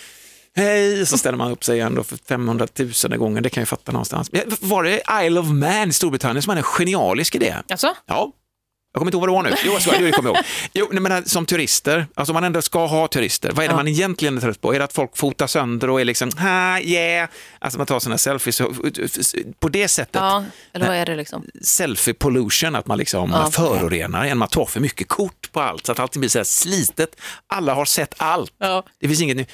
Hej, 0.57 1.05
så 1.05 1.17
ställer 1.17 1.37
man 1.37 1.51
upp 1.51 1.63
sig 1.63 1.77
igen 1.77 1.95
då 1.95 2.03
för 2.03 2.17
500 2.27 2.67
000 3.09 3.17
gånger, 3.17 3.41
det 3.41 3.49
kan 3.49 3.61
jag 3.61 3.67
fatta 3.67 3.91
någonstans. 3.91 4.29
Var 4.61 4.83
det 4.83 5.01
Isle 5.25 5.39
of 5.39 5.47
Man 5.47 5.89
i 5.89 5.93
Storbritannien 5.93 6.41
som 6.41 6.49
hade 6.49 6.59
en 6.59 6.63
genialisk 6.63 7.35
idé? 7.35 7.55
Alltså? 7.69 7.95
Ja. 8.07 8.31
Jag 8.93 8.99
kommer 8.99 9.09
inte 9.09 9.15
ihåg 9.17 9.21
vad 9.21 9.29
det 9.29 9.33
var 9.33 9.43
nu. 9.43 9.55
Jo, 9.65 9.71
jag 9.91 10.01
det 10.03 10.11
kommer 10.11 10.29
jag 10.29 10.35
ihåg. 10.37 10.45
Jo, 10.73 10.87
nej, 10.91 11.01
men 11.01 11.11
äh, 11.11 11.23
som 11.23 11.45
turister, 11.45 12.07
alltså 12.15 12.33
man 12.33 12.43
ändå 12.43 12.61
ska 12.61 12.85
ha 12.85 13.07
turister, 13.07 13.51
vad 13.51 13.63
är 13.65 13.67
det 13.67 13.71
Ja. 13.73 13.75
man 13.75 13.87
egentligen 13.87 14.37
är 14.37 14.41
trött 14.41 14.61
på? 14.61 14.73
Är 14.73 14.79
det 14.79 14.85
att 14.85 14.93
folk 14.93 15.17
fotar 15.17 15.47
sönder 15.47 15.89
och 15.89 16.01
är 16.01 16.05
liksom, 16.05 16.31
ha, 16.37 16.79
yeah, 16.79 17.29
alltså 17.59 17.77
man 17.79 17.87
tar 17.87 17.99
sina 17.99 18.17
selfies 18.17 18.61
på 19.59 19.69
det 19.69 19.87
sättet, 19.87 20.15
Ja, 20.15 20.43
eller 20.73 20.87
vad 20.87 20.95
är 20.95 21.05
det 21.05 21.15
liksom? 21.15 21.45
selfie 21.61 22.13
pollution, 22.13 22.75
att 22.75 22.87
man 22.87 22.97
liksom 22.97 23.29
Ja. 23.33 23.51
förorenar 23.51 24.25
genom 24.25 24.41
att 24.41 24.51
ta 24.51 24.65
för 24.65 24.79
mycket 24.79 25.07
kort 25.07 25.51
på 25.51 25.61
allt, 25.61 25.85
så 25.85 25.91
att 25.91 25.99
allting 25.99 26.19
blir 26.19 26.29
så 26.29 26.39
här 26.39 26.43
slitet. 26.43 27.15
Alla 27.47 27.73
har 27.73 27.85
sett 27.85 28.13
allt. 28.17 28.53
Ja. 28.59 28.83
Det 28.99 29.07
finns 29.07 29.21
inget 29.21 29.37
nytt. 29.37 29.49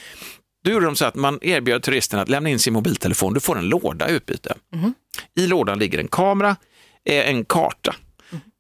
Då 0.63 0.71
gjorde 0.71 0.85
de 0.85 0.95
så 0.95 1.05
att 1.05 1.15
man 1.15 1.39
erbjöd 1.41 1.83
turisterna 1.83 2.21
att 2.21 2.29
lämna 2.29 2.49
in 2.49 2.59
sin 2.59 2.73
mobiltelefon, 2.73 3.33
du 3.33 3.39
får 3.39 3.57
en 3.57 3.69
låda 3.69 4.09
i 4.09 4.13
utbyte. 4.13 4.55
Mhm. 4.75 4.93
I 5.35 5.47
lådan 5.47 5.79
ligger 5.79 5.99
en 5.99 6.07
kamera, 6.07 6.55
eh, 7.05 7.29
en 7.29 7.45
karta. 7.45 7.95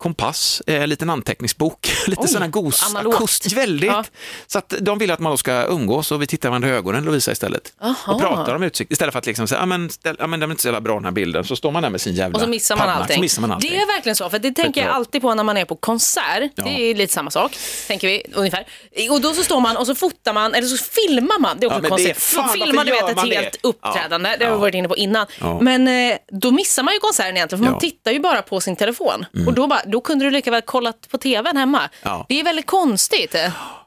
Kompass, 0.03 0.61
eh, 0.67 0.81
en 0.83 0.89
liten 0.89 1.09
anteckningsbok, 1.09 1.91
lite 2.07 2.21
Oj, 2.21 2.27
sån 2.27 2.41
här 2.41 2.49
gos, 2.49 3.53
väldigt. 3.55 3.91
Ja. 3.91 4.03
Så 4.47 4.57
att 4.57 4.73
de 4.79 4.97
vill 4.97 5.11
att 5.11 5.19
man 5.19 5.31
då 5.31 5.37
ska 5.37 5.63
umgås 5.63 6.11
och 6.11 6.21
vi 6.21 6.27
tittar 6.27 6.49
varandra 6.49 6.69
i 6.69 6.71
ögonen, 6.71 7.03
Lovisa 7.03 7.31
istället. 7.31 7.73
Aha. 7.81 8.13
Och 8.13 8.21
pratar 8.21 8.55
om 8.55 8.63
utsikt 8.63 8.91
istället 8.91 9.11
för 9.11 9.19
att 9.19 9.25
liksom 9.25 9.47
säga, 9.47 9.59
ja 9.61 9.65
men, 9.65 9.89
ställ, 9.89 10.15
ja, 10.19 10.27
men 10.27 10.39
den 10.39 10.49
är 10.49 10.51
inte 10.53 10.61
så 10.61 10.67
jävla 10.67 10.81
bra 10.81 10.95
den 10.95 11.05
här 11.05 11.11
bilden, 11.11 11.43
så 11.43 11.55
står 11.55 11.71
man 11.71 11.83
där 11.83 11.89
med 11.89 12.01
sin 12.01 12.13
jävla 12.13 12.35
Och 12.35 12.41
så 12.41 12.47
missar 12.49 12.75
man 12.75 12.89
allting. 12.89 13.15
Så 13.15 13.21
missar 13.21 13.41
man 13.41 13.51
allting. 13.51 13.71
Det 13.71 13.77
är 13.77 13.87
verkligen 13.95 14.15
så, 14.15 14.29
för 14.29 14.39
det 14.39 14.51
tänker 14.51 14.81
jag 14.81 14.89
alltid 14.91 15.21
på 15.21 15.33
när 15.35 15.43
man 15.43 15.57
är 15.57 15.65
på 15.65 15.75
konsert. 15.75 16.51
Ja. 16.55 16.63
Det 16.63 16.69
är 16.69 16.95
lite 16.95 17.13
samma 17.13 17.31
sak, 17.31 17.57
tänker 17.87 18.07
vi 18.07 18.23
ungefär. 18.33 18.65
Och 19.09 19.21
då 19.21 19.33
så 19.33 19.43
står 19.43 19.59
man 19.59 19.77
och 19.77 19.87
så 19.87 19.95
fotar 19.95 20.33
man, 20.33 20.53
eller 20.53 20.67
så 20.67 20.83
filmar 20.83 21.39
man. 21.39 21.57
Det 21.59 21.65
är 21.65 21.67
också 21.67 21.83
Ja, 21.83 21.89
konstigt. 21.89 22.17
fan, 22.17 22.49
filmar 22.49 22.85
du 22.85 22.91
vet 22.91 23.09
ett 23.09 23.29
det? 23.29 23.35
helt 23.35 23.57
uppträdande, 23.61 24.29
Ja. 24.29 24.37
det 24.37 24.45
har 24.45 24.51
vi 24.55 24.59
varit 24.61 24.75
inne 24.75 24.87
på 24.87 24.97
innan. 24.97 25.27
Men 25.61 25.87
eh, 25.87 26.17
då 26.31 26.51
missar 26.51 26.83
man 26.83 26.93
ju 26.93 26.99
konserten 26.99 27.37
egentligen, 27.37 27.63
för 27.65 27.71
man 27.71 27.79
tittar 27.79 28.11
ju 28.11 28.19
bara 28.19 28.41
på 28.41 28.61
sin 28.61 28.75
telefon. 28.75 29.25
Och 29.47 29.53
då, 29.53 29.67
bara, 29.67 29.81
då 29.93 30.01
kunde 30.01 30.25
du 30.25 30.31
lika 30.31 30.51
väl 30.51 30.61
kollat 30.61 31.07
på 31.09 31.17
tvn 31.17 31.57
hemma. 31.57 31.89
Ja. 32.01 32.25
Det 32.29 32.39
är 32.39 32.43
väldigt 32.43 32.65
konstigt. 32.65 33.35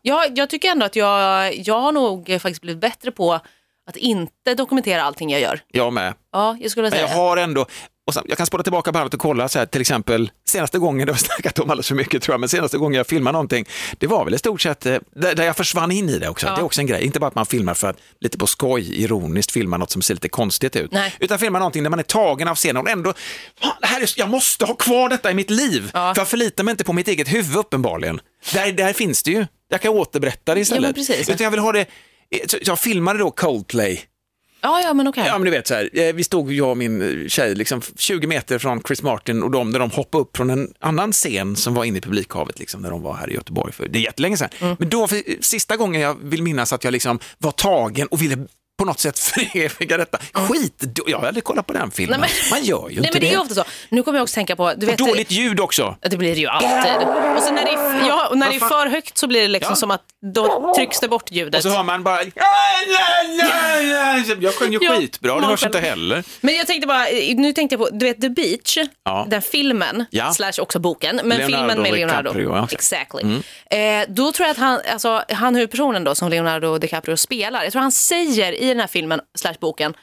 Jag, 0.03 0.39
jag 0.39 0.51
tycker 0.51 0.69
ändå 0.69 0.87
att 0.87 0.97
jag, 0.97 1.57
jag 1.57 1.81
har 1.81 1.93
nog 1.93 2.27
faktiskt 2.27 2.61
blivit 2.61 2.81
bättre 2.81 3.11
på 3.11 3.41
att 3.89 3.97
inte 3.97 4.55
dokumentera 4.55 5.03
allting 5.03 5.31
jag 5.31 5.41
gör. 5.41 5.61
Jag 5.69 5.93
med. 5.93 6.15
Ja, 6.33 6.57
jag 6.61 6.71
skulle 6.71 6.83
Men 6.83 6.91
säga 6.91 7.09
jag 7.09 7.15
har 7.15 7.37
ändå, 7.37 7.67
och 8.07 8.15
sen, 8.15 8.25
jag 8.29 8.37
kan 8.39 8.47
spåra 8.47 8.63
tillbaka 8.63 8.93
bandet 8.93 9.15
och 9.15 9.21
kolla, 9.21 9.49
så 9.49 9.59
här, 9.59 9.67
till 9.67 9.81
exempel 9.81 10.31
senaste 10.57 10.79
gången, 10.79 11.07
det 11.07 11.13
har 11.13 11.19
vi 11.19 11.25
snackat 11.25 11.59
om 11.59 11.71
alldeles 11.71 11.89
för 11.89 11.95
mycket 11.95 12.23
tror 12.23 12.33
jag, 12.33 12.41
men 12.41 12.49
senaste 12.49 12.79
gången 12.79 12.97
jag 12.99 13.07
filmade 13.07 13.33
någonting, 13.33 13.67
det 13.99 14.07
var 14.07 14.25
väl 14.25 14.35
i 14.35 14.39
stort 14.39 14.61
sett 14.61 14.87
eh, 14.87 14.97
där, 15.17 15.43
jag 15.45 15.57
försvann 15.57 15.91
in 15.91 16.09
i 16.09 16.19
det 16.19 16.29
också. 16.29 16.47
Ja. 16.47 16.55
Det 16.55 16.61
är 16.61 16.65
också 16.65 16.81
en 16.81 16.87
grej, 16.87 17.05
inte 17.05 17.21
bara 17.21 17.27
att 17.27 17.35
man 17.35 17.47
filmar 17.47 17.75
för 17.75 17.89
att 17.91 17.97
lite 18.21 18.39
på 18.39 18.47
skoj, 18.47 19.03
ironiskt 19.03 19.53
filma 19.53 19.77
något 19.77 19.91
som 19.91 20.03
ser 20.03 20.15
lite 20.15 20.29
konstigt 20.29 20.77
ut, 20.77 20.93
Nej. 20.93 21.15
utan 21.21 21.39
filma 21.39 21.59
någonting 21.59 21.83
där 21.83 21.91
man 21.91 21.99
är 21.99 22.03
tagen 22.03 22.49
av 22.49 22.55
scenen 22.55 22.83
och 22.83 22.91
ändå, 22.91 23.13
det 23.81 23.87
här 23.87 24.01
är, 24.01 24.09
jag 24.17 24.29
måste 24.29 24.65
ha 24.65 24.75
kvar 24.75 25.09
detta 25.09 25.31
i 25.31 25.35
mitt 25.35 25.51
liv, 25.51 25.91
Ja. 25.95 26.15
för 26.15 26.21
jag 26.21 26.29
förlitar 26.29 26.65
mig 26.65 26.73
inte 26.73 26.85
på 26.85 26.93
mitt 26.93 27.09
eget 27.09 27.29
huvud 27.35 27.57
uppenbarligen. 27.57 28.21
Där, 28.55 28.73
där 28.73 28.93
finns 28.93 29.23
det 29.23 29.31
ju, 29.31 29.47
jag 29.69 29.81
kan 29.81 29.93
återberätta 29.93 30.55
det 30.55 30.61
istället. 30.61 30.95
precis. 30.95 31.29
Utan 31.29 31.45
jag 31.45 31.51
vill 31.51 31.61
ha 31.61 31.73
det, 31.73 31.87
så 32.47 32.57
jag 32.63 32.79
filmade 32.79 33.19
då 33.19 33.31
Coldplay, 33.31 34.01
Ja, 34.61 34.81
ja, 34.81 34.95
men 34.95 35.09
okej. 35.09 35.25
Ja 35.27 35.39
men 35.39 35.45
du 35.45 35.51
vet 35.51 35.67
så 35.67 35.75
här, 35.75 35.91
eh, 35.93 36.15
vi 36.15 36.25
stod 36.25 36.53
jag 36.53 36.71
och 36.71 36.77
min 36.77 37.23
eh, 37.23 37.29
tjej 37.29 37.55
liksom 37.55 37.83
20 37.97 38.27
meter 38.27 38.59
från 38.59 38.83
Chris 38.83 39.03
Martin 39.03 39.43
och 39.43 39.51
de 39.51 39.71
när 39.71 39.79
de 39.79 39.91
hoppade 39.91 40.23
upp 40.23 40.37
från 40.37 40.51
en 40.51 40.75
annan 40.79 41.13
scen 41.13 41.57
som 41.57 41.75
var 41.75 41.85
inne 41.85 41.99
i 41.99 42.01
publikhavet 42.01 42.59
liksom 42.59 42.83
när 42.83 42.91
de 42.91 43.03
var 43.03 43.15
här 43.15 43.31
i 43.31 43.35
Göteborg 43.35 43.73
för 43.73 43.89
det 43.89 43.99
är 43.99 44.03
jättelänge 44.03 44.37
sedan. 44.37 44.49
Mm. 44.61 44.77
Men 44.79 44.89
då, 44.89 45.07
för, 45.07 45.43
sista 45.43 45.77
gången 45.77 46.01
jag 46.01 46.17
vill 46.23 46.43
minnas 46.43 46.73
att 46.73 46.85
jag 46.85 46.93
liksom 46.93 47.19
var 47.39 47.53
tagen 47.53 48.07
och 48.07 48.23
ville 48.23 48.47
på 48.79 48.85
något 48.85 49.01
sätt 49.01 49.19
föreviga 49.53 49.97
detta. 49.97 50.19
Skit, 50.33 50.85
jag 51.07 51.19
har 51.19 51.27
aldrig 51.27 51.45
kollat 51.45 51.67
på 51.67 51.73
den 51.73 51.91
filmen. 51.91 52.21
Nej, 52.21 52.31
men- 52.51 52.51
Man 52.59 52.65
gör 52.65 52.89
ju 52.89 52.97
Nej, 53.01 53.07
inte 53.07 53.11
men 53.13 53.21
det 53.21 53.29
är 53.29 53.31
det. 53.33 53.39
ofta 53.39 53.55
så. 53.55 53.65
Nu 53.89 54.03
kommer 54.03 54.19
jag 54.19 54.23
också 54.23 54.35
tänka 54.35 54.57
på, 54.57 54.73
du 54.77 54.87
vet, 54.87 54.99
Dåligt 54.99 55.31
ljud 55.31 55.61
också. 55.61 55.97
Det 56.01 56.17
blir 56.17 56.35
det 56.35 56.41
ju 56.41 56.47
alltid. 56.47 57.09
Och 57.37 57.43
sen 57.43 57.55
när 57.55 57.65
det 57.65 57.71
är, 57.73 58.09
ja, 58.09 58.33
när 58.35 58.51
det 58.51 58.57
är 58.57 58.61
för 58.61 58.87
högt 58.87 59.19
så 59.19 59.27
blir 59.27 59.41
det 59.43 59.49
liksom 59.49 59.73
Ja. 59.73 59.77
som 59.77 59.91
att 59.91 60.03
då 60.35 60.75
trycks 60.77 61.01
det 61.01 61.09
bort 61.09 61.31
ljudet. 61.31 61.55
Och 61.55 61.63
så 61.63 61.77
hör 61.77 61.83
man 61.83 62.03
bara... 62.03 62.19
Jag 64.41 64.55
sjöng 64.55 64.73
ju 64.73 64.79
Ja, 64.83 64.97
skitbra, 64.97 65.41
det 65.41 65.47
hörs 65.47 65.65
inte 65.67 65.79
heller. 65.81 66.25
Men 66.41 66.55
jag 66.57 66.67
tänkte 66.67 66.87
bara, 66.87 67.05
nu 67.37 67.53
tänkte 67.53 67.75
jag 67.77 67.81
på, 67.81 67.97
du 67.97 68.07
vet 68.07 68.21
The 68.21 68.29
Beach, 68.29 68.79
Ja. 69.05 69.27
den 69.31 69.43
filmen, 69.43 70.05
Ja. 70.11 70.33
slash 70.33 70.53
också 70.59 70.79
boken, 70.79 71.21
men 71.25 71.39
Leonardo 71.39 71.57
filmen 71.57 71.83
med 71.83 71.93
Leonardo. 71.93 72.33
DiCaprio, 72.33 72.57
ja. 72.57 72.69
Exactly. 72.73 73.23
Eh, 73.71 74.05
då 74.09 74.33
tror 74.33 74.47
jag 74.47 74.51
att 74.51 74.59
han, 74.59 74.81
alltså 74.93 75.23
han 75.29 75.55
huvudpersonen 75.55 76.05
då 76.05 76.15
som 76.15 76.29
Leonardo 76.31 76.79
DiCaprio 76.79 77.17
spelar, 77.17 77.63
jag 77.63 77.73
tror 77.73 77.83
han 77.83 77.93
säger 77.93 78.53
i 78.67 78.69
den 78.75 78.81
här 78.81 78.87
filmen, 78.87 79.21
slash 79.39 79.55
boken, 79.61 79.95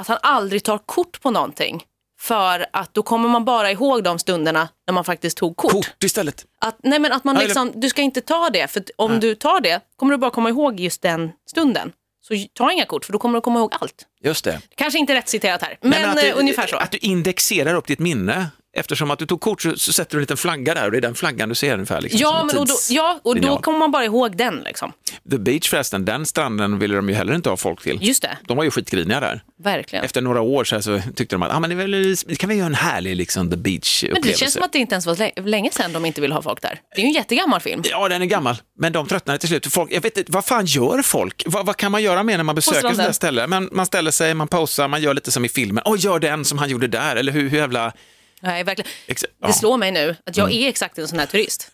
att 0.00 0.08
han 0.08 0.18
aldrig 0.22 0.64
tar 0.64 0.78
kort 0.78 1.20
på 1.20 1.30
någonting. 1.30 1.84
För 2.20 2.66
att 2.72 2.94
då 2.94 3.02
kommer 3.02 3.28
man 3.28 3.44
bara 3.44 3.70
ihåg 3.70 4.04
de 4.04 4.18
stunderna 4.18 4.68
när 4.86 4.94
man 4.94 5.04
faktiskt 5.04 5.36
tog 5.36 5.56
kort. 5.56 5.72
Kort 5.72 6.04
istället. 6.04 6.46
Att, 6.60 6.78
nej 6.82 6.98
men 6.98 7.12
att 7.12 7.24
man 7.24 7.36
liksom, 7.36 7.72
du 7.74 7.88
ska 7.88 8.02
inte 8.02 8.20
ta 8.20 8.50
det, 8.50 8.68
för 8.68 8.82
om 8.96 9.20
du 9.20 9.34
tar 9.34 9.60
det 9.60 9.80
kommer 9.96 10.12
du 10.12 10.18
bara 10.18 10.30
komma 10.30 10.48
ihåg 10.48 10.80
just 10.80 11.02
den 11.02 11.32
stunden. 11.50 11.92
Så 12.22 12.34
ta 12.54 12.72
inga 12.72 12.84
kort, 12.84 13.04
för 13.04 13.12
då 13.12 13.18
kommer 13.18 13.38
du 13.38 13.40
komma 13.40 13.58
ihåg 13.58 13.74
allt. 13.80 14.06
Just 14.20 14.44
det. 14.44 14.60
Kanske 14.74 14.98
inte 14.98 15.14
rätt 15.14 15.28
citerat 15.28 15.62
här, 15.62 15.78
men, 15.80 15.90
Nej, 15.90 16.04
att 16.04 16.16
du, 16.16 16.28
eh, 16.28 16.38
ungefär 16.38 16.66
så. 16.66 16.76
Att 16.76 16.90
du 16.90 16.98
indexerar 16.98 17.74
upp 17.74 17.86
ditt 17.86 17.98
minne. 17.98 18.46
Eftersom 18.76 19.10
att 19.10 19.18
du 19.18 19.26
tog 19.26 19.40
kort 19.40 19.62
så, 19.62 19.76
så 19.76 19.92
sätter 19.92 20.10
du 20.10 20.16
en 20.18 20.20
liten 20.20 20.36
flagga 20.36 20.74
där 20.74 20.84
och 20.84 20.90
det 20.92 20.96
är 20.96 21.00
den 21.00 21.14
flaggan 21.14 21.48
du 21.48 21.54
ser 21.54 21.74
ungefär. 21.74 22.00
Liksom, 22.00 22.20
Ja, 22.20 22.44
men 22.44 22.58
och 22.58 22.66
då, 22.66 22.74
ja, 22.90 23.20
och 23.22 23.40
då 23.40 23.58
kommer 23.58 23.78
man 23.78 23.90
bara 23.90 24.04
ihåg 24.04 24.36
den. 24.36 24.56
Liksom. 24.64 24.92
The 25.30 25.38
Beach 25.38 25.68
förresten, 25.70 26.04
den 26.04 26.26
stranden 26.26 26.78
ville 26.78 26.96
de 26.96 27.08
ju 27.08 27.14
heller 27.14 27.34
inte 27.34 27.50
ha 27.50 27.56
folk 27.56 27.82
till. 27.82 27.98
Just 28.02 28.22
det, 28.22 28.38
De 28.44 28.56
var 28.56 28.64
ju 28.64 28.70
skitgriniga 28.70 29.20
där. 29.20 29.42
verkligen. 29.62 30.04
Efter 30.04 30.20
några 30.20 30.40
år 30.40 30.64
så, 30.64 30.82
så 30.82 31.00
tyckte 31.16 31.34
de 31.36 31.42
att 31.42 31.52
ah, 31.54 31.60
men 31.60 31.70
det 31.70 31.76
väl, 31.76 32.16
vi 32.26 32.36
kan 32.36 32.48
väl 32.48 32.58
göra 32.58 32.66
en 32.66 32.74
härlig 32.74 33.16
liksom, 33.16 33.50
The 33.50 33.56
Men 33.56 33.62
det 33.62 33.70
Beach-upplevelse. 33.70 34.38
känns 34.38 34.52
som 34.52 34.62
att 34.62 34.72
det 34.72 34.78
inte 34.78 34.94
ens 34.94 35.06
var 35.06 35.16
lä- 35.16 35.32
länge 35.44 35.70
sedan 35.72 35.92
de 35.92 36.04
inte 36.04 36.20
vill 36.20 36.32
ha 36.32 36.42
folk 36.42 36.62
där. 36.62 36.80
Det 36.94 37.00
är 37.00 37.02
ju 37.02 37.08
en 37.08 37.14
jättegammal 37.14 37.60
film. 37.60 37.82
Ja, 37.90 38.08
den 38.08 38.22
är 38.22 38.26
gammal, 38.26 38.56
men 38.78 38.92
de 38.92 39.06
tröttnade 39.06 39.38
till 39.38 39.48
slut. 39.48 39.66
Folk, 39.66 39.92
jag 39.92 40.00
vet 40.00 40.16
inte, 40.16 40.32
vad 40.32 40.44
fan 40.44 40.66
gör 40.66 41.02
folk? 41.02 41.42
Vad, 41.46 41.66
vad 41.66 41.76
kan 41.76 41.92
man 41.92 42.02
göra 42.02 42.22
mer 42.22 42.36
när 42.36 42.44
man 42.44 42.54
besöker 42.54 42.80
sådana 42.80 43.02
här 43.02 43.12
ställen? 43.12 43.50
Man, 43.50 43.68
man 43.72 43.86
ställer 43.86 44.10
sig, 44.10 44.34
man 44.34 44.48
pausar, 44.48 44.88
man 44.88 45.02
gör 45.02 45.14
lite 45.14 45.30
som 45.30 45.44
i 45.44 45.48
filmen. 45.48 45.82
Åh, 45.86 45.96
gör 45.98 46.18
den 46.18 46.44
som 46.44 46.58
han 46.58 46.68
gjorde 46.70 46.86
där, 46.86 47.16
eller 47.16 47.32
hur, 47.32 47.48
hur 47.48 47.58
jävla... 47.58 47.92
Nej, 48.40 48.64
verkligen. 48.64 48.90
Exa- 49.06 49.24
Det. 49.40 49.44
Mm. 49.44 49.54
slår 49.54 49.76
mig 49.76 49.90
nu 49.92 50.16
att 50.26 50.36
jag 50.36 50.52
är 50.52 50.68
exakt 50.68 50.98
en 50.98 51.08
sån 51.08 51.18
här 51.18 51.26
turist. 51.26 51.70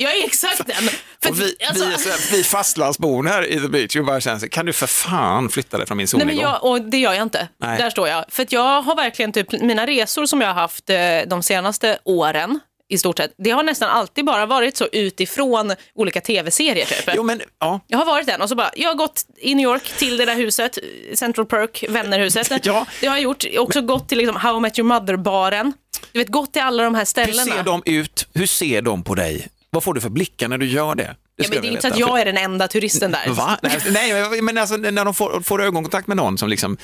Jag 0.00 0.16
är 0.16 0.24
exakt 0.24 0.66
den. 0.66 0.76
För, 1.22 1.32
vi, 1.32 1.54
alltså- 1.68 1.84
vi, 1.86 1.92
är 1.94 1.96
så 1.98 2.08
här, 2.08 2.18
vi 2.36 2.44
fastlandsbor 2.44 3.24
här 3.24 3.46
i 3.46 3.60
The 3.60 3.68
Beach 3.68 3.96
och 3.96 4.04
bara 4.04 4.20
känner 4.20 4.38
så 4.38 4.48
kan 4.48 4.66
du 4.66 4.72
för 4.72 4.86
fan 4.86 5.48
flytta 5.48 5.78
dig 5.78 5.86
från 5.86 5.96
min 5.96 6.02
Nej, 6.02 6.08
solnedgång? 6.08 6.36
men 6.36 6.44
jag, 6.44 6.64
och 6.64 6.80
det 6.82 6.98
gör 6.98 7.12
jag 7.12 7.22
inte. 7.22 7.48
Nej. 7.60 7.78
Där 7.78 7.90
står 7.90 8.08
jag. 8.08 8.24
För 8.28 8.42
att 8.42 8.52
jag 8.52 8.82
har 8.82 8.96
verkligen 8.96 9.32
typ, 9.32 9.52
mina 9.52 9.86
resor 9.86 10.26
som 10.26 10.40
jag 10.40 10.48
har 10.48 10.54
haft 10.54 10.90
eh, 10.90 10.96
de 11.26 11.42
senaste 11.42 11.98
åren, 12.04 12.60
i 12.88 12.98
stort 12.98 13.16
sett, 13.18 13.34
det 13.38 13.50
har 13.50 13.62
nästan 13.62 13.90
alltid 13.90 14.24
bara 14.24 14.46
varit 14.46 14.76
så 14.76 14.88
utifrån 14.92 15.74
olika 15.94 16.20
tv-serier 16.20 16.86
typ. 16.86 17.10
Jo, 17.14 17.22
men 17.22 17.40
ja. 17.60 17.80
Jag 17.86 17.98
har 17.98 18.04
varit 18.04 18.26
den 18.26 18.40
och 18.42 18.48
så 18.48 18.54
bara, 18.54 18.70
jag 18.76 18.88
har 18.88 18.94
gått 18.94 19.26
i 19.38 19.54
New 19.54 19.64
York 19.64 19.82
till 19.98 20.16
det 20.16 20.24
där 20.24 20.34
huset, 20.34 20.78
Central 21.14 21.46
Perk, 21.46 21.84
vännerhuset. 21.88 22.50
Ja. 22.66 22.86
Det 23.00 23.06
har 23.06 23.16
jag 23.16 23.22
gjort. 23.22 23.44
Också 23.58 23.80
gått 23.80 24.08
till 24.08 24.18
liksom 24.18 24.36
How 24.36 24.56
I 24.56 24.60
Met 24.60 24.78
Your 24.78 24.88
Mother-baren. 24.88 25.72
Du 26.12 26.18
vet, 26.18 26.28
gått 26.28 26.52
till 26.52 26.62
alla 26.62 26.82
de 26.82 26.94
här 26.94 27.00
Hur 27.00 27.06
ställena. 27.06 27.44
ser 27.56 27.62
de 27.62 27.82
ut? 27.86 28.28
Hur 28.34 28.46
ser 28.46 28.82
de 28.82 29.04
på 29.04 29.14
dig? 29.14 29.48
Vad 29.70 29.84
får 29.84 29.94
du 29.94 30.00
för 30.00 30.08
blickar 30.08 30.48
när 30.48 30.58
du 30.58 30.66
gör 30.66 30.94
det? 30.94 31.16
ja, 31.36 31.44
skulle 31.44 31.60
men 31.60 31.62
det 31.62 31.68
är 31.68 31.70
inte 31.72 31.82
så 31.82 31.88
att 31.88 31.98
jag 31.98 32.20
är 32.20 32.24
den 32.24 32.36
enda 32.36 32.68
turisten 32.68 33.12
där. 33.12 33.28
Va? 33.28 33.58
Nej, 33.62 33.80
nej, 33.90 34.42
men 34.42 34.58
alltså 34.58 34.76
när 34.76 35.04
de 35.04 35.14
får, 35.14 35.40
får 35.40 35.62
ögonkontakt 35.62 36.06
med 36.06 36.16
någon 36.16 36.38
som 36.38 36.48
liksom, 36.48 36.76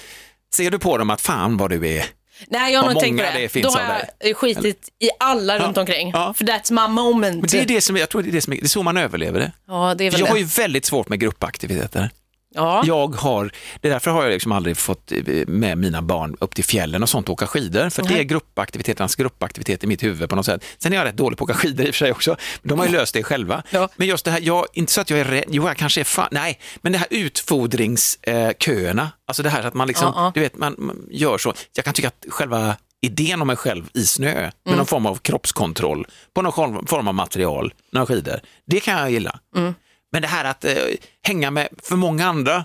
ser 0.54 0.70
du 0.70 0.78
på 0.78 0.98
dem 0.98 1.10
att 1.10 1.20
fan 1.20 1.56
vad 1.56 1.70
du 1.70 1.88
är, 1.88 2.04
Nej, 2.48 2.72
jag 2.72 2.82
har 2.82 2.92
nog 2.92 3.02
tänkt 3.02 3.18
på 3.18 3.22
det. 3.32 3.42
det 3.42 3.48
finns 3.48 3.74
Då 3.74 3.80
har 3.80 4.04
jag 4.20 4.36
skitit 4.36 4.88
i 4.98 5.10
alla 5.20 5.58
runt 5.58 5.78
omkring. 5.78 6.10
Ja. 6.10 6.34
För 6.36 6.44
that's 6.44 6.72
my 6.86 6.94
moment. 6.94 7.40
men 7.40 7.46
det 7.50 7.60
är 7.60 7.66
det 7.66 7.80
som, 7.80 7.96
jag 7.96 8.08
tror 8.08 8.22
det 8.22 8.28
är 8.28 8.32
det 8.32 8.40
som 8.40 8.50
det 8.54 8.62
är 8.62 8.66
så 8.68 8.82
man 8.82 8.96
överlever 8.96 9.40
det. 9.40 9.52
Ja, 9.68 9.94
det 9.98 10.04
är 10.04 10.10
väl 10.10 10.20
Jag 10.20 10.26
har 10.26 10.34
det. 10.34 10.40
ju 10.40 10.46
väldigt 10.46 10.84
svårt 10.84 11.08
med 11.08 11.20
gruppaktiviteter. 11.20 12.10
Ja. 12.54 12.82
Jag 12.86 13.14
har, 13.14 13.50
det 13.80 13.88
är 13.88 13.92
därför 13.92 14.10
har 14.10 14.22
jag 14.24 14.32
liksom 14.32 14.52
aldrig 14.52 14.76
fått 14.76 15.12
eh, 15.12 15.18
med 15.46 15.78
mina 15.78 16.02
barn 16.02 16.36
upp 16.40 16.54
till 16.54 16.64
fjällen 16.64 17.02
och 17.02 17.08
sånt 17.08 17.28
och 17.28 17.32
åka 17.32 17.46
skidor. 17.46 17.90
För 17.90 18.02
det 18.02 18.18
är 18.18 18.22
gruppaktiviteternas 18.22 19.16
gruppaktivitet 19.16 19.84
i 19.84 19.86
mitt 19.86 20.02
huvud 20.02 20.28
på 20.30 20.36
något 20.36 20.46
sätt. 20.46 20.64
Sen 20.78 20.92
är 20.92 20.96
jag 20.96 21.04
rätt 21.04 21.16
dålig 21.16 21.38
på 21.38 21.44
att 21.44 21.50
åka 21.50 21.58
skidor 21.58 21.86
i 21.86 21.90
och 21.90 21.94
för 21.94 21.98
sig 21.98 22.12
också. 22.12 22.36
Men 22.62 22.68
de 22.68 22.78
har 22.78 22.86
ju 22.86 22.92
löst 22.92 23.14
det 23.14 23.22
själva. 23.22 23.62
Ja. 23.70 23.88
Men 23.96 24.06
just 24.06 24.24
det 24.24 24.30
här, 24.30 24.40
jag, 24.40 24.66
inte 24.72 24.92
så 24.92 25.00
att 25.00 25.10
jag 25.10 25.18
är 25.20 25.24
rädd, 25.24 25.44
jo 25.48 25.66
jag 25.68 25.76
kanske 25.76 26.00
är 26.00 26.04
fan, 26.04 26.28
nej, 26.30 26.60
men 26.82 26.92
det 26.92 26.98
här 26.98 27.08
utfodringsköerna, 27.10 29.10
alltså 29.26 29.42
det 29.42 29.50
här 29.50 29.62
att 29.66 29.74
man 29.74 29.88
liksom, 29.88 30.12
ja. 30.16 30.32
du 30.34 30.40
vet, 30.40 30.56
man, 30.56 30.74
man 30.78 31.06
gör 31.10 31.38
så. 31.38 31.54
Jag 31.76 31.84
kan 31.84 31.94
tycka 31.94 32.08
att 32.08 32.24
själva 32.28 32.76
idén 33.00 33.40
om 33.40 33.46
mig 33.46 33.56
själv 33.56 33.84
i 33.94 34.06
snö, 34.06 34.34
med 34.34 34.52
Mm. 34.66 34.76
någon 34.76 34.86
form 34.86 35.06
av 35.06 35.16
kroppskontroll, 35.16 36.06
på 36.34 36.42
någon 36.42 36.52
form- 36.52 36.86
form 36.86 37.08
av 37.08 37.14
material, 37.14 37.74
några 37.92 38.06
skidor, 38.06 38.40
det 38.66 38.80
kan 38.80 38.98
jag 39.00 39.10
gilla. 39.10 39.38
Mm. 39.56 39.74
Men 40.14 40.22
det 40.22 40.28
här 40.28 40.44
att 40.44 40.64
eh, 40.64 40.74
hänga 41.22 41.50
med 41.50 41.68
för 41.82 41.96
många 41.96 42.26
andra 42.26 42.64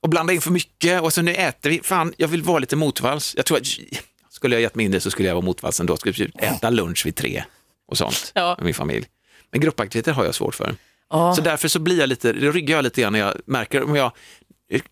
och 0.00 0.08
blanda 0.08 0.32
in 0.32 0.40
för 0.40 0.50
mycket 0.50 1.02
och 1.02 1.12
så 1.12 1.22
nu 1.22 1.34
äter 1.34 1.70
vi, 1.70 1.80
fan 1.82 2.14
jag 2.16 2.28
vill 2.28 2.42
vara 2.42 2.58
lite 2.58 2.76
motvalls. 2.76 3.34
Jag 3.36 3.46
tror 3.46 3.58
att 3.58 3.66
skulle 4.30 4.54
jag 4.56 4.62
gett 4.62 4.74
mig 4.74 4.84
in 4.86 4.92
det 4.92 5.00
så 5.00 5.10
skulle 5.10 5.28
jag 5.28 5.34
vara 5.34 5.44
motvalls 5.44 5.80
ändå, 5.80 5.96
skulle 5.96 6.28
äta 6.38 6.70
lunch 6.70 7.06
vid 7.06 7.14
tre 7.16 7.44
och 7.88 7.98
sånt 7.98 8.32
Ja. 8.34 8.54
med 8.58 8.64
min 8.64 8.74
familj. 8.74 9.06
Men 9.50 9.60
gruppaktiviteter 9.60 10.12
har 10.12 10.24
jag 10.24 10.34
svårt 10.34 10.54
för. 10.54 10.74
Ja. 11.10 11.34
Så 11.34 11.42
därför 11.42 11.68
så 11.68 11.78
blir 11.78 11.98
jag 12.00 12.08
lite, 12.08 12.32
då 12.32 12.50
ryggar 12.50 12.76
jag 12.76 12.82
lite 12.82 13.00
grann 13.00 13.12
när 13.12 13.20
jag 13.20 13.34
märker, 13.46 13.82
om 13.84 13.96
jag 13.96 14.12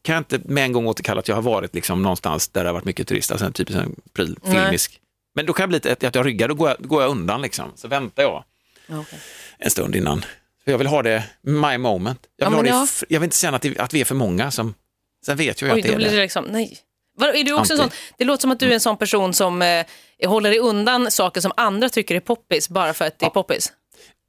kan 0.03 0.13
jag 0.15 0.21
inte 0.21 0.41
med 0.45 0.65
en 0.65 0.73
gång 0.73 0.87
återkalla 0.87 1.19
att 1.21 1.29
jag 1.29 1.35
har 1.35 1.43
varit 1.43 1.75
liksom 1.75 2.03
någonstans 2.03 2.49
där 2.49 2.63
det 2.65 2.69
har 2.69 2.75
varit 2.75 2.85
mycket 2.85 3.09
turister, 3.09 3.35
alltså 3.35 3.53
typisk 3.53 3.79
en 3.79 3.97
pryl, 4.13 4.39
Nej. 4.43 4.63
filmisk. 4.65 5.01
Men 5.35 5.47
då 5.47 5.53
kan 5.53 5.63
jag 5.63 5.69
bli 5.69 5.77
lite 5.77 6.09
att 6.09 6.15
jag 6.15 6.27
ryggar, 6.27 6.49
då 6.49 6.55
går 6.55 6.69
jag, 6.69 6.77
då 6.81 6.89
går 6.89 7.03
jag 7.03 7.11
undan 7.11 7.43
liksom. 7.43 7.73
Så 7.77 7.89
väntar 7.89 8.23
jag 8.23 8.45
Okej. 8.89 9.19
en 9.59 9.71
stund 9.71 9.97
innan. 9.97 10.25
För 10.69 10.73
jag 10.73 10.79
vill 10.79 10.87
ha 10.87 11.03
det, 11.03 11.25
my 11.43 11.79
moment. 11.79 12.21
Jag 12.37 12.51
vill, 12.51 12.67
Ja, 12.67 12.75
ha 12.75 12.81
det, 12.81 13.05
jag 13.09 13.21
vill 13.21 13.27
inte 13.27 13.37
känna 13.37 13.57
att, 13.57 13.63
det, 13.63 13.79
att 13.79 13.95
vi 13.95 14.01
är 14.01 14.05
för 14.05 14.15
många. 14.15 14.51
Som, 14.51 14.75
sen 15.27 15.37
vet 15.37 15.61
jag 15.63 15.69
ju 15.69 15.75
Oj, 15.75 15.81
att 15.81 15.83
det 15.83 15.89
då 15.89 15.95
är 15.95 15.97
blir 15.99 16.11
det. 16.11 16.23
liksom, 16.23 16.45
nej. 16.45 16.79
Vadå, 17.19 17.35
är 17.35 17.45
du 17.45 17.53
också 17.53 17.73
en 17.73 17.79
sån, 17.79 17.91
det 18.19 18.25
låter 18.25 18.41
som 18.41 18.51
att 18.51 18.61
du 18.61 18.69
är 18.69 18.75
en 18.75 18.81
sån 18.81 18.97
person 18.97 19.35
som 19.35 19.63
eh, 19.63 19.87
håller 20.27 20.51
dig 20.51 20.59
undan 20.59 21.11
saker 21.11 21.41
som 21.41 21.53
andra 21.57 21.89
tycker 21.89 22.15
är 22.15 22.21
poppis 22.21 22.69
bara 22.69 22.95
för 22.95 23.05
att 23.05 23.19
det 23.19 23.27
är 23.27 23.31
poppis. 23.31 23.73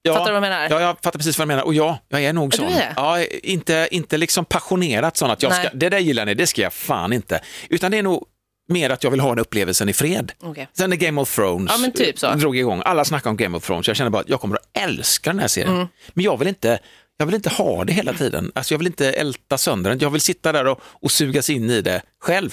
Ja, 0.02 0.14
Fattar 0.14 0.26
du 0.26 0.32
vad 0.32 0.36
jag 0.48 0.52
menar? 0.52 0.68
Ja, 0.70 0.82
jag 0.82 0.96
fattar 1.04 1.20
precis 1.20 1.38
vad 1.38 1.48
du 1.48 1.48
menar. 1.48 1.64
Och 1.64 1.74
ja, 1.74 1.98
jag 2.10 2.24
är 2.24 2.34
nog 2.34 2.54
sån. 2.54 2.66
är 2.66 2.76
det? 2.76 2.94
Ja, 2.96 3.24
inte, 3.44 3.88
inte 3.92 4.18
liksom 4.18 4.46
passionerat 4.46 5.18
sån 5.18 5.32
att 5.32 5.44
jag 5.44 5.56
ska, 5.56 5.70
det 5.74 5.90
där 5.90 6.00
gillar 6.00 6.26
ni, 6.26 6.34
det 6.34 6.48
ska 6.48 6.62
jag 6.62 6.74
fan 6.74 7.14
inte. 7.14 7.42
Utan 7.70 7.92
det 7.92 7.98
är 7.98 8.04
nog 8.04 8.26
mer 8.70 8.90
att 8.90 9.04
jag 9.04 9.12
vill 9.12 9.20
ha 9.20 9.30
den 9.30 9.40
upplevelsen 9.40 9.90
i 9.90 9.94
fred. 9.94 10.32
Okej. 10.40 10.68
Sen 10.74 10.90
när 10.90 10.98
Game 10.98 11.22
of 11.22 11.36
Thrones 11.36 11.72
Ja, 11.84 11.92
typ 11.92 12.20
drog 12.40 12.58
igång, 12.58 12.82
alla 12.86 13.06
snackade 13.06 13.30
om 13.30 13.38
Game 13.38 13.58
of 13.58 13.66
Thrones, 13.66 13.88
jag 13.88 13.98
kände 13.98 14.12
bara 14.12 14.22
att 14.22 14.30
jag 14.30 14.42
kommer 14.42 14.56
att 14.56 14.84
älska 14.84 15.30
den 15.30 15.40
här 15.40 15.48
serien. 15.48 15.74
Mm. 15.76 15.88
Men 16.14 16.26
jag 16.26 16.38
vill 16.38 16.48
inte 16.48 16.80
jag 17.20 17.26
vill 17.26 17.36
inte 17.36 17.50
ha 17.50 17.84
det 17.86 17.94
hela 17.94 18.14
tiden. 18.14 18.52
Alltså 18.56 18.74
jag 18.74 18.80
vill 18.80 18.88
inte 18.88 19.12
älta 19.12 19.58
sönder 19.58 19.90
den. 19.90 20.00
Jag 20.00 20.10
vill 20.10 20.22
sitta 20.22 20.52
där 20.52 20.68
och, 20.68 20.82
och 20.84 21.12
sugas 21.12 21.50
in 21.50 21.70
i 21.70 21.82
det 21.82 22.02
själv. 22.22 22.50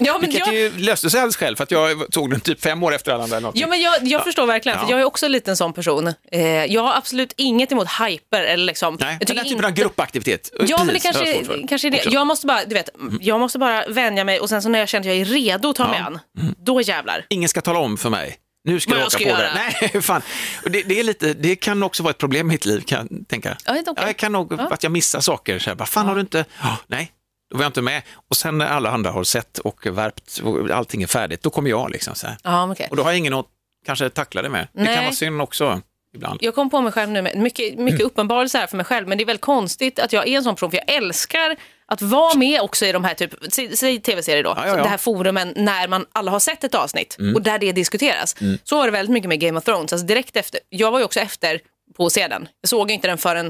Ja, 0.00 0.12
men 0.12 0.20
Vilket 0.30 0.46
jag- 0.46 0.54
ju 0.54 0.70
löste 0.78 1.10
sig 1.10 1.20
alldeles 1.20 1.36
själv 1.36 1.56
för 1.56 1.64
att 1.64 1.70
jag 1.70 2.10
tog 2.12 2.30
den 2.30 2.40
typ 2.40 2.60
fem 2.62 2.82
år 2.82 2.94
efter 2.94 3.12
alla 3.12 3.24
andra. 3.24 3.36
eller. 3.36 3.50
Ja, 3.54 3.66
men 3.66 3.80
jag, 3.80 3.94
jag 4.06 4.24
förstår 4.24 4.46
verkligen, 4.46 4.78
för 4.78 4.84
Ja. 4.86 4.90
jag 4.90 5.00
är 5.00 5.04
också 5.04 5.26
en 5.26 5.32
liten 5.32 5.56
sån 5.56 5.72
person. 5.72 6.14
Eh, 6.32 6.42
jag 6.64 6.82
har 6.82 6.94
absolut 6.94 7.32
inget 7.36 7.72
emot 7.72 7.88
hyper. 8.08 8.42
Eller 8.42 8.64
liksom, 8.64 8.96
Nej, 9.00 9.16
jag 9.20 9.28
men 9.28 9.36
den 9.36 9.44
typen 9.44 9.56
inte- 9.56 9.66
av 9.66 9.72
gruppaktivitet. 9.74 10.50
Ja, 10.60 10.76
men 10.78 10.86
det 10.86 10.92
precis, 10.92 11.16
har 11.16 11.24
jag 11.24 11.34
kanske, 11.34 11.52
för. 11.60 11.68
kanske 11.68 11.88
är 11.88 11.90
det. 11.90 12.04
Jag 12.10 12.26
måste 12.26 12.46
bara, 12.46 12.64
du 12.64 12.74
vet, 12.74 12.88
jag 13.20 13.40
måste 13.40 13.58
bara 13.58 13.84
vänja 13.88 14.24
mig 14.24 14.40
och 14.40 14.48
sen 14.48 14.62
så 14.62 14.68
när 14.68 14.78
jag 14.78 14.88
känner 14.88 15.00
att 15.10 15.16
jag 15.16 15.20
är 15.20 15.24
redo 15.24 15.68
att 15.70 15.76
ta 15.76 15.88
mig 15.88 15.98
an, 16.00 16.18
då 16.66 16.80
jävlar. 16.80 17.26
Ingen 17.28 17.48
ska 17.48 17.60
tala 17.60 17.78
om 17.78 17.96
för 17.98 18.10
mig. 18.10 18.36
Nu 18.64 18.80
ska 18.80 18.90
Vad 18.90 19.00
jag 19.00 19.06
åka 19.06 19.10
ska 19.10 19.24
på 19.24 19.30
göra. 19.30 19.42
det. 19.42 19.88
Nej, 19.92 20.02
fan. 20.02 20.22
Det, 20.64 20.82
det, 20.82 21.00
är 21.00 21.04
lite, 21.04 21.34
det 21.34 21.56
kan 21.56 21.82
också 21.82 22.02
vara 22.02 22.10
ett 22.10 22.18
problem 22.18 22.46
i 22.50 22.52
mitt 22.54 22.64
liv, 22.64 22.80
kan 22.80 23.08
jag 23.10 23.28
tänka. 23.28 23.56
Ja, 23.64 23.72
det 23.72 23.84
okej. 23.90 24.04
Jag 24.06 24.16
kan 24.16 24.32
nog, 24.32 24.52
Ja. 24.52 24.68
att 24.70 24.82
jag 24.82 24.92
missar 24.92 25.20
saker. 25.20 25.58
Så 25.58 25.70
här, 25.70 25.74
vad 25.76 25.88
fan 25.88 26.06
har 26.06 26.14
du 26.14 26.20
inte... 26.20 26.44
Ja, 26.62 26.76
nej, 26.86 27.12
då 27.50 27.56
var 27.56 27.64
jag 27.64 27.68
inte 27.68 27.82
med. 27.82 28.02
Och 28.30 28.36
sen 28.36 28.58
när 28.58 28.66
alla 28.66 28.90
andra 28.90 29.10
har 29.10 29.24
sett 29.24 29.58
och 29.58 29.86
värpt 29.86 30.40
och 30.44 30.70
allting 30.70 31.02
är 31.02 31.06
färdigt, 31.06 31.42
då 31.42 31.50
kommer 31.50 31.70
jag. 31.70 31.90
Liksom, 31.90 32.14
så 32.14 32.26
här. 32.26 32.66
Okej. 32.70 32.86
Och 32.90 32.96
då 32.96 33.02
har 33.02 33.10
jag 33.10 33.18
ingen 33.18 33.34
att 33.34 33.46
kanske 33.86 34.10
tackla 34.10 34.42
det 34.42 34.48
med. 34.48 34.68
Det 34.72 34.82
Nej. 34.82 34.94
kan 34.94 35.04
vara 35.04 35.14
synd 35.14 35.42
också 35.42 35.80
ibland. 36.14 36.38
Jag 36.42 36.54
kom 36.54 36.70
på 36.70 36.80
mig 36.80 36.92
själv 36.92 37.10
nu 37.10 37.22
med 37.22 37.36
mycket, 37.38 37.78
mycket 37.78 38.00
Mm. 38.00 38.06
uppenbarelse 38.06 38.58
här 38.58 38.66
för 38.66 38.76
mig 38.76 38.86
själv, 38.86 39.08
men 39.08 39.18
det 39.18 39.24
är 39.24 39.26
väldigt 39.26 39.40
konstigt 39.40 39.98
att 39.98 40.12
jag 40.12 40.28
är 40.28 40.36
en 40.36 40.44
sån 40.44 40.54
person, 40.54 40.70
för 40.70 40.78
jag 40.86 40.96
älskar 40.96 41.56
att 41.92 42.02
vara 42.02 42.34
med 42.34 42.60
också 42.60 42.86
i 42.86 42.92
de 42.92 43.04
här, 43.04 43.14
typ, 43.14 43.34
sä- 43.42 43.74
säg 43.76 44.00
tv-serier 44.00 44.42
då, 44.44 44.54
Ja, 44.56 44.66
ja, 44.66 44.76
ja. 44.76 44.82
det 44.82 44.88
här 44.88 44.96
forumen 44.98 45.52
när 45.56 45.88
man 45.88 46.06
alla 46.12 46.30
har 46.30 46.40
sett 46.40 46.64
ett 46.64 46.74
avsnitt 46.74 47.16
Mm. 47.18 47.34
och 47.34 47.42
där 47.42 47.58
det 47.58 47.72
diskuteras. 47.72 48.36
Så 48.64 48.76
var 48.76 48.84
det 48.84 48.90
väldigt 48.90 49.12
mycket 49.12 49.28
med 49.28 49.40
Game 49.40 49.58
of 49.58 49.64
Thrones, 49.64 49.92
alltså 49.92 50.06
direkt 50.06 50.36
efter, 50.36 50.60
jag 50.68 50.90
var 50.90 50.98
ju 50.98 51.04
också 51.04 51.20
efter 51.20 51.60
på 51.96 52.06
att 52.06 52.12
se 52.12 52.28
den. 52.28 52.48
Jag 52.60 52.68
såg 52.68 52.90
inte 52.90 53.08
den 53.08 53.18
förrän, 53.18 53.46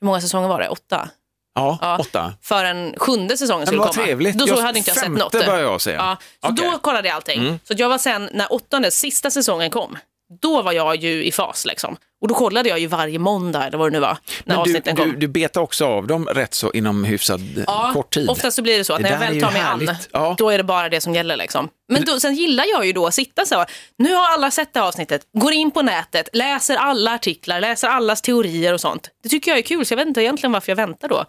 hur 0.00 0.06
många 0.06 0.20
säsonger 0.20 0.48
var 0.48 0.60
det? 0.60 0.68
Åtta? 0.68 1.08
Ja, 1.54 1.78
Ja. 1.80 1.98
åtta. 1.98 2.34
Förrän 2.42 2.94
sjunde 2.96 3.36
säsongen 3.36 3.66
skulle 3.66 3.80
komma. 3.82 3.92
trevligt. 3.92 4.38
Då 4.38 4.46
så 4.46 4.54
Jag- 4.54 4.62
hade 4.62 4.78
inte 4.78 4.90
jag 4.90 4.94
sett 4.96 5.04
femte 5.04 5.22
något. 5.24 5.32
började 5.32 5.60
jag 5.62 5.80
se. 5.80 5.90
Ja, 5.90 6.16
så 6.42 6.48
Okej. 6.48 6.68
då 6.72 6.78
kollade 6.78 7.08
jag 7.08 7.14
allting. 7.14 7.60
Så 7.64 7.72
att 7.72 7.78
jag 7.78 7.88
var 7.88 7.98
sen, 7.98 8.28
när 8.32 8.52
åttonde, 8.52 8.90
sista 8.90 9.30
säsongen 9.30 9.70
kom, 9.70 9.98
då 10.42 10.62
var 10.62 10.72
jag 10.72 10.96
ju 10.96 11.24
i 11.24 11.32
fas 11.32 11.64
liksom. 11.64 11.96
Och 12.22 12.28
då 12.28 12.34
kollade 12.34 12.68
jag 12.68 12.78
ju 12.78 12.86
varje 12.86 13.18
måndag, 13.18 13.66
eller 13.66 13.78
vad 13.78 13.86
det 13.86 13.92
nu 13.92 14.00
var, 14.00 14.18
när 14.44 14.56
Men 14.56 14.64
du, 14.64 14.80
kom. 14.80 15.10
du, 15.10 15.16
du 15.16 15.28
betar 15.28 15.60
också 15.60 15.86
av 15.86 16.06
dem 16.06 16.26
rätt 16.26 16.54
så 16.54 16.72
inom 16.72 17.04
hyfsad 17.04 17.40
Ja, 17.66 17.90
kort 17.94 18.14
tid. 18.14 18.30
oftast 18.30 18.56
så 18.56 18.62
blir 18.62 18.78
det 18.78 18.84
så 18.84 18.92
att 18.92 18.98
Det 18.98 19.02
när 19.02 19.10
jag 19.10 19.18
väl 19.32 19.40
tar 19.40 19.50
mig 19.52 19.60
an. 19.62 19.96
Ja. 20.12 20.34
då 20.38 20.50
är 20.50 20.58
det 20.58 20.64
bara 20.64 20.88
det 20.88 21.00
som 21.00 21.14
gäller. 21.14 21.36
Liksom. 21.36 21.68
Men 21.92 22.04
då, 22.04 22.20
sen 22.20 22.34
gillar 22.34 22.64
jag 22.72 22.86
ju 22.86 22.92
då 22.92 23.06
att 23.06 23.14
sitta 23.14 23.44
så, 23.44 23.64
nu 23.98 24.14
har 24.14 24.24
alla 24.32 24.50
sett 24.50 24.74
det 24.74 24.80
här 24.80 24.86
avsnittet, 24.86 25.22
går 25.38 25.52
in 25.52 25.70
på 25.70 25.82
nätet, 25.82 26.28
läser 26.32 26.76
alla 26.76 27.14
artiklar, 27.14 27.60
läser 27.60 27.88
allas 27.88 28.22
teorier 28.22 28.74
och 28.74 28.80
sånt. 28.80 29.08
Det 29.22 29.28
tycker 29.28 29.50
jag 29.50 29.58
är 29.58 29.62
kul, 29.62 29.86
så 29.86 29.92
jag 29.92 29.96
vet 29.96 30.08
inte 30.08 30.22
egentligen 30.22 30.52
varför 30.52 30.70
jag 30.70 30.76
väntar 30.76 31.08
då 31.08 31.24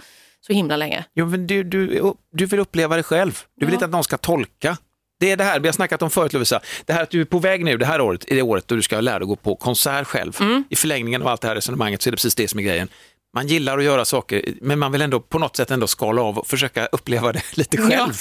så 0.47 0.53
himla 0.53 0.75
länge. 0.77 1.03
Jo, 1.15 1.25
men 1.25 1.47
du, 1.47 1.63
du, 1.63 2.13
du 2.33 2.45
vill 2.45 2.59
uppleva 2.59 2.95
det 2.97 3.03
själv. 3.03 3.39
Du 3.59 3.65
vill 3.65 3.73
Ja. 3.73 3.75
inte 3.75 3.85
att 3.85 3.91
någon 3.91 4.03
ska 4.03 4.17
tolka. 4.17 4.77
Det 5.19 5.31
är 5.31 5.37
det 5.37 5.43
här 5.43 5.59
vi 5.59 5.67
har 5.67 5.73
snackat 5.73 6.01
om 6.01 6.09
förut 6.09 6.33
Lovisa. 6.33 6.61
Det 6.85 6.93
här 6.93 7.03
att 7.03 7.09
du 7.09 7.21
är 7.21 7.25
på 7.25 7.39
väg 7.39 7.65
nu 7.65 7.77
det 7.77 7.85
här 7.85 8.01
året, 8.01 8.25
är 8.31 8.35
det 8.35 8.41
året 8.41 8.67
då 8.67 8.75
du 8.75 8.81
ska 8.81 9.01
lära 9.01 9.19
dig 9.19 9.23
att 9.23 9.29
gå 9.29 9.35
på 9.35 9.55
konsert 9.55 10.07
själv. 10.07 10.37
Mm. 10.41 10.63
I 10.69 10.75
förlängningen 10.75 11.21
av 11.21 11.27
allt 11.27 11.41
det 11.41 11.47
här 11.47 11.55
resonemanget 11.55 12.01
så 12.01 12.09
är 12.09 12.11
det 12.11 12.17
precis 12.17 12.35
det 12.35 12.47
som 12.47 12.59
är 12.59 12.63
grejen. 12.63 12.87
Man 13.35 13.47
gillar 13.47 13.77
att 13.77 13.83
göra 13.83 14.05
saker, 14.05 14.45
men 14.61 14.79
man 14.79 14.91
vill 14.91 15.01
ändå 15.01 15.19
på 15.19 15.39
något 15.39 15.55
sätt 15.55 15.71
ändå 15.71 15.87
skala 15.87 16.21
av 16.21 16.37
och 16.39 16.47
försöka 16.47 16.85
uppleva 16.85 17.31
det 17.31 17.43
lite 17.57 17.77
Ja. 17.77 17.87
själv. 17.89 18.13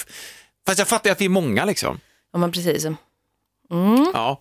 Fast 0.66 0.78
jag 0.78 0.88
fattar 0.88 1.11
att 1.11 1.20
vi 1.20 1.24
är 1.24 1.28
många 1.28 1.64
liksom. 1.64 2.00
Ja, 2.33 2.38
men 2.38 2.52
precis. 2.52 2.87
Ja. 4.12 4.40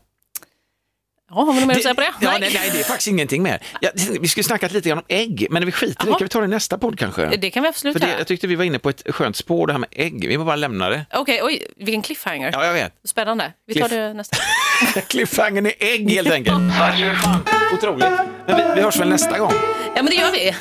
Ja, 1.34 1.42
har 1.42 1.54
vi 1.54 1.60
något 1.60 1.68
mer 1.68 1.76
att 1.76 1.82
säga 1.84 1.96
på 1.96 2.02
det? 2.02 2.14
Ja, 2.20 2.38
nej, 2.40 2.52
nej, 2.54 2.70
det 2.74 2.80
är 2.80 2.84
faktiskt 2.84 3.08
ingenting 3.08 3.44
mer. 3.44 3.62
Ja, 3.82 3.90
vi 4.22 4.28
skulle 4.28 4.44
snackat 4.44 4.72
lite 4.72 4.90
grann 4.90 4.98
om 4.98 5.04
ägg, 5.08 5.48
men 5.50 5.66
vi 5.66 5.72
skiter 5.72 6.08
i 6.08 6.12
det. 6.12 6.18
Kan 6.18 6.26
vi 6.26 6.30
ta 6.30 6.40
det 6.40 6.46
i 6.46 6.48
nästa 6.48 6.78
podd 6.78 7.00
kanske? 7.00 7.26
Det 7.26 7.50
kan 7.52 7.64
vi 7.64 7.70
absolut 7.70 7.94
För 7.94 8.00
det, 8.00 8.08
göra. 8.08 8.18
jag 8.18 8.28
tyckte 8.28 8.48
vi 8.48 8.56
var 8.56 8.64
inne 8.64 8.80
på 8.80 8.90
ett 8.90 9.04
skönt 9.16 9.36
spår, 9.36 9.68
det 9.68 9.74
här 9.74 9.80
med 9.80 9.90
ägg. 9.92 10.28
Vi 10.28 10.38
bara 10.38 10.56
lämna 10.56 10.90
det. 10.90 11.06
Okej, 11.14 11.40
oj, 11.44 11.66
vilken 11.78 12.02
cliffhanger. 12.02 12.50
Ja, 12.54 12.66
jag 12.66 12.74
vet. 12.74 12.94
Spännande. 13.06 13.54
Vi 13.68 13.74
tar 13.74 13.80
Cliff. 13.80 13.92
det 13.92 14.14
nästa. 14.14 14.38
Cliffhangern 15.08 15.66
är 15.66 15.74
ägg 15.80 16.12
helt 16.12 16.32
enkelt. 16.32 16.58
Otroligt. 17.74 18.10
Men 18.48 18.56
vi, 18.58 18.64
vi 18.76 18.82
hörs 18.82 19.00
väl 19.00 19.10
nästa 19.10 19.40
gång. 19.40 19.54
Ja, 19.96 20.04
men 20.04 20.06
det 20.06 20.16
gör 20.16 20.32
vi. 20.32 20.56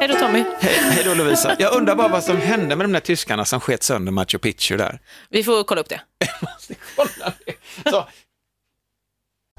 Hej 0.00 0.08
då 0.08 0.14
Tommy. 0.14 0.44
Hej, 0.60 0.78
hej 0.90 1.04
då 1.04 1.14
Lovisa. 1.14 1.56
Jag 1.58 1.74
undrar 1.74 1.94
bara 1.94 2.08
vad 2.08 2.24
som 2.24 2.36
hände 2.36 2.76
med 2.76 2.84
de 2.84 2.92
där 2.92 3.00
tyskarna 3.00 3.44
som 3.44 3.60
sket 3.60 3.82
sönder 3.82 4.12
Machu 4.12 4.38
Picchu 4.38 4.76
där. 4.76 4.98
Vi 5.30 5.44
får 5.44 5.64
kolla 5.64 5.80
upp 5.80 5.88
det. 5.88 6.00
Måste 6.40 6.74
kolla 6.96 7.32
det. 7.46 7.90
Så, 7.90 8.08